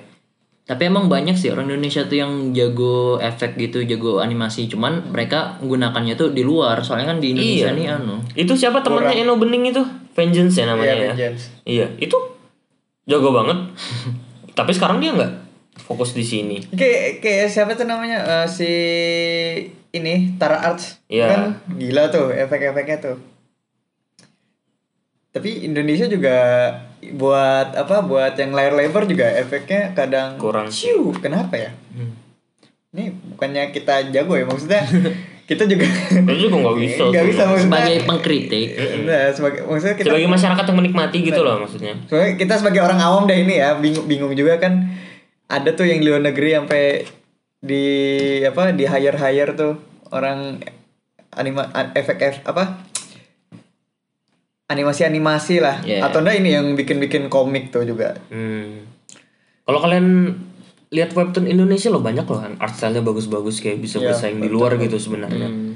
Tapi 0.67 0.83
emang 0.83 1.07
banyak 1.07 1.33
sih 1.33 1.47
orang 1.47 1.71
Indonesia 1.71 2.03
tuh 2.03 2.19
yang 2.19 2.51
jago 2.51 3.15
efek 3.17 3.55
gitu, 3.55 3.87
jago 3.87 4.19
animasi. 4.19 4.67
Cuman 4.67 5.15
mereka 5.15 5.55
menggunakannya 5.63 6.19
tuh 6.19 6.35
di 6.35 6.43
luar. 6.43 6.83
Soalnya 6.83 7.15
kan 7.15 7.23
di 7.23 7.31
Indonesia 7.31 7.71
Iya. 7.71 7.77
nih 7.79 7.87
anu. 7.87 8.15
Itu 8.35 8.51
siapa 8.53 8.83
temannya 8.83 9.15
Eno 9.15 9.39
Bening 9.39 9.71
itu? 9.71 9.79
Vengeance 10.11 10.59
ya 10.59 10.67
namanya 10.67 10.91
Iya, 10.91 10.99
ya. 10.99 11.11
Vengeance. 11.15 11.43
Iya, 11.63 11.87
itu 11.97 12.17
jago 13.05 13.31
banget. 13.31 13.55
Tapi 14.51 14.71
sekarang 14.75 14.99
dia 14.99 15.15
nggak 15.15 15.33
fokus 15.79 16.11
di 16.11 16.25
sini. 16.27 16.59
Kayak 16.75 17.23
kayak 17.23 17.47
siapa 17.47 17.71
tuh 17.71 17.87
namanya 17.87 18.19
Eh, 18.43 18.47
si 18.49 18.71
ini 19.89 20.35
Tara 20.35 20.59
Arts 20.67 20.99
Iya. 21.07 21.31
kan 21.31 21.41
gila 21.79 22.11
tuh 22.11 22.27
efek-efeknya 22.29 22.99
tuh. 22.99 23.15
Tapi 25.31 25.63
Indonesia 25.63 26.09
juga 26.09 26.35
buat 27.13 27.73
apa 27.73 28.01
buat 28.01 28.33
yang 28.33 28.51
layar 28.51 28.73
lebar 28.73 29.05
juga 29.05 29.29
efeknya 29.31 29.93
kadang 29.93 30.35
Kurang. 30.35 30.67
Ciu, 30.67 31.13
kenapa 31.13 31.53
ya? 31.55 31.71
Ini 32.89 33.03
bukannya 33.27 33.69
kita 33.69 34.09
jago 34.09 34.33
ya 34.33 34.43
maksudnya 34.43 34.81
kita 35.49 35.63
juga 35.63 35.85
Itu 35.85 36.33
juga 36.43 36.55
nggak 36.57 36.77
bisa. 36.83 37.01
nggak 37.05 37.25
bisa 37.25 37.41
maksudnya. 37.45 37.69
Sebagai 37.69 37.97
pengkritik. 38.03 38.67
Nah, 39.07 39.29
sebagai 39.29 39.59
maksudnya 39.63 39.95
kita 39.95 40.07
Sebagai 40.09 40.29
masyarakat 40.29 40.63
yang 40.65 40.77
menikmati 40.77 41.17
gitu 41.21 41.41
loh 41.41 41.55
maksudnya. 41.59 41.93
Soalnya 42.05 42.31
kita 42.35 42.53
sebagai 42.55 42.81
orang 42.81 42.99
awam 42.99 43.23
deh 43.23 43.37
ini 43.37 43.55
ya 43.55 43.77
bingung 43.77 44.05
bingung 44.05 44.33
juga 44.33 44.57
kan 44.57 44.89
ada 45.47 45.69
tuh 45.71 45.85
yang 45.85 46.01
di 46.01 46.05
luar 46.05 46.19
negeri 46.21 46.51
sampai 46.53 46.83
di 47.57 47.85
apa 48.43 48.69
di 48.69 48.83
hire 48.83 49.15
hire 49.15 49.53
tuh 49.53 49.79
orang 50.09 50.59
anima 51.31 51.65
efek 51.93 52.17
ef- 52.19 52.43
apa 52.43 52.86
animasi 54.67 55.07
animasi 55.07 55.63
lah 55.63 55.79
Yeah. 55.83 56.03
atau 56.03 56.19
enggak 56.19 56.43
ini 56.43 56.49
yang 56.51 56.75
bikin 56.75 56.99
bikin 56.99 57.23
komik 57.31 57.71
tuh 57.71 57.87
juga 57.87 58.19
Hmm. 58.27 58.83
Kalau 59.67 59.83
kalian 59.83 60.31
lihat 60.87 61.11
webtoon 61.11 61.43
Indonesia 61.43 61.91
loh 61.91 61.99
banyak 61.99 62.23
loh 62.23 62.39
kan 62.39 62.55
art 62.63 62.71
style-nya 62.71 63.03
bagus-bagus 63.03 63.59
kayak 63.59 63.83
bisa 63.83 63.99
Iya, 63.99 64.15
bersaing 64.15 64.39
di 64.39 64.47
luar 64.47 64.79
gitu 64.79 64.95
sebenarnya. 64.95 65.51
Hmm. 65.51 65.75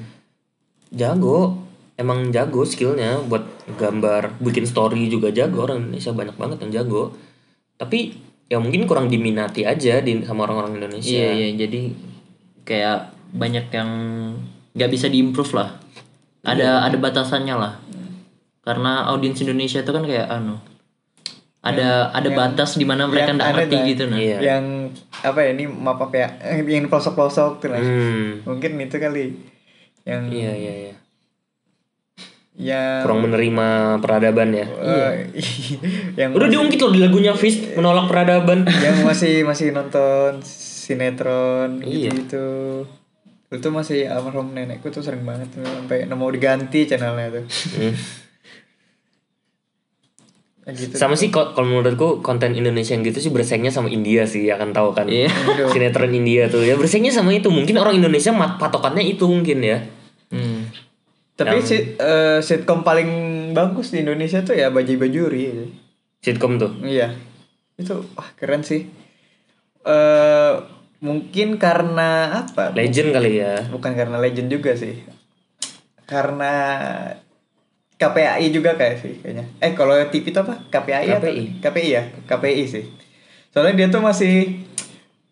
Jago, 0.92 1.60
emang 2.00 2.32
jago 2.32 2.64
skillnya 2.64 3.20
buat 3.28 3.44
gambar, 3.76 4.40
bikin 4.40 4.64
story 4.64 5.12
juga 5.12 5.32
jago 5.32 5.68
orang 5.68 5.88
Indonesia 5.88 6.16
banyak 6.16 6.36
banget 6.40 6.58
yang 6.64 6.72
jago. 6.84 7.12
Tapi 7.76 8.16
ya 8.48 8.64
mungkin 8.64 8.88
kurang 8.88 9.12
diminati 9.12 9.68
aja 9.68 10.00
di 10.00 10.24
sama 10.24 10.48
orang-orang 10.48 10.80
Indonesia. 10.80 11.12
Iya 11.12 11.32
iya 11.36 11.50
jadi 11.60 11.82
kayak 12.64 13.00
banyak 13.36 13.68
yang 13.72 13.90
nggak 14.72 14.92
bisa 14.92 15.12
diimprove 15.12 15.52
lah. 15.52 15.80
Ada 16.48 16.88
ada 16.88 16.96
batasannya 16.96 17.56
lah. 17.60 17.81
Karena 18.62 19.06
audiens 19.08 19.38
Indonesia 19.38 19.80
itu 19.80 19.90
kan 19.90 20.04
kayak 20.04 20.28
anu 20.28 20.62
ada 21.62 22.10
ada 22.10 22.30
batas 22.32 22.74
di 22.74 22.82
mana 22.82 23.06
mereka 23.06 23.30
yang 23.30 23.38
nggak 23.38 23.46
ada 23.48 23.58
ngerti 23.60 23.76
dah. 23.76 23.86
gitu 23.86 24.04
nah. 24.06 24.18
Iya. 24.18 24.38
yang 24.42 24.64
apa 25.22 25.40
ya 25.40 25.50
ini 25.54 25.64
maaf 25.70 26.00
apa 26.02 26.16
ya 26.16 26.28
yang 26.74 26.90
pelosok 26.90 27.14
pelosok 27.14 27.52
tuh 27.60 27.70
Hmm. 27.72 28.42
mungkin 28.44 28.82
itu 28.82 28.98
kali 28.98 29.26
yang 30.02 30.26
Iya 30.26 30.52
iya 30.52 30.74
iya. 30.82 30.94
yang 32.58 33.02
Kurang 33.02 33.22
menerima 33.24 33.68
peradaban 33.98 34.50
ya. 34.52 34.66
eh, 34.66 35.30
yang 36.20 36.34
Udah 36.34 36.50
diungkit 36.50 36.78
loh 36.78 36.90
di 36.90 37.00
lagunya 37.00 37.32
Fist 37.32 37.74
menolak 37.74 38.10
peradaban. 38.10 38.66
yang 38.86 39.06
masih 39.06 39.42
masih 39.42 39.70
nonton 39.70 40.42
sinetron 40.42 41.78
Iya. 41.80 42.10
gitu 42.12 42.86
itu 43.48 43.68
masih 43.70 44.08
almarhum 44.08 44.50
nenekku 44.50 44.90
tuh 44.90 45.04
sering 45.04 45.22
banget 45.22 45.52
sampai 45.54 46.10
mau 46.10 46.26
diganti 46.28 46.86
channelnya 46.86 47.30
tuh 47.32 47.46
Hmm. 47.78 47.94
Gitu 50.74 50.94
Sama 50.94 51.14
sih 51.14 51.28
ko- 51.28 51.52
kalau 51.52 51.68
menurutku 51.68 52.20
konten 52.20 52.52
Indonesia 52.52 52.92
yang 52.92 53.02
gitu 53.02 53.20
sih 53.20 53.30
bersaingnya 53.30 53.70
sama 53.70 53.88
India 53.88 54.24
sih 54.24 54.48
akan 54.48 54.72
tahu 54.72 54.92
kan. 54.92 55.06
Iya. 55.06 55.28
Sinetron 55.72 56.12
India 56.12 56.48
tuh 56.48 56.62
ya 56.62 56.76
bersaingnya 56.76 57.12
sama 57.12 57.32
itu. 57.32 57.48
Mungkin 57.48 57.76
orang 57.76 57.94
Indonesia 57.94 58.32
mat 58.32 58.56
patokannya 58.56 59.04
itu 59.04 59.24
mungkin 59.24 59.60
ya. 59.60 59.80
Hmm. 60.30 60.72
tapi 61.34 61.58
si, 61.60 61.98
eh, 61.98 62.38
sitkom 62.40 62.86
paling 62.86 63.10
bagus 63.52 63.90
di 63.90 64.00
Indonesia 64.00 64.40
tuh 64.40 64.54
ya 64.54 64.70
Bajai 64.70 64.94
Bajuri 64.96 65.50
Sitcom 66.22 66.56
tuh. 66.56 66.70
iya 66.86 67.18
itu 67.76 67.98
wah 68.14 68.30
keren 68.38 68.62
sih 68.62 68.86
eh 69.82 70.54
mungkin 71.02 71.58
karena 71.58 72.10
apa 72.46 72.72
Legend 72.72 73.10
kali 73.10 73.42
ya. 73.42 73.58
bukan 73.68 73.92
karena 73.92 74.22
legend 74.22 74.54
juga 74.54 74.78
sih 74.78 75.02
karena 76.06 76.54
KPAI 78.02 78.50
juga 78.50 78.74
kayak 78.74 78.98
sih 78.98 79.14
kayaknya. 79.16 79.46
Eh 79.60 79.72
kalau 79.72 79.94
TV 80.10 80.26
itu 80.26 80.40
apa? 80.40 80.58
KPAI 80.68 81.06
atau- 81.12 81.30
KPI. 81.30 81.44
KPI 81.62 81.90
ya? 81.92 82.04
KPI 82.26 82.64
sih. 82.66 82.84
Soalnya 83.50 83.74
dia 83.76 83.88
tuh 83.88 84.02
masih 84.02 84.66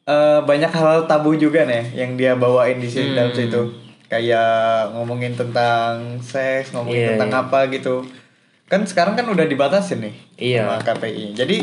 eh, 0.05 0.39
banyak 0.41 0.69
hal 0.69 1.05
tabu 1.05 1.33
juga 1.33 1.65
nih 1.65 1.93
yang 1.95 2.13
dia 2.13 2.33
bawain 2.33 2.77
di 2.77 2.85
sini 2.85 3.13
dalam 3.13 3.29
situ. 3.31 3.73
Kayak 4.05 4.93
ngomongin 4.93 5.33
tentang 5.33 6.17
seks 6.19 6.69
ngomongin 6.71 6.97
Iya, 6.99 7.09
tentang 7.13 7.31
iya. 7.31 7.41
apa 7.43 7.59
gitu. 7.67 8.05
Kan 8.65 8.85
sekarang 8.85 9.13
kan 9.13 9.25
udah 9.25 9.43
dibatasin 9.43 10.01
nih 10.01 10.15
Iya. 10.35 10.61
sama 10.63 10.77
KPI 10.79 11.33
jadi 11.33 11.57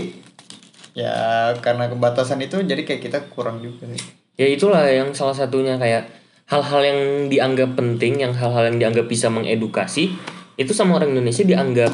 ya 0.93 1.15
karena 1.57 1.87
kebatasan 1.87 2.41
itu 2.41 2.57
jadi 2.61 2.83
kayak 2.83 3.03
kita 3.03 3.19
kurang 3.29 3.61
juga 3.61 3.87
sih. 3.89 4.03
Ya 4.37 4.47
itulah 4.47 4.85
yang 4.85 5.13
salah 5.13 5.33
satunya 5.33 5.77
kayak 5.77 6.09
hal-hal 6.47 6.81
yang 6.81 7.01
dianggap 7.27 7.75
penting, 7.75 8.21
yang 8.21 8.33
hal-hal 8.33 8.65
yang 8.65 8.79
dianggap 8.79 9.05
bisa 9.05 9.27
mengedukasi, 9.27 10.15
itu 10.57 10.73
sama 10.73 10.97
orang 10.97 11.13
Indonesia 11.13 11.41
dianggap 11.41 11.93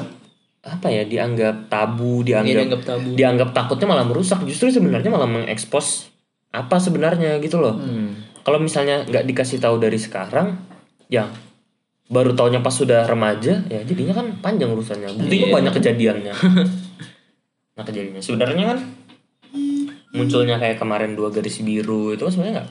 apa 0.63 0.87
ya? 0.89 1.03
Dianggap 1.03 1.67
tabu, 1.67 2.23
dianggap 2.23 2.49
Iya, 2.49 2.59
dianggap 2.63 2.83
tabu. 2.83 3.09
dianggap 3.13 3.49
takutnya 3.51 3.87
malah 3.87 4.07
merusak. 4.07 4.43
Justru 4.43 4.71
sebenarnya 4.71 5.11
malah 5.11 5.27
mengekspos 5.27 6.11
apa 6.51 6.79
sebenarnya 6.79 7.39
gitu 7.39 7.59
loh. 7.59 7.75
Hmm. 7.75 8.15
Kalau 8.43 8.59
misalnya 8.59 9.03
nggak 9.05 9.25
dikasih 9.25 9.59
tahu 9.59 9.79
dari 9.79 9.97
sekarang, 9.97 10.59
ya 11.07 11.31
baru 12.07 12.35
taunya 12.35 12.61
pas 12.61 12.75
sudah 12.75 13.07
remaja, 13.07 13.63
ya 13.67 13.81
jadinya 13.83 14.13
kan 14.13 14.27
panjang 14.39 14.69
urusannya. 14.69 15.11
Buktinya 15.17 15.47
Iya. 15.49 15.55
banyak 15.55 15.73
kejadiannya. 15.75 16.35
nah 17.73 17.83
kejadiannya 17.83 18.21
sebenarnya 18.21 18.65
kan 18.69 18.79
munculnya 20.13 20.61
kayak 20.61 20.77
kemarin 20.77 21.17
dua 21.17 21.33
garis 21.33 21.65
biru 21.65 22.13
itu 22.13 22.21
kan 22.21 22.29
sebenarnya 22.31 22.55
nggak 22.61 22.71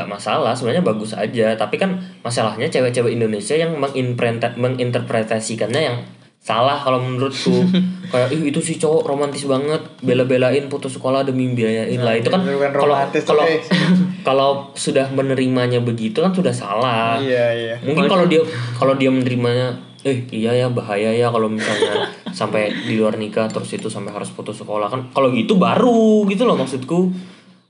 nggak 0.00 0.08
masalah 0.08 0.56
sebenarnya 0.56 0.80
bagus 0.80 1.12
aja. 1.12 1.52
Tapi 1.60 1.76
kan 1.76 2.00
masalahnya 2.24 2.72
cewek-cewek 2.72 3.12
Indonesia 3.12 3.52
yang 3.52 3.76
menginterpreta- 3.76 4.56
menginterpretasikannya 4.56 5.82
yang 5.84 5.96
salah 6.40 6.80
kalau 6.80 7.04
menurutku. 7.04 7.68
Kayak 8.10 8.34
ih 8.34 8.42
itu 8.50 8.58
si 8.58 8.74
cowok 8.80 9.06
romantis 9.06 9.46
banget 9.46 9.78
bela-belain 10.02 10.66
putus 10.66 10.96
sekolah 10.96 11.22
demi 11.22 11.46
biayain. 11.52 12.00
Lah 12.00 12.16
itu 12.16 12.26
kan 12.32 12.42
kalau 12.72 12.96
kalau 13.22 13.44
kalau 14.26 14.50
sudah 14.74 15.06
menerimanya 15.14 15.78
begitu 15.78 16.18
kan 16.24 16.32
sudah 16.34 16.50
salah. 16.50 17.20
Iya 17.20 17.46
iya. 17.54 17.74
Mungkin 17.84 18.08
kalau 18.10 18.26
dia 18.26 18.42
kalau 18.74 18.96
dia 18.96 19.12
menerimanya 19.12 19.78
eh 20.00 20.24
iya 20.32 20.56
ya 20.56 20.66
bahaya 20.72 21.12
ya 21.12 21.28
kalau 21.28 21.52
misalnya 21.52 22.08
sampai 22.32 22.72
di 22.88 22.96
luar 22.96 23.20
nikah 23.20 23.44
terus 23.52 23.68
itu 23.76 23.86
sampai 23.86 24.10
harus 24.10 24.32
putus 24.32 24.58
sekolah. 24.58 24.90
Kan 24.90 25.12
kalau 25.14 25.30
gitu 25.30 25.60
baru 25.60 26.24
gitu 26.26 26.48
loh 26.48 26.56
maksudku 26.58 27.12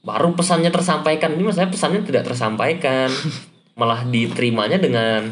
baru 0.01 0.33
pesannya 0.33 0.73
tersampaikan. 0.73 1.37
Ini 1.37 1.43
maksudnya 1.45 1.71
pesannya 1.71 2.01
tidak 2.05 2.29
tersampaikan. 2.29 3.09
Malah 3.81 4.05
diterimanya 4.09 4.81
dengan 4.81 5.31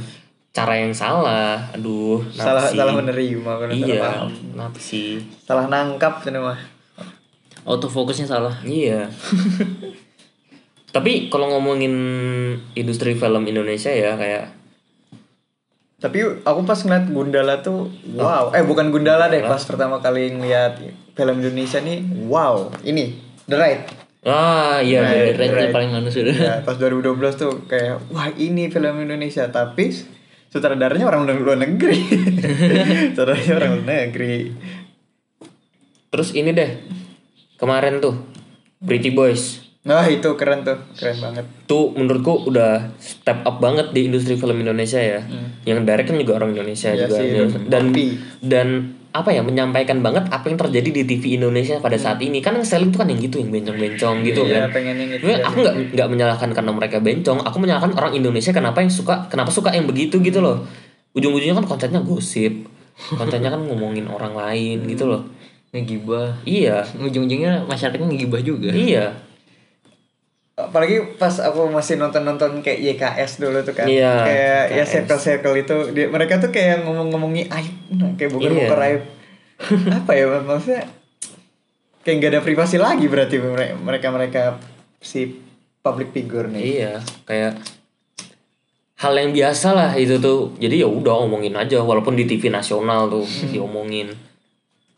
cara 0.53 0.75
yang 0.81 0.93
salah. 0.93 1.71
Aduh 1.77 2.25
salah 2.33 2.65
sih? 2.67 2.77
salah 2.77 2.95
menerima 2.97 3.53
iya 3.71 4.03
paham. 4.03 4.29
kenapa 4.33 4.79
sih 4.81 5.23
salah 5.45 5.71
nangkap 5.71 6.25
ini 6.27 6.41
mah. 6.41 6.59
Autofokusnya 7.69 8.27
salah. 8.27 8.55
Iya. 8.65 9.07
Tapi 10.95 11.29
kalau 11.29 11.53
ngomongin 11.53 11.95
industri 12.73 13.13
film 13.13 13.45
Indonesia 13.45 13.93
ya 13.93 14.17
kayak 14.17 14.57
tapi 15.99 16.23
aku 16.23 16.63
pas 16.63 16.79
ngeliat 16.79 17.11
Gundala 17.11 17.59
tuh 17.59 17.91
wow. 18.15 18.55
Eh 18.55 18.63
bukan 18.63 18.95
Gundala 18.95 19.27
deh 19.27 19.43
pas 19.43 19.59
pertama 19.67 19.99
kali 19.99 20.31
ngeliat 20.31 20.79
film 21.19 21.43
Indonesia 21.43 21.83
nih 21.83 22.07
wow. 22.31 22.71
Ini 22.87 23.19
The 23.51 23.59
Right 23.59 23.98
ah 24.21 24.79
iya 24.79 25.01
Nah, 25.01 25.13
iya. 25.13 25.23
Red 25.31 25.39
Right. 25.39 25.55
Red 25.55 25.71
paling 25.71 25.91
anu 25.93 26.09
sudah. 26.09 26.35
ya 26.35 26.55
pas 26.61 26.75
2012 26.75 27.15
tuh 27.35 27.53
kayak 27.65 28.03
wah 28.09 28.27
ini 28.31 28.67
film 28.67 28.99
Indonesia 28.99 29.47
tapi 29.47 29.95
sutradaranya 30.49 31.05
orang 31.05 31.29
luar 31.29 31.57
negeri 31.57 31.99
sutradaranya 33.13 33.55
orang 33.57 33.71
luar 33.77 33.87
negeri 33.87 34.37
Terus 36.09 36.33
ini 36.33 36.51
deh. 36.51 36.73
Kemarin 37.55 38.01
tuh 38.01 38.17
Pretty 38.81 39.11
Boys. 39.11 39.61
nah 39.81 40.05
itu 40.05 40.25
keren 40.35 40.63
tuh 40.63 40.77
keren 40.93 41.17
banget 41.19 41.45
Tuh 41.65 41.93
menurutku 41.93 42.45
udah 42.45 42.93
step 42.99 43.41
up 43.43 43.57
banget 43.59 43.91
di 43.91 44.05
industri 44.05 44.35
film 44.35 44.57
Indonesia 44.57 44.99
ya. 44.99 45.21
Yang 45.63 45.79
direct 45.85 46.07
kan 46.07 46.17
juga 46.17 46.33
orang 46.35 46.51
Indonesia 46.51 46.91
Iya 46.91 47.07
juga. 47.07 47.15
sih, 47.15 47.27
dan 47.67 47.85
Bobby. 47.87 48.07
dan 48.41 48.69
apa 49.19 49.29
ya 49.29 49.43
menyampaikan 49.43 49.99
banget 49.99 50.25
apa 50.29 50.47
yang 50.47 50.55
terjadi 50.57 50.91
di 50.91 51.03
TV 51.05 51.35
Indonesia 51.35 51.77
pada 51.77 51.95
saat 51.95 52.19
ini 52.19 52.39
kan 52.39 52.55
yang 52.55 52.63
selling 52.63 52.89
tuh 52.89 52.99
kan 52.99 53.09
yang 53.09 53.19
gitu 53.19 53.39
yang 53.39 53.51
bencong-bencong 53.51 54.17
gitu 54.23 54.43
Iya, 54.45 54.65
kan. 54.65 54.71
pengennya 54.73 55.05
gitu 55.09 55.21
Sebenarnya 55.21 55.39
jadi. 55.39 55.49
aku 55.49 55.57
nggak 55.59 55.75
nggak 55.93 56.09
menyalahkan 56.09 56.49
karena 56.53 56.71
mereka 56.73 56.97
bencong, 56.99 57.39
aku 57.41 57.57
menyalahkan 57.59 57.93
orang 57.93 58.13
Indonesia 58.13 58.51
kenapa 58.51 58.79
yang 58.79 58.89
suka 58.89 59.27
kenapa 59.27 59.51
suka 59.51 59.71
yang 59.71 59.85
begitu 59.85 60.19
gitu 60.19 60.39
loh. 60.39 60.63
Ujung-ujungnya 61.11 61.53
kan 61.55 61.67
kontennya 61.67 62.01
gosip, 62.01 62.53
kontennya 63.11 63.49
kan 63.49 63.61
ngomongin 63.61 64.07
orang 64.07 64.33
lain 64.33 64.87
gitu 64.87 65.05
loh. 65.05 65.27
Ngegibah. 65.73 66.41
Iya, 66.43 66.81
Ujung-ujungnya 66.95 67.65
masyarakatnya 67.65 68.07
ngegibah 68.07 68.41
juga. 68.41 68.71
iya. 68.71 69.13
apalagi 70.59 70.99
pas 71.15 71.31
aku 71.39 71.71
masih 71.71 71.95
nonton-nonton 71.97 72.59
kayak 72.61 72.83
YKS 72.83 73.39
dulu 73.39 73.63
tuh 73.63 73.71
kan. 73.73 73.87
Iya, 73.87 74.27
Kayak 74.27 74.63
ya 74.67 74.83
YKS. 74.83 74.91
circle-circle 74.91 75.55
itu 75.57 75.77
dia, 75.95 76.11
mereka 76.11 76.43
tuh 76.43 76.51
kayak 76.51 76.83
ngomong-ngomongi 76.83 77.47
aib, 77.47 77.88
kayak 78.19 78.31
bukan-bukan 78.33 78.79
Iya. 78.79 79.01
Apa 79.99 80.13
ya 80.15 80.25
maksudnya? 80.43 80.87
Kayak 82.07 82.15
nggak 82.23 82.33
ada 82.33 82.41
privasi 82.47 82.77
lagi 82.79 83.07
berarti 83.11 83.37
mereka-mereka 83.83 84.63
si 85.03 85.43
public 85.83 86.15
figure 86.15 86.49
nih. 86.49 86.63
Iya, 86.63 86.95
kayak 87.27 87.53
hal 88.99 89.13
yang 89.15 89.31
biasa 89.35 89.69
lah 89.75 89.91
itu 89.99 90.19
tuh. 90.19 90.55
Jadi 90.59 90.83
ya 90.83 90.89
udah 90.89 91.27
omongin 91.27 91.55
aja 91.59 91.83
walaupun 91.83 92.15
di 92.19 92.25
TV 92.27 92.51
nasional 92.51 93.11
tuh 93.11 93.27
diomongin. 93.53 94.15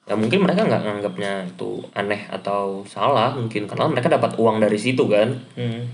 Ya 0.09 0.19
mungkin 0.19 0.43
mereka 0.43 0.67
nggak 0.67 0.83
nganggapnya 0.83 1.33
itu 1.55 1.87
aneh 1.95 2.27
atau 2.27 2.83
salah 2.83 3.31
mungkin 3.39 3.71
karena 3.71 3.87
mereka 3.87 4.11
dapat 4.11 4.35
uang 4.37 4.59
dari 4.59 4.79
situ 4.81 5.07
kan. 5.07 5.39
Hmm. 5.55 5.87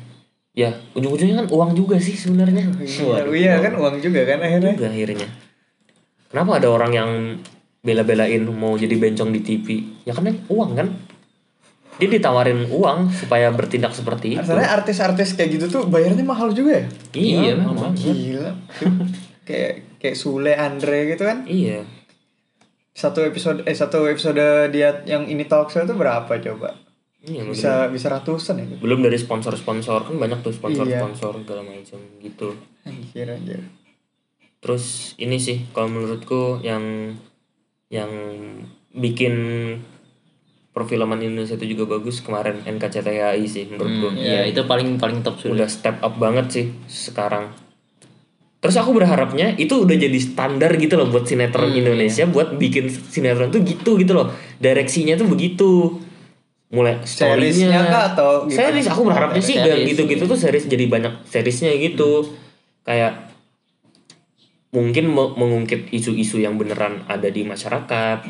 Ya, 0.56 0.72
ujung-ujungnya 0.96 1.44
kan 1.44 1.48
uang 1.52 1.76
juga 1.76 2.00
sih 2.00 2.16
sebenarnya. 2.16 2.64
Iya, 2.80 3.28
iya 3.28 3.54
kan 3.60 3.76
uang 3.76 4.00
juga 4.00 4.24
kan 4.24 4.40
akhirnya. 4.40 4.72
Juga 4.72 4.88
akhirnya. 4.88 5.28
Kenapa 6.26 6.58
ada 6.58 6.68
orang 6.68 6.92
yang 6.92 7.10
bela-belain 7.80 8.42
mau 8.48 8.74
jadi 8.74 8.92
bencong 8.92 9.30
di 9.30 9.40
TV? 9.40 9.66
Ya 10.02 10.12
karena 10.12 10.34
uang 10.46 10.72
kan. 10.74 10.88
Dia 11.96 12.12
ditawarin 12.12 12.68
uang 12.68 13.08
supaya 13.08 13.48
bertindak 13.48 13.96
seperti 13.96 14.36
itu. 14.36 14.42
Asalnya 14.42 14.68
artis-artis 14.68 15.32
kayak 15.32 15.56
gitu 15.56 15.66
tuh 15.70 15.82
bayarnya 15.88 16.20
mahal 16.22 16.52
juga 16.52 16.84
ya? 16.84 16.86
Iya, 17.16 17.36
Iya, 17.40 17.52
memang. 17.56 17.96
Gila. 17.96 18.50
kayak 19.48 19.72
kayak 19.96 20.16
Sule 20.16 20.52
Andre 20.52 21.08
gitu 21.08 21.24
kan. 21.24 21.48
Iya. 21.48 21.88
Satu 22.92 23.24
episode 23.24 23.64
eh 23.64 23.72
satu 23.72 24.04
episode 24.04 24.40
dia 24.68 25.00
yang 25.04 25.24
ini 25.24 25.44
talk 25.44 25.68
show 25.68 25.84
itu 25.84 25.96
berapa 25.96 26.28
coba? 26.28 26.76
Iya, 27.26 27.42
Bisa 27.42 27.88
bisa 27.88 28.06
ratusan 28.06 28.54
ya? 28.60 28.66
belum 28.78 29.02
dari 29.02 29.18
sponsor-sponsor 29.18 30.06
kan 30.06 30.14
banyak 30.14 30.46
tuh 30.46 30.52
Iya. 30.52 30.58
sponsor-sponsor 30.62 31.32
segala 31.42 31.62
macam 31.66 31.98
gitu 32.22 32.48
Anjir 32.86 33.26
anjir. 33.26 33.60
Terus 34.66 35.14
ini 35.22 35.38
sih 35.38 35.62
kalau 35.70 35.86
menurutku 35.94 36.58
yang 36.66 37.14
yang 37.86 38.10
bikin 38.90 39.34
perfilman 40.74 41.22
Indonesia 41.22 41.54
itu 41.54 41.78
juga 41.78 41.96
bagus 41.96 42.18
kemarin 42.18 42.66
NKCTHI 42.66 43.46
sih 43.46 43.70
menurutku. 43.70 44.18
Iya, 44.18 44.50
itu 44.50 44.66
paling 44.66 44.98
paling 44.98 45.22
top 45.22 45.38
sudah. 45.38 45.62
udah 45.62 45.68
step 45.70 45.96
up 46.02 46.18
banget 46.18 46.46
sih 46.50 46.66
sekarang. 46.90 47.54
Terus 48.58 48.74
aku 48.82 48.98
berharapnya 48.98 49.54
itu 49.54 49.86
udah 49.86 49.94
jadi 49.94 50.18
standar 50.18 50.74
gitu 50.74 50.98
loh 50.98 51.06
buat 51.14 51.30
sinetron 51.30 51.70
Indonesia 51.70 52.26
buat 52.26 52.58
bikin 52.58 52.90
sinetron 52.90 53.54
tuh 53.54 53.62
gitu 53.62 53.94
gitu 54.02 54.12
loh. 54.18 54.34
Direksinya 54.58 55.14
tuh 55.14 55.30
begitu. 55.30 56.02
Mulai 56.74 57.06
Seriesnya 57.06 57.70
storynya 57.70 57.80
kah 57.86 58.04
atau 58.10 58.30
gimana? 58.50 58.58
series 58.58 58.86
aku 58.90 59.00
berharapnya 59.06 59.38
sih 59.38 59.54
Series, 59.54 59.70
dan 59.70 59.78
gitu-gitu 59.86 60.24
tuh 60.26 60.34
series 60.34 60.66
jadi 60.66 60.84
banyak 60.90 61.14
seriesnya 61.30 61.70
gitu. 61.78 62.34
Kayak 62.82 63.25
mungkin 64.76 65.08
me- 65.08 65.32
mengungkit 65.32 65.88
isu-isu 65.88 66.36
yang 66.44 66.60
beneran 66.60 67.08
ada 67.08 67.32
di 67.32 67.48
masyarakat. 67.48 68.28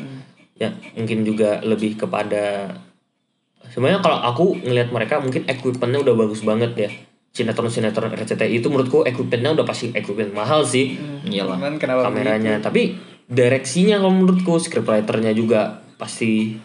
Ya 0.55 0.71
mungkin 0.95 1.27
juga 1.27 1.59
lebih 1.59 1.99
kepada 1.99 2.71
sebenarnya 3.67 3.99
kalau 3.99 4.23
aku 4.23 4.45
ngelihat 4.63 4.89
mereka 4.95 5.19
mungkin 5.19 5.43
equipmentnya 5.43 5.99
udah 6.07 6.15
bagus 6.15 6.47
banget 6.47 6.71
ya. 6.79 6.89
Sinetron 7.35 7.69
sinetron 7.69 8.15
RCTI 8.15 8.63
itu 8.63 8.71
menurutku 8.71 9.03
equipmentnya 9.03 9.53
udah 9.53 9.67
pasti 9.67 9.91
equipment 9.91 10.31
mahal 10.31 10.63
sih. 10.63 10.95
Iyalah. 11.27 11.59
Cuman 11.59 11.75
kenapa 11.77 12.09
kameranya. 12.09 12.63
tapi 12.63 12.95
direksinya 13.27 13.99
kalau 13.99 14.15
menurutku 14.15 14.55
scriptwriternya 14.55 15.35
juga 15.35 15.83
pasti 15.99 16.55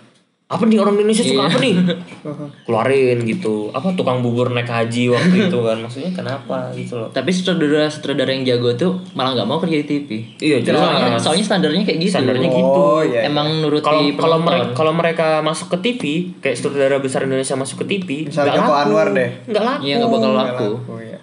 apa 0.52 0.62
nih 0.62 0.76
orang 0.76 0.94
Indonesia 0.94 1.24
suka 1.24 1.42
apa 1.44 1.56
nih 1.56 1.74
keluarin 2.64 3.18
gitu 3.22 3.70
apa 3.70 3.88
tukang 3.92 4.20
bubur 4.20 4.48
naik 4.48 4.66
haji 4.66 5.08
waktu 5.08 5.48
itu 5.48 5.58
kan 5.58 5.78
maksudnya 5.78 6.12
kenapa 6.12 6.68
gitu 6.72 6.94
loh 6.94 7.08
Tapi 7.08 7.30
sutradara 7.30 7.88
sutradara 7.88 8.30
yang 8.30 8.44
jago 8.44 8.68
tuh 8.74 8.92
malah 9.12 9.32
nggak 9.32 9.44
mau 9.44 9.56
kerja 9.56 9.78
di 9.78 9.86
TV. 9.86 10.08
iya 10.38 10.60
Soalnya, 10.60 11.08
jelas 11.08 11.18
soalnya 11.18 11.44
standarnya 11.46 11.82
kayak 11.82 11.98
gitu. 11.98 12.12
standarnya 12.12 12.46
Oh, 12.46 12.52
gitu 12.52 12.82
iya. 13.08 13.20
Emang 13.24 13.48
nuruti 13.58 13.80
kalau 13.82 14.02
kalau 14.14 14.38
mereka 14.38 14.66
kalau 14.74 14.92
mereka 14.92 15.26
masuk 15.40 15.68
ke 15.70 15.78
TV 15.82 16.02
kayak 16.38 16.54
sutradara 16.54 16.96
besar 16.98 17.24
Indonesia 17.24 17.54
masuk 17.54 17.80
ke 17.80 17.86
TV 17.90 18.08
Misalnya 18.28 18.52
nggak 18.52 18.60
Joko 18.60 18.72
laku. 18.72 18.82
Anwar 18.84 19.08
deh. 19.10 19.28
nggak 19.46 19.64
laku 19.64 19.82
Iya, 19.82 19.94
nggak 19.96 20.10
bakal 20.10 20.30
laku. 20.30 20.68
laku, 20.76 20.94
ya. 21.02 21.18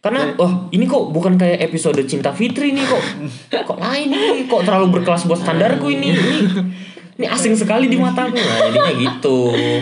karena 0.00 0.34
wah 0.34 0.52
ini 0.68 0.84
kok 0.84 1.04
bukan 1.08 1.34
kayak 1.36 1.62
episode 1.62 2.02
Cinta 2.02 2.30
Fitri 2.30 2.70
nih 2.70 2.82
kok 2.82 3.02
kok 3.68 3.78
lain 3.78 4.10
nih 4.10 4.44
kok 4.44 4.62
terlalu 4.62 4.86
berkelas 4.92 5.22
buat 5.24 5.38
standarku 5.38 5.86
ini 5.88 6.10
ini 6.10 6.38
ini 7.14 7.26
asing 7.26 7.52
sekali 7.52 7.86
di 7.86 7.96
mataku 7.96 8.34
nah 8.34 8.58
jadinya 8.64 8.92
gitu 8.94 9.38
Iya 9.52 9.80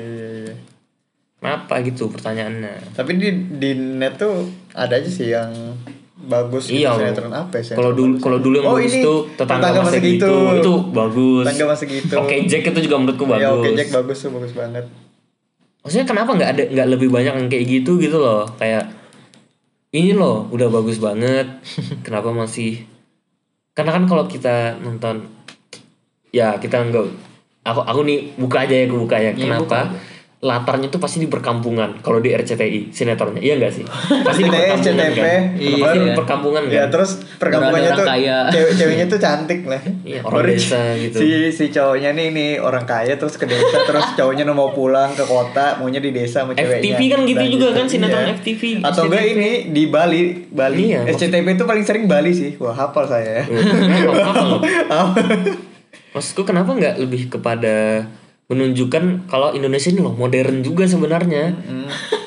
iya 0.00 0.28
iya. 0.42 0.54
kenapa 1.36 1.74
gitu 1.80 2.08
pertanyaannya 2.08 2.92
Tapi 2.92 3.10
di 3.14 3.28
di 3.54 3.70
net 3.74 4.16
tuh 4.16 4.44
ada 4.70 4.92
aja 4.92 5.06
sih 5.06 5.28
yang 5.28 5.50
bagus 6.20 6.68
gitu, 6.68 6.78
Iya, 6.78 6.92
sinetron 6.94 7.32
apa 7.32 7.56
ya? 7.56 7.72
kalau 7.72 7.92
dulu 7.92 8.12
kalau 8.16 8.38
dulu 8.38 8.54
yang 8.54 8.66
Oh, 8.66 8.76
bagus 8.76 8.92
tuh 8.94 9.24
tetangga, 9.34 9.72
Tetangga 9.72 9.80
masa 9.82 9.88
Masa 9.90 9.98
gitu 10.02 10.28
Gitu. 10.28 10.58
itu 10.58 10.72
bagus 10.90 11.42
Tetangga 11.42 11.64
Masa 11.66 11.84
Gitu. 11.86 12.14
oke 12.14 12.34
Jack 12.44 12.62
itu 12.66 12.80
juga 12.82 12.96
menurutku 12.96 13.24
bagus 13.24 13.40
Ya 13.42 13.50
oke 13.50 13.68
Jack 13.72 13.88
bagus 13.90 14.16
tuh 14.18 14.30
bagus 14.30 14.52
banget. 14.52 14.84
maksudnya 15.80 16.04
kenapa 16.04 16.30
nggak 16.30 16.50
ada 16.50 16.62
nggak 16.66 16.88
lebih 16.90 17.08
banyak 17.08 17.34
yang 17.34 17.48
kayak 17.48 17.64
gitu 17.66 17.96
gitu 17.96 18.16
loh 18.16 18.44
kayak 18.54 18.84
ini 19.90 20.12
loh 20.12 20.44
udah 20.46 20.68
bagus 20.68 20.96
banget 20.96 21.48
kenapa 22.04 22.30
masih 22.30 22.84
karena 23.72 23.90
kan 23.90 24.04
kalau 24.04 24.24
kita 24.26 24.76
nonton 24.78 25.24
ya 26.30 26.56
kita 26.56 26.82
nggak 26.82 27.04
aku 27.62 27.80
aku 27.82 28.00
nih 28.02 28.18
buka 28.34 28.62
aja 28.62 28.72
ya 28.72 28.84
aku 28.84 28.98
buka 28.98 29.16
ya 29.16 29.30
Iya, 29.30 29.36
kenapa 29.36 29.94
latarnya 30.40 30.88
tuh 30.88 30.96
pasti 30.96 31.20
di 31.20 31.28
perkampungan 31.28 32.00
kalau 32.00 32.16
di 32.16 32.32
RCTI 32.32 32.88
sinetronnya 32.88 33.44
iya 33.44 33.54
nggak 33.54 33.70
sih 33.70 33.84
pasti 34.24 34.40
di 34.40 34.48
perkampungan 34.48 35.12
kan. 35.12 35.42
Iya. 35.52 35.76
pasti 35.76 35.98
di 36.00 36.10
perkampungan 36.16 36.62
kan 36.64 36.72
Ya 36.72 36.82
terus 36.88 37.10
perkampungannya 37.36 37.90
tuh 37.92 38.06
kaya. 38.08 38.38
cewek-ceweknya 38.48 39.06
tuh 39.06 39.20
cantik 39.20 39.60
lah. 39.68 39.82
Iya, 40.00 40.20
orang 40.22 40.40
Baru 40.40 40.48
desa 40.48 40.80
gitu. 40.96 41.16
Si 41.20 41.28
si 41.52 41.68
cowoknya 41.68 42.16
nih 42.16 42.32
nih 42.32 42.50
orang 42.56 42.88
kaya 42.88 43.20
terus 43.20 43.36
ke 43.36 43.44
desa 43.44 43.84
terus 43.84 44.16
cowoknya 44.16 44.48
mau 44.48 44.72
pulang 44.72 45.12
ke 45.12 45.22
kota 45.22 45.76
maunya 45.76 46.00
di 46.00 46.08
desa 46.08 46.40
sama 46.40 46.56
ceweknya. 46.56 46.88
FTV 46.88 47.00
kan 47.12 47.20
gitu 47.28 47.44
juga 47.52 47.68
kan, 47.76 47.84
sinetron 47.84 48.24
Iya. 48.24 48.32
FTV, 48.32 48.62
Atau 48.80 49.02
enggak 49.06 49.24
ini 49.28 49.50
di 49.68 49.82
Bali, 49.86 50.20
Bali. 50.48 50.82
Iya, 50.88 51.04
SCTV 51.06 51.46
itu 51.52 51.64
paling 51.68 51.84
sering 51.84 52.08
Bali 52.08 52.32
sih. 52.32 52.56
Wah, 52.56 52.72
hafal 52.72 53.04
saya 53.04 53.28
ya. 53.36 53.44
Maksudku 56.10 56.42
kenapa 56.42 56.74
nggak 56.74 56.98
lebih 56.98 57.30
kepada 57.30 58.06
menunjukkan 58.50 59.30
kalau 59.30 59.54
Indonesia 59.54 59.94
ini 59.94 60.02
loh 60.02 60.14
modern 60.18 60.66
juga 60.66 60.82
sebenarnya. 60.90 61.54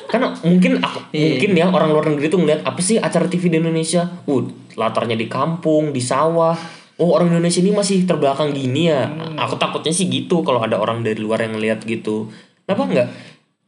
Karena 0.08 0.32
mungkin 0.40 0.80
aku, 0.80 0.98
mungkin 1.12 1.50
ya 1.52 1.68
orang 1.68 1.92
luar 1.92 2.08
negeri 2.08 2.32
tuh 2.32 2.40
ngeliat 2.40 2.64
apa 2.64 2.80
sih 2.80 2.96
acara 2.96 3.28
TV 3.28 3.52
di 3.52 3.60
Indonesia? 3.60 4.08
Uh, 4.24 4.48
latarnya 4.78 5.20
di 5.20 5.28
kampung, 5.28 5.92
di 5.92 6.00
sawah. 6.00 6.56
Oh, 6.96 7.12
orang 7.12 7.28
Indonesia 7.28 7.60
ini 7.60 7.74
masih 7.74 8.06
terbelakang 8.08 8.54
gini 8.54 8.88
ya. 8.88 9.10
Aku 9.36 9.58
takutnya 9.60 9.90
sih 9.90 10.06
gitu 10.06 10.46
kalau 10.46 10.62
ada 10.62 10.78
orang 10.78 11.02
dari 11.02 11.18
luar 11.18 11.42
yang 11.44 11.58
ngeliat 11.58 11.82
gitu. 11.84 12.30
Kenapa 12.64 12.86
nggak 12.86 13.08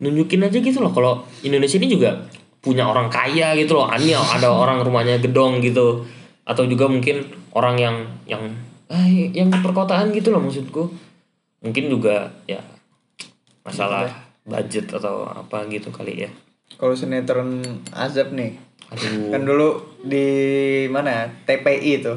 nunjukin 0.01 0.47
aja 0.47 0.59
gitu 0.63 0.79
loh 0.79 0.93
kalau 0.95 1.27
Indonesia 1.43 1.77
ini 1.77 1.89
juga 1.91 2.23
punya 2.63 2.87
orang 2.87 3.11
kaya 3.11 3.53
gitu 3.59 3.83
loh. 3.83 3.91
Ani 3.91 4.15
ada 4.15 4.49
orang 4.63 4.81
rumahnya 4.81 5.19
gedong 5.19 5.59
gitu. 5.61 6.07
Atau 6.47 6.71
juga 6.71 6.87
mungkin 6.87 7.27
orang 7.53 7.77
yang 7.77 7.97
yang 8.31 8.43
ah, 8.89 9.07
yang 9.11 9.49
ke 9.51 9.59
perkotaan 9.63 10.15
gitu 10.15 10.31
loh 10.31 10.43
maksudku. 10.43 10.91
Mungkin 11.63 11.91
juga 11.91 12.31
ya 12.47 12.63
masalah 13.67 14.07
budget 14.47 14.87
atau 14.95 15.27
apa 15.27 15.67
gitu 15.71 15.91
kali 15.91 16.27
ya. 16.27 16.31
Kalau 16.79 16.95
sinetron 16.95 17.63
Azab 17.91 18.31
nih. 18.35 18.55
Aduh. 18.95 19.35
Kan 19.35 19.43
dulu 19.43 19.69
di 20.07 20.27
mana 20.87 21.11
ya? 21.11 21.25
TPI 21.47 21.91
itu. 22.03 22.15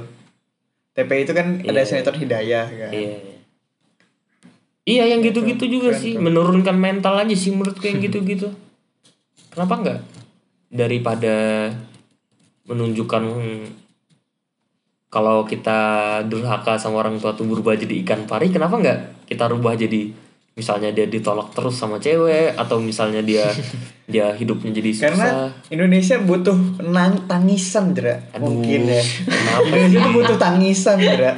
TPI 0.94 1.26
itu 1.26 1.34
kan 1.34 1.48
ada 1.66 1.82
Iya. 1.82 1.88
sinetron 1.88 2.18
Hidayah 2.22 2.66
kan. 2.70 2.92
Iya. 2.94 3.18
iya. 3.18 3.36
Iya 4.90 5.04
yang 5.14 5.22
gitu-gitu 5.22 5.70
juga 5.70 5.94
keren 5.94 6.02
sih 6.02 6.14
menurunkan 6.18 6.74
mental 6.74 7.14
aja 7.22 7.36
sih 7.38 7.54
menurutku 7.54 7.86
yang 7.86 8.02
gitu-gitu. 8.06 8.50
Kenapa 9.50 9.74
enggak 9.82 10.00
daripada 10.70 11.70
menunjukkan 12.70 13.24
kalau 15.10 15.42
kita 15.44 15.80
durhaka 16.24 16.78
sama 16.78 17.02
orang 17.02 17.18
tua 17.18 17.34
tuh 17.34 17.44
berubah 17.44 17.74
jadi 17.74 18.02
ikan 18.02 18.24
pari, 18.24 18.50
kenapa 18.50 18.78
enggak 18.78 19.00
kita 19.26 19.46
rubah 19.46 19.74
jadi 19.74 20.14
misalnya 20.52 20.92
dia 20.92 21.06
ditolak 21.06 21.50
terus 21.50 21.74
sama 21.74 21.98
cewek 21.98 22.52
atau 22.54 22.78
misalnya 22.78 23.20
dia 23.20 23.48
dia 24.06 24.30
hidupnya 24.32 24.70
jadi 24.72 24.90
susah. 24.92 25.06
Karena 25.08 25.30
Indonesia 25.68 26.16
butuh 26.20 26.58
nang 26.84 27.26
tangisan, 27.26 27.94
Dra. 27.94 28.18
Aduh, 28.34 28.50
Mungkin 28.52 28.82
ya. 28.86 29.02
kenapa 29.24 29.66
Indonesia 29.72 30.00
tuh 30.00 30.14
butuh 30.14 30.38
tangisan, 30.38 30.98
Dra. 31.00 31.32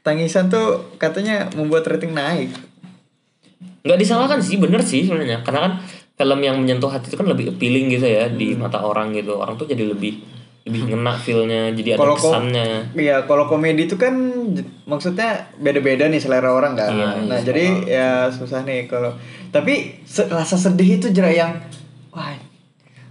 Tangisan 0.00 0.46
tuh 0.46 0.66
katanya 0.96 1.48
membuat 1.52 1.86
rating 1.86 2.12
naik. 2.12 2.50
nggak 3.80 4.00
disalahkan 4.00 4.40
sih 4.40 4.56
bener 4.56 4.80
sih 4.80 5.04
sebenarnya 5.04 5.44
karena 5.44 5.68
kan 5.68 5.72
film 6.16 6.40
yang 6.40 6.56
menyentuh 6.56 6.88
hati 6.88 7.12
itu 7.12 7.20
kan 7.20 7.28
lebih 7.28 7.52
appealing 7.52 7.92
gitu 7.92 8.08
ya 8.08 8.32
di 8.32 8.56
Hmm. 8.56 8.64
mata 8.64 8.80
orang 8.80 9.12
gitu 9.12 9.36
orang 9.36 9.60
tuh 9.60 9.68
jadi 9.68 9.84
lebih 9.84 10.24
lebih 10.64 10.80
ngena 10.86 11.12
feelnya 11.14 11.68
jadi 11.70 11.94
ada 11.94 12.08
ko- 12.08 12.16
kesannya 12.16 12.88
Iya, 12.96 13.28
kalau 13.28 13.44
komedi 13.44 13.84
itu 13.84 13.94
kan 13.94 14.16
maksudnya 14.84 15.52
beda-beda 15.56 16.08
nih 16.08 16.16
selera 16.16 16.48
orang 16.48 16.72
kan. 16.72 16.88
Iya, 16.88 17.06
nah, 17.20 17.36
iya, 17.36 17.38
jadi 17.42 17.64
ya 17.84 18.08
susah 18.28 18.64
nih 18.64 18.88
kalau 18.88 19.12
tapi 19.50 20.00
se- 20.02 20.24
rasa 20.26 20.56
sedih 20.56 20.96
itu 20.96 21.12
jera 21.12 21.28
yang 21.28 21.52
wah 22.08 22.32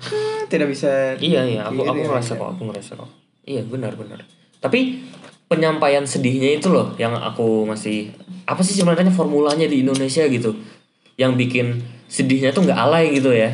tidak 0.51 0.67
bisa 0.67 1.13
Iya 1.15 1.45
iya, 1.45 1.61
aku 1.63 1.79
aku 1.79 1.93
diri 1.95 2.09
ngerasa 2.09 2.33
kok, 2.35 2.49
aku 2.51 2.61
ngerasa 2.65 2.91
kok. 2.97 3.09
Iya 3.43 3.61
benar 3.63 3.93
benar. 3.93 4.25
Tapi 4.57 5.05
penyampaian 5.45 6.01
sedihnya 6.03 6.57
itu 6.57 6.73
loh 6.73 6.97
yang 6.97 7.13
aku 7.13 7.63
masih 7.63 8.09
apa 8.43 8.59
sih 8.59 8.73
sebenarnya 8.73 9.13
formulanya 9.13 9.69
di 9.69 9.85
Indonesia 9.85 10.25
gitu, 10.25 10.57
yang 11.15 11.37
bikin 11.37 11.79
sedihnya 12.09 12.49
tuh 12.49 12.65
nggak 12.65 12.79
alay 12.79 13.13
gitu 13.13 13.29
ya. 13.29 13.53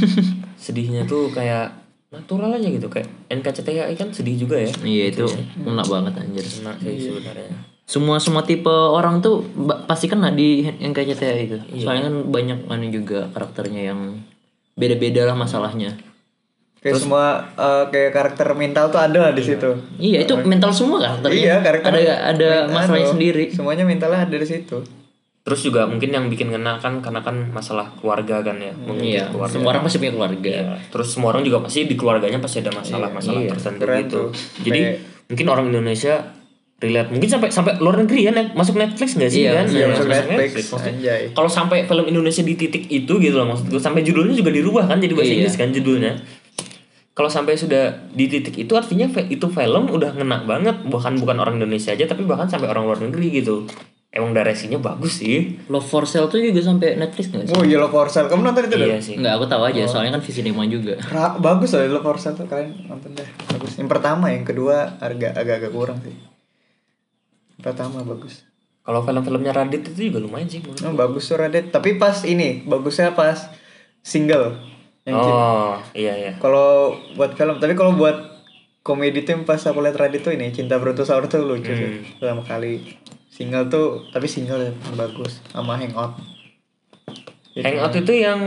sedihnya 0.60 1.08
tuh 1.08 1.32
kayak 1.32 1.79
natural 2.10 2.58
aja 2.58 2.66
gitu 2.66 2.90
kayak 2.90 3.06
NKCTHI 3.30 3.94
kan 3.94 4.10
sedih 4.10 4.34
juga 4.34 4.58
ya. 4.58 4.70
Iya 4.82 5.04
itu 5.08 5.26
enak 5.62 5.86
banget 5.86 6.12
anjir. 6.18 6.42
Kena 6.42 6.74
sih 6.76 7.06
sebenarnya. 7.06 7.50
Semua 7.86 8.18
semua 8.18 8.42
tipe 8.42 8.70
orang 8.70 9.18
tuh 9.18 9.46
pasti 9.86 10.06
kena 10.06 10.30
di 10.30 10.66
NKCTHI 10.66 11.42
itu. 11.46 11.58
Iya. 11.70 11.82
Soalnya 11.86 12.02
kan 12.10 12.16
banyak 12.26 12.58
anu 12.66 12.86
juga 12.90 13.30
karakternya 13.30 13.94
yang 13.94 14.00
beda-beda 14.74 15.22
lah 15.24 15.36
masalahnya. 15.36 15.94
kayak 16.80 16.96
semua 16.96 17.44
eh, 17.60 17.84
kayak 17.92 18.08
karakter 18.16 18.56
mental 18.56 18.88
tuh 18.88 18.96
ada 18.96 19.28
lah 19.28 19.32
di 19.36 19.44
situ 19.44 19.68
Iya 20.00 20.24
itu 20.24 20.32
mental 20.48 20.72
semua 20.72 20.96
karakternya. 20.96 21.36
iya 21.36 21.54
karakter 21.60 21.92
ada 21.92 22.14
ada 22.32 22.50
masalahnya 22.72 23.12
sendiri. 23.12 23.44
semuanya 23.52 23.84
mentalnya 23.84 24.24
ada 24.24 24.32
di 24.32 24.48
situ 24.48 24.80
Terus 25.40 25.60
juga 25.62 25.84
mungkin 25.84 26.08
yang 26.08 26.28
bikin 26.28 26.48
kena 26.48 26.76
kan 26.76 27.00
karena 27.00 27.20
kan 27.20 27.48
masalah 27.48 27.88
keluarga 27.96 28.44
kan 28.44 28.60
ya, 28.60 28.76
mungkin 28.76 29.08
Iya. 29.08 29.32
keluarga. 29.32 29.56
Semua 29.56 29.68
orang 29.72 29.82
pasti 29.82 29.96
punya 29.98 30.12
keluarga. 30.12 30.52
Iya. 30.52 30.76
Terus 30.86 31.08
semua 31.08 31.28
orang 31.30 31.42
juga 31.42 31.58
pasti 31.60 31.84
di 31.84 31.96
keluarganya 31.96 32.38
pasti 32.38 32.60
ada 32.60 32.70
masalah-masalah 32.70 33.40
Iya, 33.40 33.50
tertentu 33.50 33.80
keren 33.82 33.98
gitu. 34.00 34.12
tuh. 34.12 34.28
Jadi 34.62 34.80
Kayak- 34.84 34.98
mungkin 35.26 35.46
orang 35.48 35.66
Indonesia 35.68 36.14
relate 36.76 37.08
mungkin 37.10 37.28
sampai 37.28 37.48
sampai 37.48 37.72
luar 37.76 37.96
negeri 37.98 38.20
ya 38.22 38.32
Net- 38.32 38.52
masuk 38.54 38.72
Netflix 38.74 39.12
nggak 39.14 39.30
sih 39.30 39.42
Iya, 39.42 39.52
kan? 39.54 39.64
iya, 39.66 39.84
masuk 39.86 40.08
Netflix. 40.08 40.52
Maksudnya, 40.66 40.92
Anjay. 40.94 41.22
Kalau 41.30 41.50
sampai 41.50 41.78
film 41.84 42.04
Indonesia 42.06 42.40
di 42.42 42.54
titik 42.54 42.84
itu 42.86 43.12
gitu 43.14 43.34
loh 43.34 43.46
maksud 43.46 43.68
gue 43.68 43.76
sampai 43.78 44.00
judulnya 44.00 44.32
juga 44.32 44.48
dirubah 44.50 44.84
kan 44.86 44.96
jadi 44.96 45.12
bahasa 45.12 45.28
Iya. 45.30 45.36
Inggris 45.38 45.56
kan 45.56 45.68
judulnya. 45.70 46.12
Kalau 47.10 47.28
sampai 47.28 47.52
sudah 47.52 47.84
di 48.10 48.24
titik 48.26 48.56
itu 48.56 48.72
artinya 48.72 49.04
itu 49.26 49.44
film 49.46 49.84
udah 49.88 50.10
ngena 50.14 50.40
banget 50.42 50.72
bahkan 50.86 51.12
bukan 51.14 51.36
orang 51.38 51.56
Indonesia 51.58 51.92
aja 51.92 52.04
tapi 52.06 52.24
bahkan 52.24 52.44
sampai 52.46 52.64
orang 52.66 52.84
luar 52.86 52.96
negeri 52.98 53.28
gitu. 53.34 53.68
Emang 54.10 54.34
direksinya 54.34 54.74
bagus 54.76 55.22
sih. 55.22 55.62
Love 55.70 55.86
for 55.86 56.02
Sale 56.02 56.26
tuh 56.26 56.42
juga 56.42 56.58
sampai 56.58 56.98
Netflix 56.98 57.30
nggak 57.30 57.46
sih? 57.46 57.54
oh 57.54 57.62
Yellow 57.62 57.86
for 57.86 58.10
Sale 58.10 58.26
kamu 58.26 58.42
nonton 58.42 58.66
itu 58.66 58.74
Iya 58.74 58.86
dong 58.90 58.98
sih. 59.00 59.14
Enggak, 59.14 59.32
aku 59.38 59.46
tahu 59.46 59.62
aja. 59.64 59.80
Soalnya 59.86 60.18
kan 60.18 60.22
Visinema 60.22 60.66
juga. 60.66 60.98
Ra- 61.06 61.38
bagus 61.38 61.70
loh 61.70 61.86
Yellow 61.86 62.02
for 62.02 62.18
Sale 62.18 62.34
tuh 62.34 62.44
kalian 62.44 62.74
nonton 62.84 63.14
deh 63.14 63.28
bagus 63.46 63.78
yang 63.78 63.86
pertama 63.86 64.26
yang 64.28 64.42
kedua 64.42 64.98
agak 64.98 65.30
agak-agak 65.32 65.70
kurang 65.70 65.98
sih 66.00 66.16
Yang 67.52 67.62
pertama 67.62 68.02
bagus 68.02 68.42
Kalau 68.80 69.04
film-filmnya 69.04 69.52
Radit 69.52 69.86
itu 69.86 70.10
juga 70.10 70.18
lumayan 70.18 70.48
sih 70.48 70.58
oh, 70.58 70.94
bagus 70.96 71.28
tuh 71.28 71.38
Radit 71.38 71.70
tapi 71.70 71.94
pas 71.94 72.16
ini 72.24 72.64
bagusnya 72.64 73.12
pas 73.12 73.36
single 74.00 74.58
yang 75.04 75.16
cinta. 75.16 75.38
Oh, 75.38 75.74
iya 75.92 76.12
iya. 76.14 76.32
kalau 76.36 76.92
buat 77.14 77.32
film 77.32 77.56
tapi 77.56 77.72
kalau 77.72 77.94
buat 77.94 78.16
komedi 78.80 79.22
tuh 79.22 79.32
yang 79.32 79.44
pas 79.44 79.60
aku 79.60 79.78
lihat 79.78 79.94
Radit 79.94 80.20
tuh 80.20 80.32
ini 80.32 80.50
cinta 80.50 80.76
Brutosaur 80.76 81.24
tuh 81.24 81.44
lucu 81.44 81.70
sih 81.70 82.16
pertama 82.16 82.40
kali 82.42 82.80
single 83.40 83.72
tuh 83.72 84.04
tapi 84.12 84.28
single 84.28 84.60
yang 84.60 84.76
bagus 85.00 85.40
sama 85.48 85.80
hangout 85.80 86.12
Hangout 87.50 87.90
itu 87.98 88.12
yang 88.14 88.38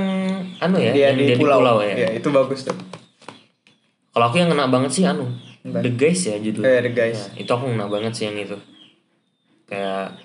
anu 0.63 0.79
ya, 0.79 0.95
dia 0.95 1.11
yang 1.11 1.17
di 1.19 1.25
dia 1.33 1.35
pulau, 1.35 1.83
ya. 1.83 1.91
ya 1.91 2.09
itu 2.15 2.31
bagus 2.31 2.63
tuh 2.63 2.77
Kalau 4.13 4.29
aku 4.29 4.39
yang 4.39 4.47
ngena 4.53 4.69
banget 4.69 4.93
sih 4.93 5.03
anu, 5.09 5.25
The 5.65 5.89
Guys 5.97 6.21
ya 6.29 6.37
judulnya. 6.37 6.69
Eh, 6.69 6.81
The 6.85 6.91
Guys. 6.93 7.33
Ya, 7.33 7.41
itu 7.41 7.49
aku 7.49 7.65
ngena 7.65 7.89
banget 7.89 8.13
sih 8.13 8.29
yang 8.29 8.37
itu. 8.37 8.53
Kayak 9.65 10.21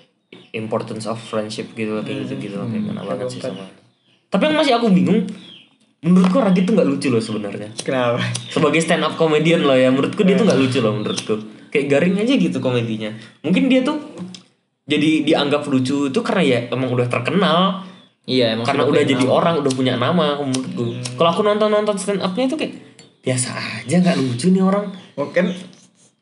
importance 0.53 1.09
of 1.09 1.17
friendship 1.17 1.73
gitu 1.73 1.97
kayak 2.05 2.29
gitu 2.29 2.37
gitu 2.37 2.55
kayak 2.61 2.85
ngena 2.85 3.01
banget 3.01 3.33
sih 3.33 3.41
sama. 3.41 3.65
Tapi 4.29 4.45
yang 4.45 4.61
masih 4.61 4.77
aku 4.77 4.93
bingung, 4.93 5.25
menurutku 6.05 6.37
Radit 6.37 6.69
tuh 6.69 6.77
nggak 6.77 6.85
lucu 6.85 7.09
loh 7.09 7.17
sebenarnya. 7.17 7.73
kenapa 7.81 8.21
Sebagai 8.53 8.77
stand 8.77 9.01
up 9.01 9.17
comedian 9.17 9.65
loh 9.65 9.73
ya, 9.73 9.89
menurutku 9.89 10.21
dia 10.21 10.37
tuh 10.37 10.45
nggak 10.45 10.59
lucu 10.61 10.77
loh 10.85 10.93
menurutku. 10.93 11.35
Kayak 11.73 11.85
garing 11.89 12.15
aja 12.21 12.33
gitu 12.37 12.57
komedinya. 12.61 13.09
Mungkin 13.41 13.73
dia 13.73 13.81
tuh 13.81 13.97
jadi 14.89 15.11
dianggap 15.21 15.61
lucu 15.69 16.09
itu 16.09 16.19
karena 16.25 16.43
ya 16.43 16.59
emang 16.73 16.89
udah 16.89 17.05
terkenal. 17.05 17.85
Iya, 18.25 18.57
emang 18.57 18.65
karena 18.65 18.83
udah 18.85 19.01
jadi 19.05 19.25
nama. 19.25 19.37
orang 19.37 19.55
udah 19.61 19.73
punya 19.73 19.93
nama 19.97 20.37
menurutku. 20.41 20.97
Kalau 21.17 21.29
aku 21.29 21.41
nonton 21.45 21.69
nonton 21.69 21.95
stand 21.97 22.21
upnya 22.21 22.49
itu 22.49 22.57
kayak 22.57 22.73
biasa 23.21 23.49
aja 23.85 23.95
nggak 24.01 24.17
lucu 24.17 24.49
nih 24.49 24.61
orang. 24.65 24.89
Mungkin 25.13 25.45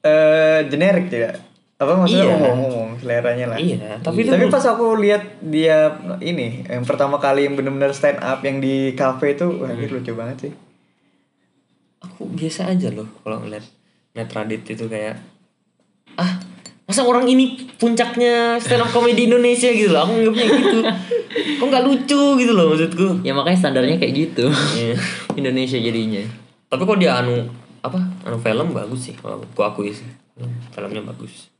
eh 0.03 0.59
generik 0.67 1.07
tidak 1.11 1.39
apa 1.77 1.93
maksudnya? 1.93 2.25
Iya. 2.25 2.35
umum 2.41 2.59
umum 2.67 2.89
seleranya 2.97 3.45
lah. 3.51 3.57
Iya 3.59 3.99
tapi 3.99 4.23
itu 4.23 4.31
tapi 4.31 4.47
pas 4.47 4.65
aku 4.65 4.97
lihat 4.97 5.43
dia 5.43 5.99
ini 6.23 6.63
yang 6.65 6.87
pertama 6.87 7.19
kali 7.19 7.45
yang 7.45 7.53
benar-benar 7.53 7.91
stand 7.93 8.17
up 8.17 8.39
yang 8.41 8.57
di 8.57 8.95
cafe 8.97 9.35
itu 9.35 9.45
wah 9.61 9.69
Hmm. 9.69 9.85
lucu 9.85 10.11
banget 10.15 10.37
sih. 10.47 10.53
Aku 12.01 12.29
biasa 12.29 12.71
aja 12.71 12.87
loh 12.93 13.09
kalau 13.21 13.43
ngeliat 13.43 13.65
net 14.15 14.29
Radit 14.31 14.63
itu 14.65 14.85
kayak 14.87 15.21
ah 16.17 16.39
masa 16.87 17.03
orang 17.03 17.27
ini 17.27 17.67
puncaknya 17.75 18.55
stand 18.57 18.79
up 18.79 18.89
comedy 18.89 19.27
Indonesia 19.27 19.67
gitu 19.67 19.91
loh 19.91 20.01
aku 20.01 20.11
nganggapnya 20.15 20.45
gitu 20.47 20.79
kok 21.59 21.67
nggak 21.67 21.83
lucu 21.83 22.21
gitu 22.37 22.51
loh 22.51 22.71
maksudku 22.71 23.07
Ya 23.21 23.35
makanya 23.35 23.59
standarnya 23.61 23.95
kayak 23.97 24.13
gitu. 24.15 24.47
Iya. 24.73 24.95
Indonesia 25.39 25.75
jadinya. 25.75 26.23
tapi 26.65 26.81
kok 26.81 26.97
dia 26.97 27.15
anu 27.17 27.43
apa 27.79 27.99
anu 28.23 28.35
film 28.37 28.71
bagus 28.71 28.99
sih 29.03 29.13
kalau 29.13 29.39
aku 29.41 29.61
akui 29.61 29.91
sih 29.91 30.07
filmnya 30.69 31.03
bagus 31.03 31.51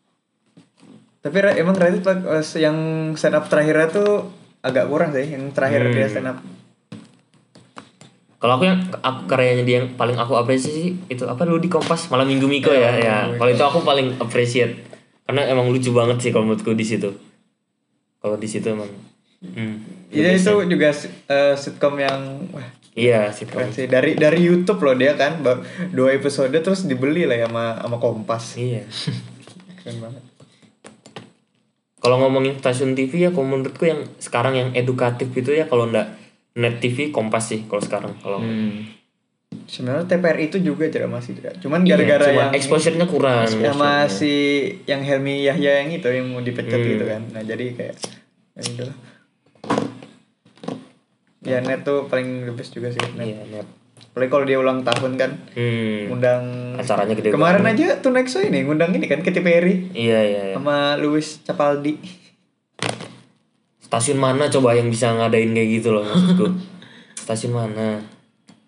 tapi 1.18 1.44
emang 1.54 1.76
Radit 1.76 2.00
pas 2.00 2.16
yang 2.56 2.76
stand 3.14 3.36
up 3.36 3.46
terakhirnya 3.46 3.88
tuh 3.90 4.32
agak 4.60 4.88
kurang 4.88 5.12
sih 5.12 5.28
yang 5.28 5.52
terakhir 5.52 5.84
Hmm. 5.84 5.94
dia 5.94 6.08
stand 6.08 6.30
up 6.30 6.40
Kalau 8.38 8.54
aku 8.54 8.64
yang 8.64 8.78
aku 8.96 9.26
karyanya 9.26 9.66
dia 9.66 9.82
yang 9.82 9.90
paling 9.94 10.14
aku 10.14 10.38
apresiasi 10.38 10.94
itu 11.04 11.24
apa 11.26 11.42
dulu 11.42 11.58
di 11.58 11.68
Kompas 11.68 12.06
malam 12.08 12.24
Minggu 12.24 12.46
Miko 12.46 12.70
ya 12.70 12.94
ya. 12.94 13.18
Kalau 13.34 13.50
itu 13.50 13.60
aku 13.60 13.82
paling 13.82 14.14
appreciate 14.16 14.87
karena 15.28 15.44
emang 15.52 15.68
lucu 15.68 15.92
banget 15.92 16.24
sih 16.24 16.32
kalau 16.32 16.48
menurutku 16.48 16.72
di 16.72 16.88
situ. 16.88 17.12
Kalau 18.18 18.40
di 18.40 18.48
situ 18.48 18.64
emang. 18.72 18.88
Hmm, 19.38 19.86
Iya 20.10 20.34
itu 20.34 20.50
juga 20.66 20.90
eh, 21.30 21.54
sitcom 21.54 21.94
yang 22.02 22.48
wah 22.50 22.66
iya 22.98 23.30
sih 23.30 23.46
keren 23.46 23.70
sih. 23.70 23.86
Dari 23.86 24.16
dari 24.16 24.40
YouTube 24.42 24.82
loh 24.82 24.96
dia 24.96 25.14
kan 25.14 25.44
dua 25.94 26.16
episode 26.16 26.56
terus 26.56 26.88
dibeli 26.88 27.28
lah 27.28 27.38
ya 27.38 27.52
sama 27.52 27.78
sama 27.78 27.98
Kompas. 28.00 28.58
Iya. 28.58 28.88
keren 29.84 30.00
banget. 30.02 30.24
Kalau 31.98 32.24
ngomongin 32.24 32.56
stasiun 32.58 32.96
TV 32.96 33.28
ya 33.28 33.30
kalau 33.30 33.52
menurutku 33.52 33.84
yang 33.84 34.08
sekarang 34.18 34.56
yang 34.56 34.70
edukatif 34.74 35.28
itu 35.36 35.52
ya 35.54 35.68
kalau 35.68 35.86
ndak 35.92 36.18
net 36.56 36.80
TV 36.80 37.12
Kompas 37.12 37.52
sih 37.52 37.68
kalau 37.68 37.84
sekarang 37.84 38.16
kalau 38.24 38.40
Hmm. 38.42 38.97
Sebenarnya 39.64 40.06
TPRI 40.06 40.44
itu 40.46 40.58
juga 40.60 40.86
tidak 40.86 41.10
masih 41.10 41.34
tidak 41.34 41.58
cuman 41.58 41.82
Iya, 41.82 41.96
gara-gara 41.96 42.26
cuma 42.26 42.38
yang 42.38 42.52
exposure-nya 42.54 43.06
kurang. 43.06 43.48
sama 43.48 44.06
si 44.06 44.34
yang 44.84 45.02
Helmi 45.02 45.42
Yahya 45.44 45.82
yang 45.82 45.90
itu 45.92 46.06
yang 46.06 46.28
mau 46.28 46.40
dipecat 46.40 46.76
Hmm. 46.76 46.90
gitu 46.90 47.04
kan 47.04 47.22
nah 47.30 47.42
jadi 47.42 47.66
kayak 47.72 47.96
ya 48.54 48.62
udah 48.76 48.92
ya 51.44 51.58
net 51.60 51.82
tuh 51.82 52.06
paling 52.06 52.44
the 52.44 52.54
best 52.54 52.72
juga 52.72 52.90
sih 52.90 53.00
net 53.14 53.26
Iya, 53.26 53.40
net. 53.50 53.68
apalagi 54.10 54.30
kalau 54.30 54.44
dia 54.44 54.58
ulang 54.58 54.82
tahun 54.82 55.16
kan 55.16 55.32
Hmm. 55.52 56.10
ngundang 56.10 56.44
Acaranya 56.76 57.14
gede 57.14 57.30
kemarin 57.30 57.62
banget. 57.62 57.96
aja 57.96 58.02
tuh 58.02 58.12
Nexo 58.12 58.40
ini 58.40 58.62
ngundang 58.62 58.92
ini 58.92 59.06
kan 59.06 59.22
Katy 59.22 59.40
Perry 59.40 59.90
Iya, 59.92 60.20
iya, 60.22 60.42
iya. 60.44 60.54
sama 60.54 60.96
Louis 60.96 61.24
Capaldi 61.42 61.96
Stasiun 63.80 64.18
mana 64.18 64.48
coba 64.48 64.74
yang 64.74 64.88
bisa 64.88 65.08
ngadain 65.10 65.48
kayak 65.50 65.70
gitu 65.74 65.90
loh 65.92 66.04
maksudku? 66.04 66.52
Stasiun 67.24 67.54
mana? 67.54 68.04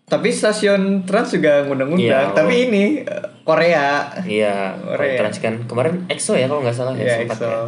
Tapi 0.09 0.29
stasiun 0.29 1.05
Trans 1.05 1.29
juga 1.29 1.61
ngundang-ngundang 1.63 2.01
Iya, 2.01 2.33
tapi 2.33 2.65
ini 2.65 2.83
eh, 3.01 3.25
Korea 3.41 4.09
Iya, 4.19 4.73
Korea. 4.75 5.17
trans 5.17 5.37
kan 5.37 5.63
kemarin 5.63 6.03
EXO 6.05 6.33
ya 6.33 6.45
kalau 6.45 6.61
nggak 6.61 6.73
salah 6.73 6.93
ya, 6.93 7.05
ya 7.05 7.15
sempat 7.21 7.37
EXO 7.37 7.45
ya. 7.45 7.61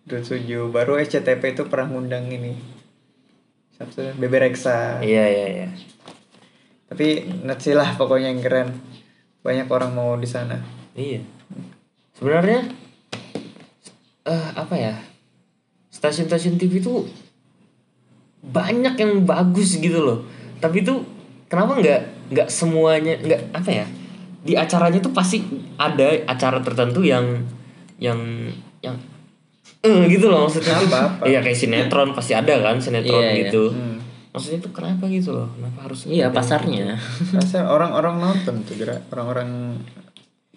Dutsuju 0.00 0.60
baru 0.70 0.96
SCTP 0.96 1.42
itu 1.50 1.66
pernah 1.66 1.86
ngundang 1.88 2.26
ini 2.26 2.54
siapa 3.70 3.90
tuh 3.90 4.10
Bebe 4.14 4.38
Rexha 4.38 4.98
Iya 5.00 5.24
iya 5.26 5.46
iya. 5.50 5.68
tapi 6.86 7.06
net 7.42 7.58
sih 7.58 7.72
lah 7.72 7.94
pokoknya 7.94 8.28
yang 8.28 8.40
keren 8.40 8.68
banyak 9.40 9.66
orang 9.66 9.90
mau 9.90 10.14
di 10.14 10.26
sana 10.26 10.58
Iya. 10.92 11.22
Sebenarnya 12.12 12.66
eh 14.22 14.48
apa 14.52 14.74
ya? 14.74 14.94
Stasiun-stasiun 15.88 16.54
TV 16.54 16.78
itu 16.78 17.06
banyak 18.40 18.94
yang 18.94 19.22
bagus 19.22 19.76
gitu 19.76 20.00
loh. 20.00 20.18
Tapi 20.58 20.82
itu 20.82 20.92
kenapa 21.50 21.76
nggak 21.76 22.00
nggak 22.30 22.48
semuanya 22.48 23.18
nggak 23.18 23.40
apa 23.50 23.70
ya? 23.74 23.86
Di 24.40 24.54
acaranya 24.54 25.02
tuh 25.02 25.10
pasti 25.10 25.42
ada 25.76 26.14
acara 26.24 26.62
tertentu 26.62 27.02
yang 27.02 27.26
yang 27.98 28.16
yang 28.80 28.96
eh 29.82 30.06
gitu 30.08 30.30
loh 30.30 30.46
maksudnya. 30.46 30.78
Apa-apa. 30.78 31.26
Iya 31.26 31.42
kayak 31.42 31.58
sinetron 31.58 32.14
pasti 32.14 32.32
ada 32.32 32.54
kan 32.62 32.78
sinetron 32.78 33.18
Iya, 33.20 33.30
iya. 33.34 33.40
gitu. 33.44 33.68
Hmm. 33.68 33.98
Maksudnya 34.30 34.62
tuh 34.62 34.70
kenapa 34.70 35.10
gitu 35.10 35.34
loh? 35.34 35.50
Kenapa 35.52 35.90
harus 35.90 36.06
Iya 36.06 36.30
pasarnya. 36.30 36.94
Masa 37.34 37.66
orang-orang 37.66 38.16
nonton 38.16 38.62
tuh 38.62 38.78
Jera 38.78 38.96
orang-orang 39.10 39.74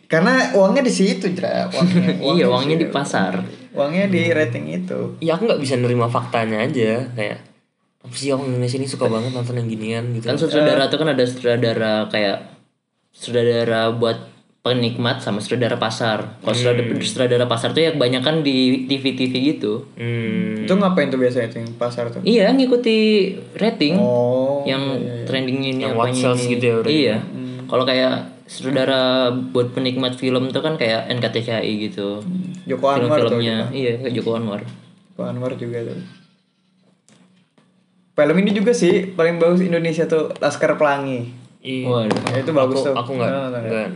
karena 0.05 0.53
uangnya 0.53 0.85
di 0.85 0.93
situ 0.93 1.25
Jera 1.33 1.65
uangnya, 1.67 2.21
iya 2.37 2.45
uangnya 2.45 2.77
di 2.77 2.85
situ. 2.85 2.93
pasar. 2.93 3.33
uangnya 3.73 4.05
di 4.05 4.29
rating 4.29 4.69
itu 4.69 5.17
ya 5.17 5.33
aku 5.33 5.49
nggak 5.49 5.57
bisa 5.57 5.73
nerima 5.81 6.05
faktanya 6.05 6.61
aja 6.61 7.09
kayak 7.17 7.41
apa 7.41 7.52
sih 8.09 8.29
orang 8.29 8.51
Indonesia 8.51 8.75
ini 8.75 8.85
suka 8.85 9.07
banget 9.07 9.31
nonton 9.31 9.55
yang 9.55 9.67
ginian 9.67 10.03
gitu 10.11 10.27
kan 10.27 10.35
sutradara 10.35 10.91
tuh 10.91 10.99
kan 10.99 11.09
ada 11.09 11.23
sutradara 11.23 11.93
kayak 12.07 12.37
sutradara 13.09 13.91
buat 13.91 14.33
penikmat 14.59 15.19
sama 15.19 15.43
sutradara 15.43 15.75
pasar. 15.75 16.39
Kalau 16.39 16.55
sutradara, 16.55 16.95
sutradara 16.97 17.45
pasar 17.45 17.75
tuh 17.75 17.83
ya 17.83 17.91
kebanyakan 17.91 18.41
di 18.41 18.87
TV-TV 18.87 19.33
gitu. 19.53 19.91
Hmm, 19.93 20.63
Itu 20.63 20.79
ngapain 20.79 21.11
tuh 21.11 21.19
biasanya 21.19 21.51
tuh 21.51 21.59
yang 21.59 21.71
pasar 21.75 22.07
tuh? 22.07 22.23
iya 22.23 22.47
ngikuti 22.47 22.95
rating. 23.53 23.99
Oh. 23.99 24.63
yang 24.63 24.79
trendingnya 25.27 25.69
ini 25.69 25.83
Yang 25.83 25.93
apanya 25.93 25.99
watch 25.99 26.15
sales 26.17 26.43
ini. 26.47 26.51
gitu 26.55 26.63
ya 26.63 26.79
iya. 26.87 27.17
kalau 27.67 27.83
kayak 27.83 28.13
sutradara 28.47 29.03
buat 29.51 29.75
penikmat 29.75 30.15
film 30.15 30.47
tuh 30.55 30.63
kan 30.63 30.79
kayak 30.79 31.11
NKTCI 31.11 31.71
gitu. 31.83 32.23
Joko 32.63 32.87
Anwar 32.87 33.19
tuh. 33.19 33.35
film-filmnya. 33.35 33.67
iya 33.75 33.99
kayak 33.99 34.15
Joko 34.15 34.39
Anwar. 34.39 34.63
Joko 35.11 35.21
Anwar 35.27 35.51
juga 35.59 35.83
tuh. 35.83 36.22
Film 38.13 38.35
ini 38.37 38.51
juga 38.51 38.71
sih 38.71 39.09
paling 39.09 39.37
bagus 39.37 39.61
Indonesia 39.61 40.05
tuh 40.05 40.29
Laskar 40.37 40.75
Pelangi. 40.75 41.33
iya. 41.59 41.87
waduh 41.87 42.21
Ya, 42.27 42.37
itu 42.39 42.51
bagus 42.51 42.77
aku, 42.77 42.85
tuh. 42.85 42.95
aku 42.95 43.11
nggak 43.15 43.29
ya? 43.29 43.41
nggak 43.51 43.89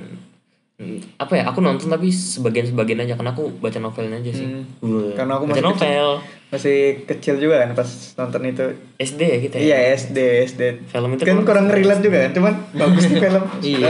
Hmm, 0.78 1.02
apa 1.18 1.34
ya 1.34 1.44
aku 1.44 1.58
nonton 1.60 1.90
tapi 1.90 2.06
sebagian 2.08 2.62
sebagian 2.64 3.02
aja 3.02 3.18
karena 3.18 3.34
aku 3.34 3.50
baca 3.58 3.82
novelnya 3.82 4.14
aja 4.16 4.30
sih 4.32 4.46
Hmm. 4.78 5.10
Karena 5.12 5.34
aku 5.36 5.46
baca 5.46 5.58
masih 5.58 5.66
novel 5.68 6.10
Masih 6.48 6.78
kecil 7.04 7.36
juga 7.38 7.60
kan 7.60 7.74
pas 7.74 7.90
nonton 8.16 8.42
itu. 8.46 8.66
SD 8.96 9.18
ya 9.20 9.38
kita 9.40 9.56
ya 9.56 9.62
Iya 9.64 9.78
SD 9.98 10.18
SD. 10.46 10.62
film 10.86 11.10
itu 11.12 11.26
Kan 11.26 11.42
kurang 11.44 11.66
relate 11.68 12.00
juga 12.00 12.18
kan, 12.24 12.32
cuman 12.32 12.54
bagus 12.72 13.04
nih 13.04 13.18
film. 13.20 13.44
Iya. 13.66 13.90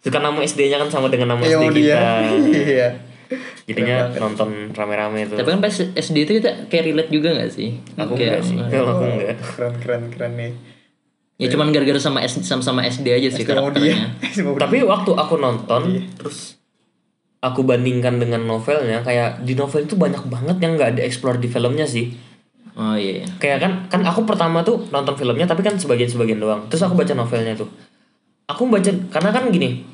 Suka 0.00 0.18
nama 0.18 0.38
SD-nya 0.40 0.76
kan 0.78 0.88
sama 0.88 1.06
dengan 1.06 1.30
nama 1.30 1.42
SD 1.42 1.78
kita 1.78 2.02
Iya. 2.66 2.86
Jadinya 3.64 4.10
nonton 4.18 4.74
rame-rame 4.74 5.24
itu 5.24 5.34
tapi 5.38 5.48
kan 5.48 5.60
pas 5.60 5.70
SD 5.72 6.16
itu 6.26 6.32
kita 6.42 6.66
kayak 6.66 6.84
relate 6.90 7.10
juga 7.10 7.28
gak 7.34 7.50
sih? 7.50 7.78
Aku 7.94 8.18
kayak, 8.18 8.42
enggak 8.42 8.42
sih. 8.42 8.56
kalau 8.58 8.90
aku 8.90 9.04
enggak 9.06 9.36
Keren 9.38 9.74
keren 9.78 10.02
keren 10.10 10.32
nih. 10.34 10.52
ya 11.38 11.46
cuman 11.48 11.70
gara-gara 11.70 11.96
sama 11.96 12.20
SD 12.20 12.42
sama 12.42 12.60
sama 12.60 12.80
SD 12.84 13.06
aja 13.08 13.28
sih 13.30 13.46
Mau 13.46 13.70
dia. 13.72 13.96
karakternya. 13.96 13.96
Tapi 14.66 14.76
waktu 14.84 15.10
aku 15.14 15.34
nonton 15.38 15.82
terus 16.18 16.58
aku 17.40 17.64
bandingkan 17.64 18.20
dengan 18.20 18.44
novelnya 18.44 19.00
kayak 19.00 19.40
di 19.40 19.56
novel 19.56 19.88
itu 19.88 19.96
banyak 19.96 20.20
banget 20.28 20.56
yang 20.60 20.76
nggak 20.76 20.98
ada 20.98 21.02
explore 21.02 21.40
di 21.40 21.48
filmnya 21.48 21.88
sih. 21.88 22.12
Oh 22.76 22.94
iya, 22.94 23.24
iya. 23.24 23.26
kayak 23.40 23.58
kan 23.60 23.72
kan 23.88 24.00
aku 24.04 24.24
pertama 24.24 24.60
tuh 24.60 24.84
nonton 24.88 25.16
filmnya 25.16 25.44
tapi 25.44 25.64
kan 25.64 25.74
sebagian 25.74 26.10
sebagian 26.10 26.38
doang. 26.38 26.68
Terus 26.68 26.84
aku 26.84 26.94
baca 26.94 27.12
novelnya 27.16 27.56
tuh. 27.56 27.70
Aku 28.44 28.66
baca 28.66 28.90
karena 29.08 29.30
kan 29.30 29.48
gini 29.48 29.86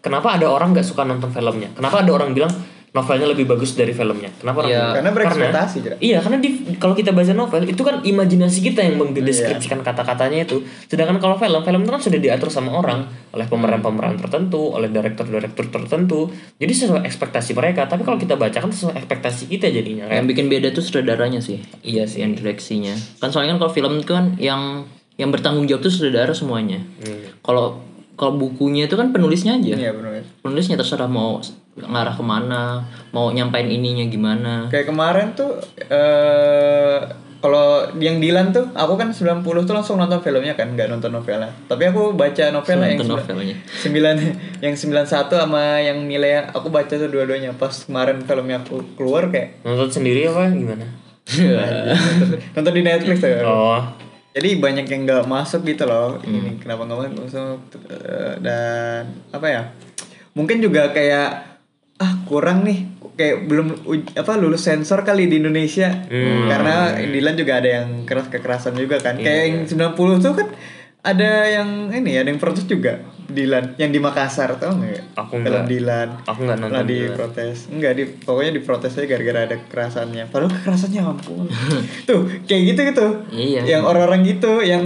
kenapa 0.00 0.36
ada 0.36 0.50
orang 0.50 0.72
nggak 0.74 0.84
suka 0.84 1.06
nonton 1.06 1.30
filmnya? 1.30 1.72
Kenapa 1.76 2.02
ada 2.02 2.10
orang 2.12 2.32
bilang 2.36 2.52
novelnya 2.90 3.30
lebih 3.30 3.46
bagus 3.46 3.78
dari 3.78 3.94
filmnya? 3.94 4.34
Kenapa 4.34 4.66
orang 4.66 4.70
Ya, 4.70 4.78
bilang? 4.82 4.94
Karena 4.98 5.10
berekspektasi, 5.14 5.76
iya 6.02 6.18
karena 6.18 6.42
di, 6.42 6.74
kalau 6.82 6.98
kita 6.98 7.14
baca 7.14 7.30
novel 7.30 7.62
itu 7.70 7.82
kan 7.86 8.02
imajinasi 8.02 8.58
kita 8.66 8.82
yang 8.82 8.98
mendeskripsikan 8.98 9.78
kata-katanya 9.86 10.42
itu. 10.42 10.66
Sedangkan 10.90 11.22
kalau 11.22 11.38
film 11.38 11.62
film 11.62 11.80
itu 11.86 11.90
kan 11.94 12.02
sudah 12.02 12.18
diatur 12.18 12.50
sama 12.50 12.74
orang 12.74 13.06
oleh 13.30 13.46
pemeran-pemeran 13.46 14.18
tertentu 14.18 14.74
oleh 14.74 14.90
direktur-direktur 14.90 15.70
tertentu. 15.70 16.34
Jadi 16.58 16.72
sesuai 16.74 17.06
ekspektasi 17.06 17.54
mereka. 17.54 17.86
Tapi 17.86 18.02
kalau 18.02 18.18
kita 18.18 18.34
baca 18.34 18.58
kan 18.58 18.74
sesuai 18.74 18.98
ekspektasi 18.98 19.46
kita 19.46 19.70
jadinya 19.70 20.10
yang 20.10 20.26
kayak 20.26 20.26
bikin 20.26 20.46
beda 20.50 20.74
tuh 20.74 20.82
sutradaranya 20.82 21.38
sih. 21.38 21.62
Iya 21.86 22.10
sih. 22.10 22.26
Yang 22.26 22.42
direksinya. 22.42 22.94
Kan 23.22 23.30
soalnya 23.30 23.54
kan 23.54 23.68
kalau 23.68 23.72
film 23.72 24.02
itu 24.02 24.10
kan 24.10 24.34
yang 24.42 24.82
yang 25.14 25.28
bertanggung 25.28 25.68
jawab 25.68 25.84
tuh 25.84 25.92
sutradara 25.92 26.32
semuanya. 26.32 26.80
Hmm. 27.04 27.38
kalau 27.44 27.89
kalau 28.20 28.36
bukunya 28.36 28.84
itu 28.84 29.00
kan 29.00 29.08
penulisnya 29.10 29.56
aja 29.56 29.72
Iya 29.72 29.96
benar. 29.96 30.20
penulisnya 30.44 30.76
terserah 30.76 31.08
mau 31.08 31.40
ngarah 31.72 32.12
ke 32.12 32.20
mana 32.20 32.84
mau 33.10 33.32
nyampain 33.32 33.64
ininya 33.64 34.04
gimana 34.04 34.68
Kayak 34.68 34.92
kemarin 34.92 35.32
tuh 35.32 35.56
eh 35.88 37.00
kalau 37.40 37.88
yang 37.96 38.20
Dilan 38.20 38.52
tuh 38.52 38.68
aku 38.76 39.00
kan 39.00 39.08
90 39.08 39.40
tuh 39.64 39.72
langsung 39.72 39.96
nonton 39.96 40.20
filmnya 40.20 40.52
kan, 40.52 40.76
nggak 40.76 40.92
nonton 40.92 41.08
novelnya. 41.08 41.48
Tapi 41.64 41.88
aku 41.88 42.12
baca 42.12 42.52
novelnya 42.52 42.92
yang 42.92 43.00
novelnya. 43.00 43.56
sembilan 43.80 44.14
yang 44.60 44.76
91 44.76 45.08
sama 45.08 45.80
yang 45.80 46.04
Milea 46.04 46.52
aku 46.52 46.68
baca 46.68 46.92
tuh 46.92 47.08
dua-duanya 47.08 47.56
pas 47.56 47.72
kemarin 47.72 48.20
filmnya 48.20 48.60
aku 48.60 48.84
keluar 48.92 49.32
kayak 49.32 49.64
nonton 49.64 49.88
sendiri 49.88 50.28
apa 50.28 50.52
gimana 50.52 50.84
nonton 52.54 52.72
di 52.74 52.82
Netflix 52.84 53.24
tuh. 53.24 53.40
oh 53.40 53.80
Jadi 54.30 54.62
banyak 54.62 54.86
yang 54.86 55.02
nggak 55.06 55.26
masuk 55.26 55.66
gitu 55.66 55.84
loh. 55.86 56.18
Ini 56.22 56.62
kenapa 56.62 56.86
nggak 56.86 57.18
masuk 57.18 57.58
Eh, 57.90 58.34
dan 58.38 59.10
apa 59.34 59.46
ya? 59.50 59.62
Mungkin 60.38 60.62
juga 60.62 60.94
kayak 60.94 61.50
ah 62.00 62.12
kurang 62.24 62.64
nih 62.64 62.86
kayak 63.18 63.44
belum 63.50 63.84
apa 64.16 64.32
lulus 64.40 64.64
sensor 64.64 65.02
kali 65.02 65.26
di 65.26 65.42
Indonesia. 65.42 65.90
Karena 66.46 66.94
Dilan 66.96 67.34
juga 67.34 67.58
ada 67.58 67.68
yang 67.82 68.06
keras 68.06 68.30
kekerasan 68.30 68.78
juga 68.78 69.02
kan. 69.02 69.18
Kayak 69.18 69.44
yang 69.50 69.58
90 69.94 70.24
tuh 70.24 70.32
kan 70.38 70.48
ada 71.00 71.30
yang 71.48 71.88
ini 71.90 72.20
ada 72.20 72.28
yang 72.28 72.40
protes 72.40 72.68
juga 72.68 73.00
Dilan 73.30 73.64
yang 73.78 73.90
di 73.94 74.00
Makassar 74.02 74.58
tau 74.58 74.74
nggak? 74.76 75.14
Aku 75.16 75.38
Film 75.38 75.46
nggak. 75.46 75.66
Dilan. 75.66 76.08
aku 76.26 76.40
nggak 76.44 76.58
nonton 76.60 76.76
Lah 76.76 76.84
Dilan. 76.84 77.06
diprotes. 77.14 77.56
Enggak 77.70 77.92
di 77.96 78.04
pokoknya 78.06 78.52
diprotes 78.54 78.92
aja 78.98 79.06
gara-gara 79.06 79.40
ada 79.46 79.56
kekerasannya. 79.56 80.24
Padahal 80.28 80.52
kekerasannya 80.52 81.00
ampun. 81.02 81.46
Tuh, 82.08 82.20
kayak 82.44 82.62
gitu 82.74 82.80
gitu. 82.90 83.06
Iya. 83.30 83.60
Yang 83.64 83.82
orang-orang 83.86 84.20
gitu 84.26 84.52
yang 84.60 84.84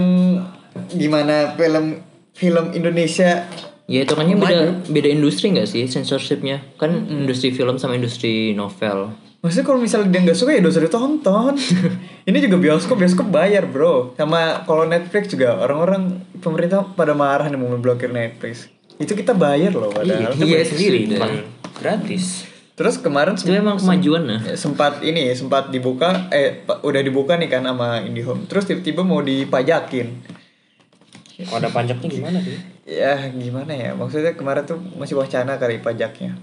gimana 0.93 1.55
film 1.59 2.03
film 2.35 2.75
Indonesia 2.75 3.47
ya 3.85 4.01
itu 4.03 4.17
kan 4.17 4.25
beda 4.27 4.89
beda 4.91 5.09
industri 5.13 5.53
nggak 5.53 5.69
sih 5.69 5.85
censorshipnya 5.87 6.65
kan 6.81 7.05
industri 7.05 7.53
film 7.53 7.77
sama 7.77 7.95
industri 8.01 8.57
novel 8.57 9.13
Maksudnya 9.45 9.67
kalau 9.69 9.77
misalnya 9.85 10.09
dia 10.09 10.21
nggak 10.25 10.39
suka 10.41 10.57
ya 10.57 10.65
dosa 10.65 10.81
ditonton. 10.81 11.53
Ini 12.25 12.41
juga 12.41 12.57
bioskop, 12.57 12.97
bioskop 12.97 13.29
bayar 13.29 13.69
bro. 13.69 14.17
Sama 14.17 14.65
kalau 14.65 14.89
Netflix 14.89 15.29
juga 15.29 15.61
orang-orang 15.61 16.25
pemerintah 16.41 16.81
pada 16.81 17.13
marah 17.13 17.53
nih 17.53 17.61
mau 17.61 17.69
memblokir 17.69 18.09
Netflix. 18.09 18.73
Itu 18.97 19.13
kita 19.13 19.37
bayar 19.37 19.77
loh 19.77 19.93
padahal. 19.93 20.33
itu 20.33 20.49
Iya, 20.49 20.57
bayar 20.57 20.69
sendiri 20.73 20.99
sudah. 21.05 21.19
bukan 21.21 21.33
gratis. 21.77 22.25
Terus 22.75 22.97
kemarin 22.99 23.37
itu 23.37 23.53
emang 23.53 23.77
kemajuan 23.77 24.25
nah. 24.25 24.41
Ya, 24.41 24.57
sempat 24.57 25.05
ini 25.05 25.37
sempat 25.37 25.69
dibuka 25.69 26.33
eh 26.33 26.65
udah 26.65 27.03
dibuka 27.05 27.37
nih 27.37 27.53
kan 27.53 27.69
sama 27.69 28.01
IndiHome. 28.01 28.49
Terus 28.49 28.73
tiba-tiba 28.73 29.05
mau 29.05 29.21
dipajakin. 29.21 30.25
Kalau 31.45 31.61
ada 31.61 31.69
pajaknya 31.69 32.09
gimana 32.09 32.39
sih? 32.41 32.57
Ya 32.89 33.21
gimana 33.37 33.77
ya? 33.77 33.93
Maksudnya 33.93 34.33
kemarin 34.33 34.65
tuh 34.65 34.81
masih 34.97 35.21
wacana 35.21 35.61
kali 35.61 35.77
pajaknya. 35.85 36.41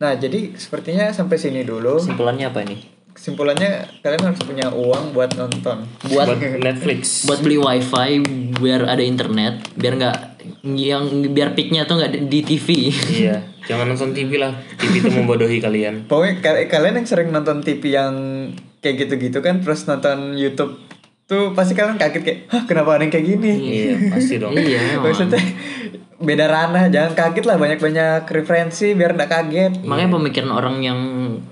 Nah 0.00 0.16
jadi 0.16 0.56
sepertinya 0.56 1.12
sampai 1.12 1.36
sini 1.36 1.68
dulu. 1.68 2.00
Kesimpulannya 2.00 2.48
apa 2.48 2.64
ini 2.64 2.93
kesimpulannya 3.14 4.02
kalian 4.02 4.22
harus 4.26 4.42
punya 4.42 4.68
uang 4.74 5.14
buat 5.14 5.32
nonton. 5.38 5.86
Buat 6.10 6.34
buat 6.34 6.60
Netflix. 6.60 7.24
Buat 7.24 7.40
beli 7.40 7.56
wifi 7.56 8.20
biar 8.54 8.86
ada 8.90 9.02
internet 9.02 9.62
biar 9.78 9.94
nggak 9.98 10.18
yang 10.64 11.08
biar 11.32 11.56
picknya 11.56 11.88
tuh 11.88 11.96
nggak 12.00 12.28
di 12.28 12.40
TV 12.44 12.92
iya 13.08 13.40
jangan 13.64 13.88
nonton 13.88 14.12
TV 14.12 14.36
lah. 14.36 14.52
TV 14.76 15.00
itu 15.00 15.10
membodohi 15.14 15.58
kalian. 15.62 16.04
Pokoknya 16.10 16.44
kal- 16.44 16.68
kalian 16.68 17.00
yang 17.00 17.06
sering 17.08 17.32
nonton 17.32 17.64
TV 17.64 17.96
yang 17.96 18.14
kayak 18.84 19.08
gitu-gitu 19.08 19.40
kan 19.40 19.64
terus 19.64 19.88
nonton 19.88 20.36
YouTube 20.36 20.76
tuh 21.24 21.56
pasti 21.56 21.72
kalian 21.72 21.96
kaget 21.96 22.20
kayak 22.20 22.38
hah 22.52 22.62
kenapa 22.68 23.00
ada 23.00 23.08
yang 23.08 23.12
kayak 23.14 23.26
gini? 23.32 23.52
Iya. 23.56 23.94
Pasti 24.12 24.36
dong. 24.36 24.52
Iya. 24.52 25.00
Maksudnya 25.00 25.40
beda 26.24 26.44
ranah, 26.44 26.88
jangan 26.88 27.12
kaget 27.12 27.44
lah 27.44 27.56
banyak-banyak 27.56 28.24
referensi 28.26 28.90
biar 28.90 29.12
nggak 29.12 29.30
kaget. 29.30 29.72
makanya 29.82 30.10
pemikiran 30.12 30.50
orang 30.50 30.76
yang 30.80 31.00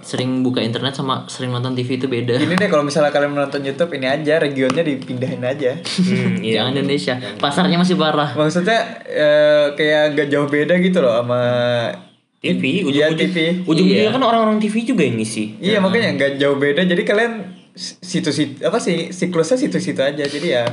sering 0.00 0.40
buka 0.40 0.58
internet 0.58 0.92
sama 0.92 1.24
sering 1.26 1.48
nonton 1.48 1.72
TV 1.72 1.94
itu 1.94 2.06
beda 2.06 2.36
Ini 2.36 2.54
deh 2.54 2.66
kalau 2.66 2.82
misalnya 2.82 3.08
kalian 3.08 3.32
menonton 3.32 3.60
YouTube 3.60 3.92
ini 3.92 4.06
aja 4.06 4.36
regionnya 4.36 4.80
dipindahin 4.80 5.40
aja. 5.40 5.76
hmm, 5.76 6.40
iya 6.40 6.58
jangan 6.58 6.72
Indonesia 6.74 7.14
pasarnya 7.36 7.76
masih 7.76 7.94
parah 7.94 8.32
Maksudnya 8.32 8.78
eh, 9.04 9.66
kayak 9.72 10.14
gak 10.14 10.28
jauh 10.28 10.46
beda 10.46 10.74
gitu 10.78 10.98
loh 10.98 11.14
sama 11.14 11.42
TV 12.38 12.62
Iya, 12.82 13.06
ujung-ujung 13.06 13.18
TV. 13.22 13.36
ujung-ujungnya 13.62 14.04
Iya. 14.04 14.10
kan 14.10 14.22
orang-orang 14.24 14.58
TV 14.58 14.82
juga 14.82 15.02
yang 15.02 15.14
ngisi 15.14 15.44
Iya 15.58 15.78
makanya 15.78 16.08
nggak 16.12 16.32
jauh 16.36 16.56
beda. 16.56 16.82
Jadi 16.82 17.02
kalian 17.02 17.32
situ-situ 17.74 18.60
apa 18.60 18.76
sih 18.76 19.08
siklusnya 19.10 19.56
situ-situ 19.56 19.96
aja. 19.96 20.20
Jadi 20.20 20.48
ya 20.50 20.66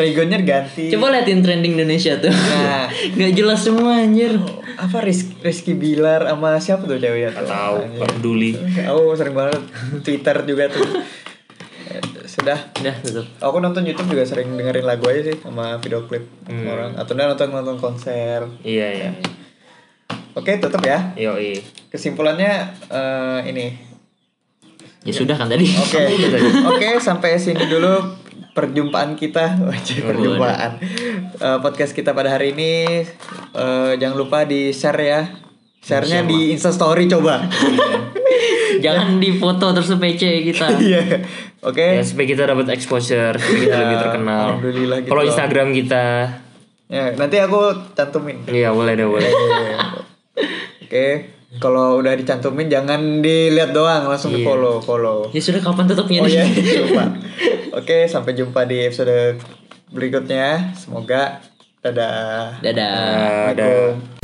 regionnya 0.00 0.36
diganti. 0.36 0.88
coba 0.88 1.12
liatin 1.12 1.38
trending 1.38 1.76
Indonesia 1.76 2.16
tuh 2.16 2.32
Nah. 2.32 2.88
nggak 3.14 3.32
jelas 3.32 3.60
semua 3.60 3.98
anjir 3.98 4.34
apa 4.72 4.96
Rizky, 4.98 5.36
Rizky 5.38 5.72
Bilar 5.74 6.24
sama 6.24 6.56
siapa 6.56 6.82
tuh 6.82 6.96
cewek? 6.96 7.30
Gak 7.30 7.44
tahu 7.44 7.76
peduli 8.00 8.56
Aku 8.82 9.12
sering 9.12 9.34
banget 9.34 9.60
Twitter 10.00 10.36
juga 10.42 10.64
tuh. 10.66 10.88
Eh, 11.86 12.00
Sudah. 12.24 12.56
udah 12.72 12.94
tutup 12.98 13.26
Aku 13.38 13.58
nonton 13.58 13.82
YouTube 13.82 14.08
juga 14.08 14.24
sering 14.24 14.48
dengerin 14.50 14.82
lagu 14.82 15.04
aja 15.04 15.20
sih 15.22 15.36
sama 15.36 15.76
video 15.76 16.02
klip 16.02 16.24
Hmm. 16.42 16.64
orang 16.64 16.90
atau 16.94 17.12
enggak 17.12 17.28
nonton 17.30 17.48
nonton 17.52 17.76
konser. 17.78 18.48
iya 18.62 18.88
iya 18.90 19.10
Oke, 20.32 20.56
tutup 20.56 20.80
ya. 20.80 21.12
yoi 21.14 21.58
Kesimpulannya 21.88 22.52
eh, 22.86 23.40
ini. 23.46 23.66
ya 25.00 25.12
sudah 25.12 25.34
kan 25.34 25.46
tadi 25.46 25.66
Oke. 25.66 26.02
Oke, 26.70 26.88
sampai 26.98 27.34
sini 27.34 27.64
dulu 27.64 28.19
perjumpaan 28.50 29.14
kita. 29.14 29.56
Wajib 29.70 30.06
perjumpaan. 30.06 30.80
Eh, 31.32 31.58
podcast 31.60 31.92
kita 31.92 32.10
pada 32.10 32.30
hari 32.30 32.52
ini 32.52 32.72
Eh, 33.50 33.92
jangan 33.96 34.16
lupa 34.16 34.44
di-share 34.44 35.00
ya. 35.00 35.22
Share-nya 35.80 36.22
di 36.22 36.52
Insta 36.52 36.70
story 36.70 37.08
coba. 37.08 37.40
Jangan 38.84 39.18
difoto 39.18 39.74
terus 39.74 39.90
PC 39.90 40.22
kita. 40.46 40.70
Iya. 40.80 41.24
Oke. 41.60 41.98
Ya, 41.98 42.04
supaya 42.04 42.26
kita 42.26 42.42
dapat 42.46 42.70
exposure, 42.70 43.34
supaya 43.36 43.58
kita 43.58 43.76
lebih 43.76 43.98
terkenal. 43.98 44.38
Ya, 44.40 44.48
alhamdulillah 44.54 44.98
gitu. 45.00 45.10
Kalau 45.10 45.22
Instagram 45.24 45.68
kita, 45.74 46.04
Ya, 46.90 47.14
nanti 47.14 47.38
aku 47.38 47.70
cantumin. 47.94 48.42
iya 48.50 48.74
boleh 48.74 48.98
deh 48.98 49.06
boleh. 49.06 49.30
Oke. 50.82 51.06
Kalau 51.58 51.98
udah 51.98 52.14
dicantumin 52.14 52.70
jangan 52.70 53.18
dilihat 53.18 53.74
doang, 53.74 54.06
langsung 54.06 54.30
di 54.30 54.46
follow, 54.46 54.78
follow. 54.78 55.26
Ya 55.34 55.42
sudah 55.42 55.58
kapan 55.58 55.90
tutupnya 55.90 56.22
Oh 56.22 56.30
nih? 56.30 56.38
iya, 56.38 56.44
lupa. 56.86 57.10
Oke, 57.74 58.06
sampai 58.06 58.38
jumpa 58.38 58.70
di 58.70 58.86
episode 58.86 59.34
berikutnya. 59.90 60.70
Semoga 60.78 61.42
dadah. 61.82 62.62
Dadah. 62.62 62.94
Ada 63.50 63.66
Assalamualaikum. 63.66 64.19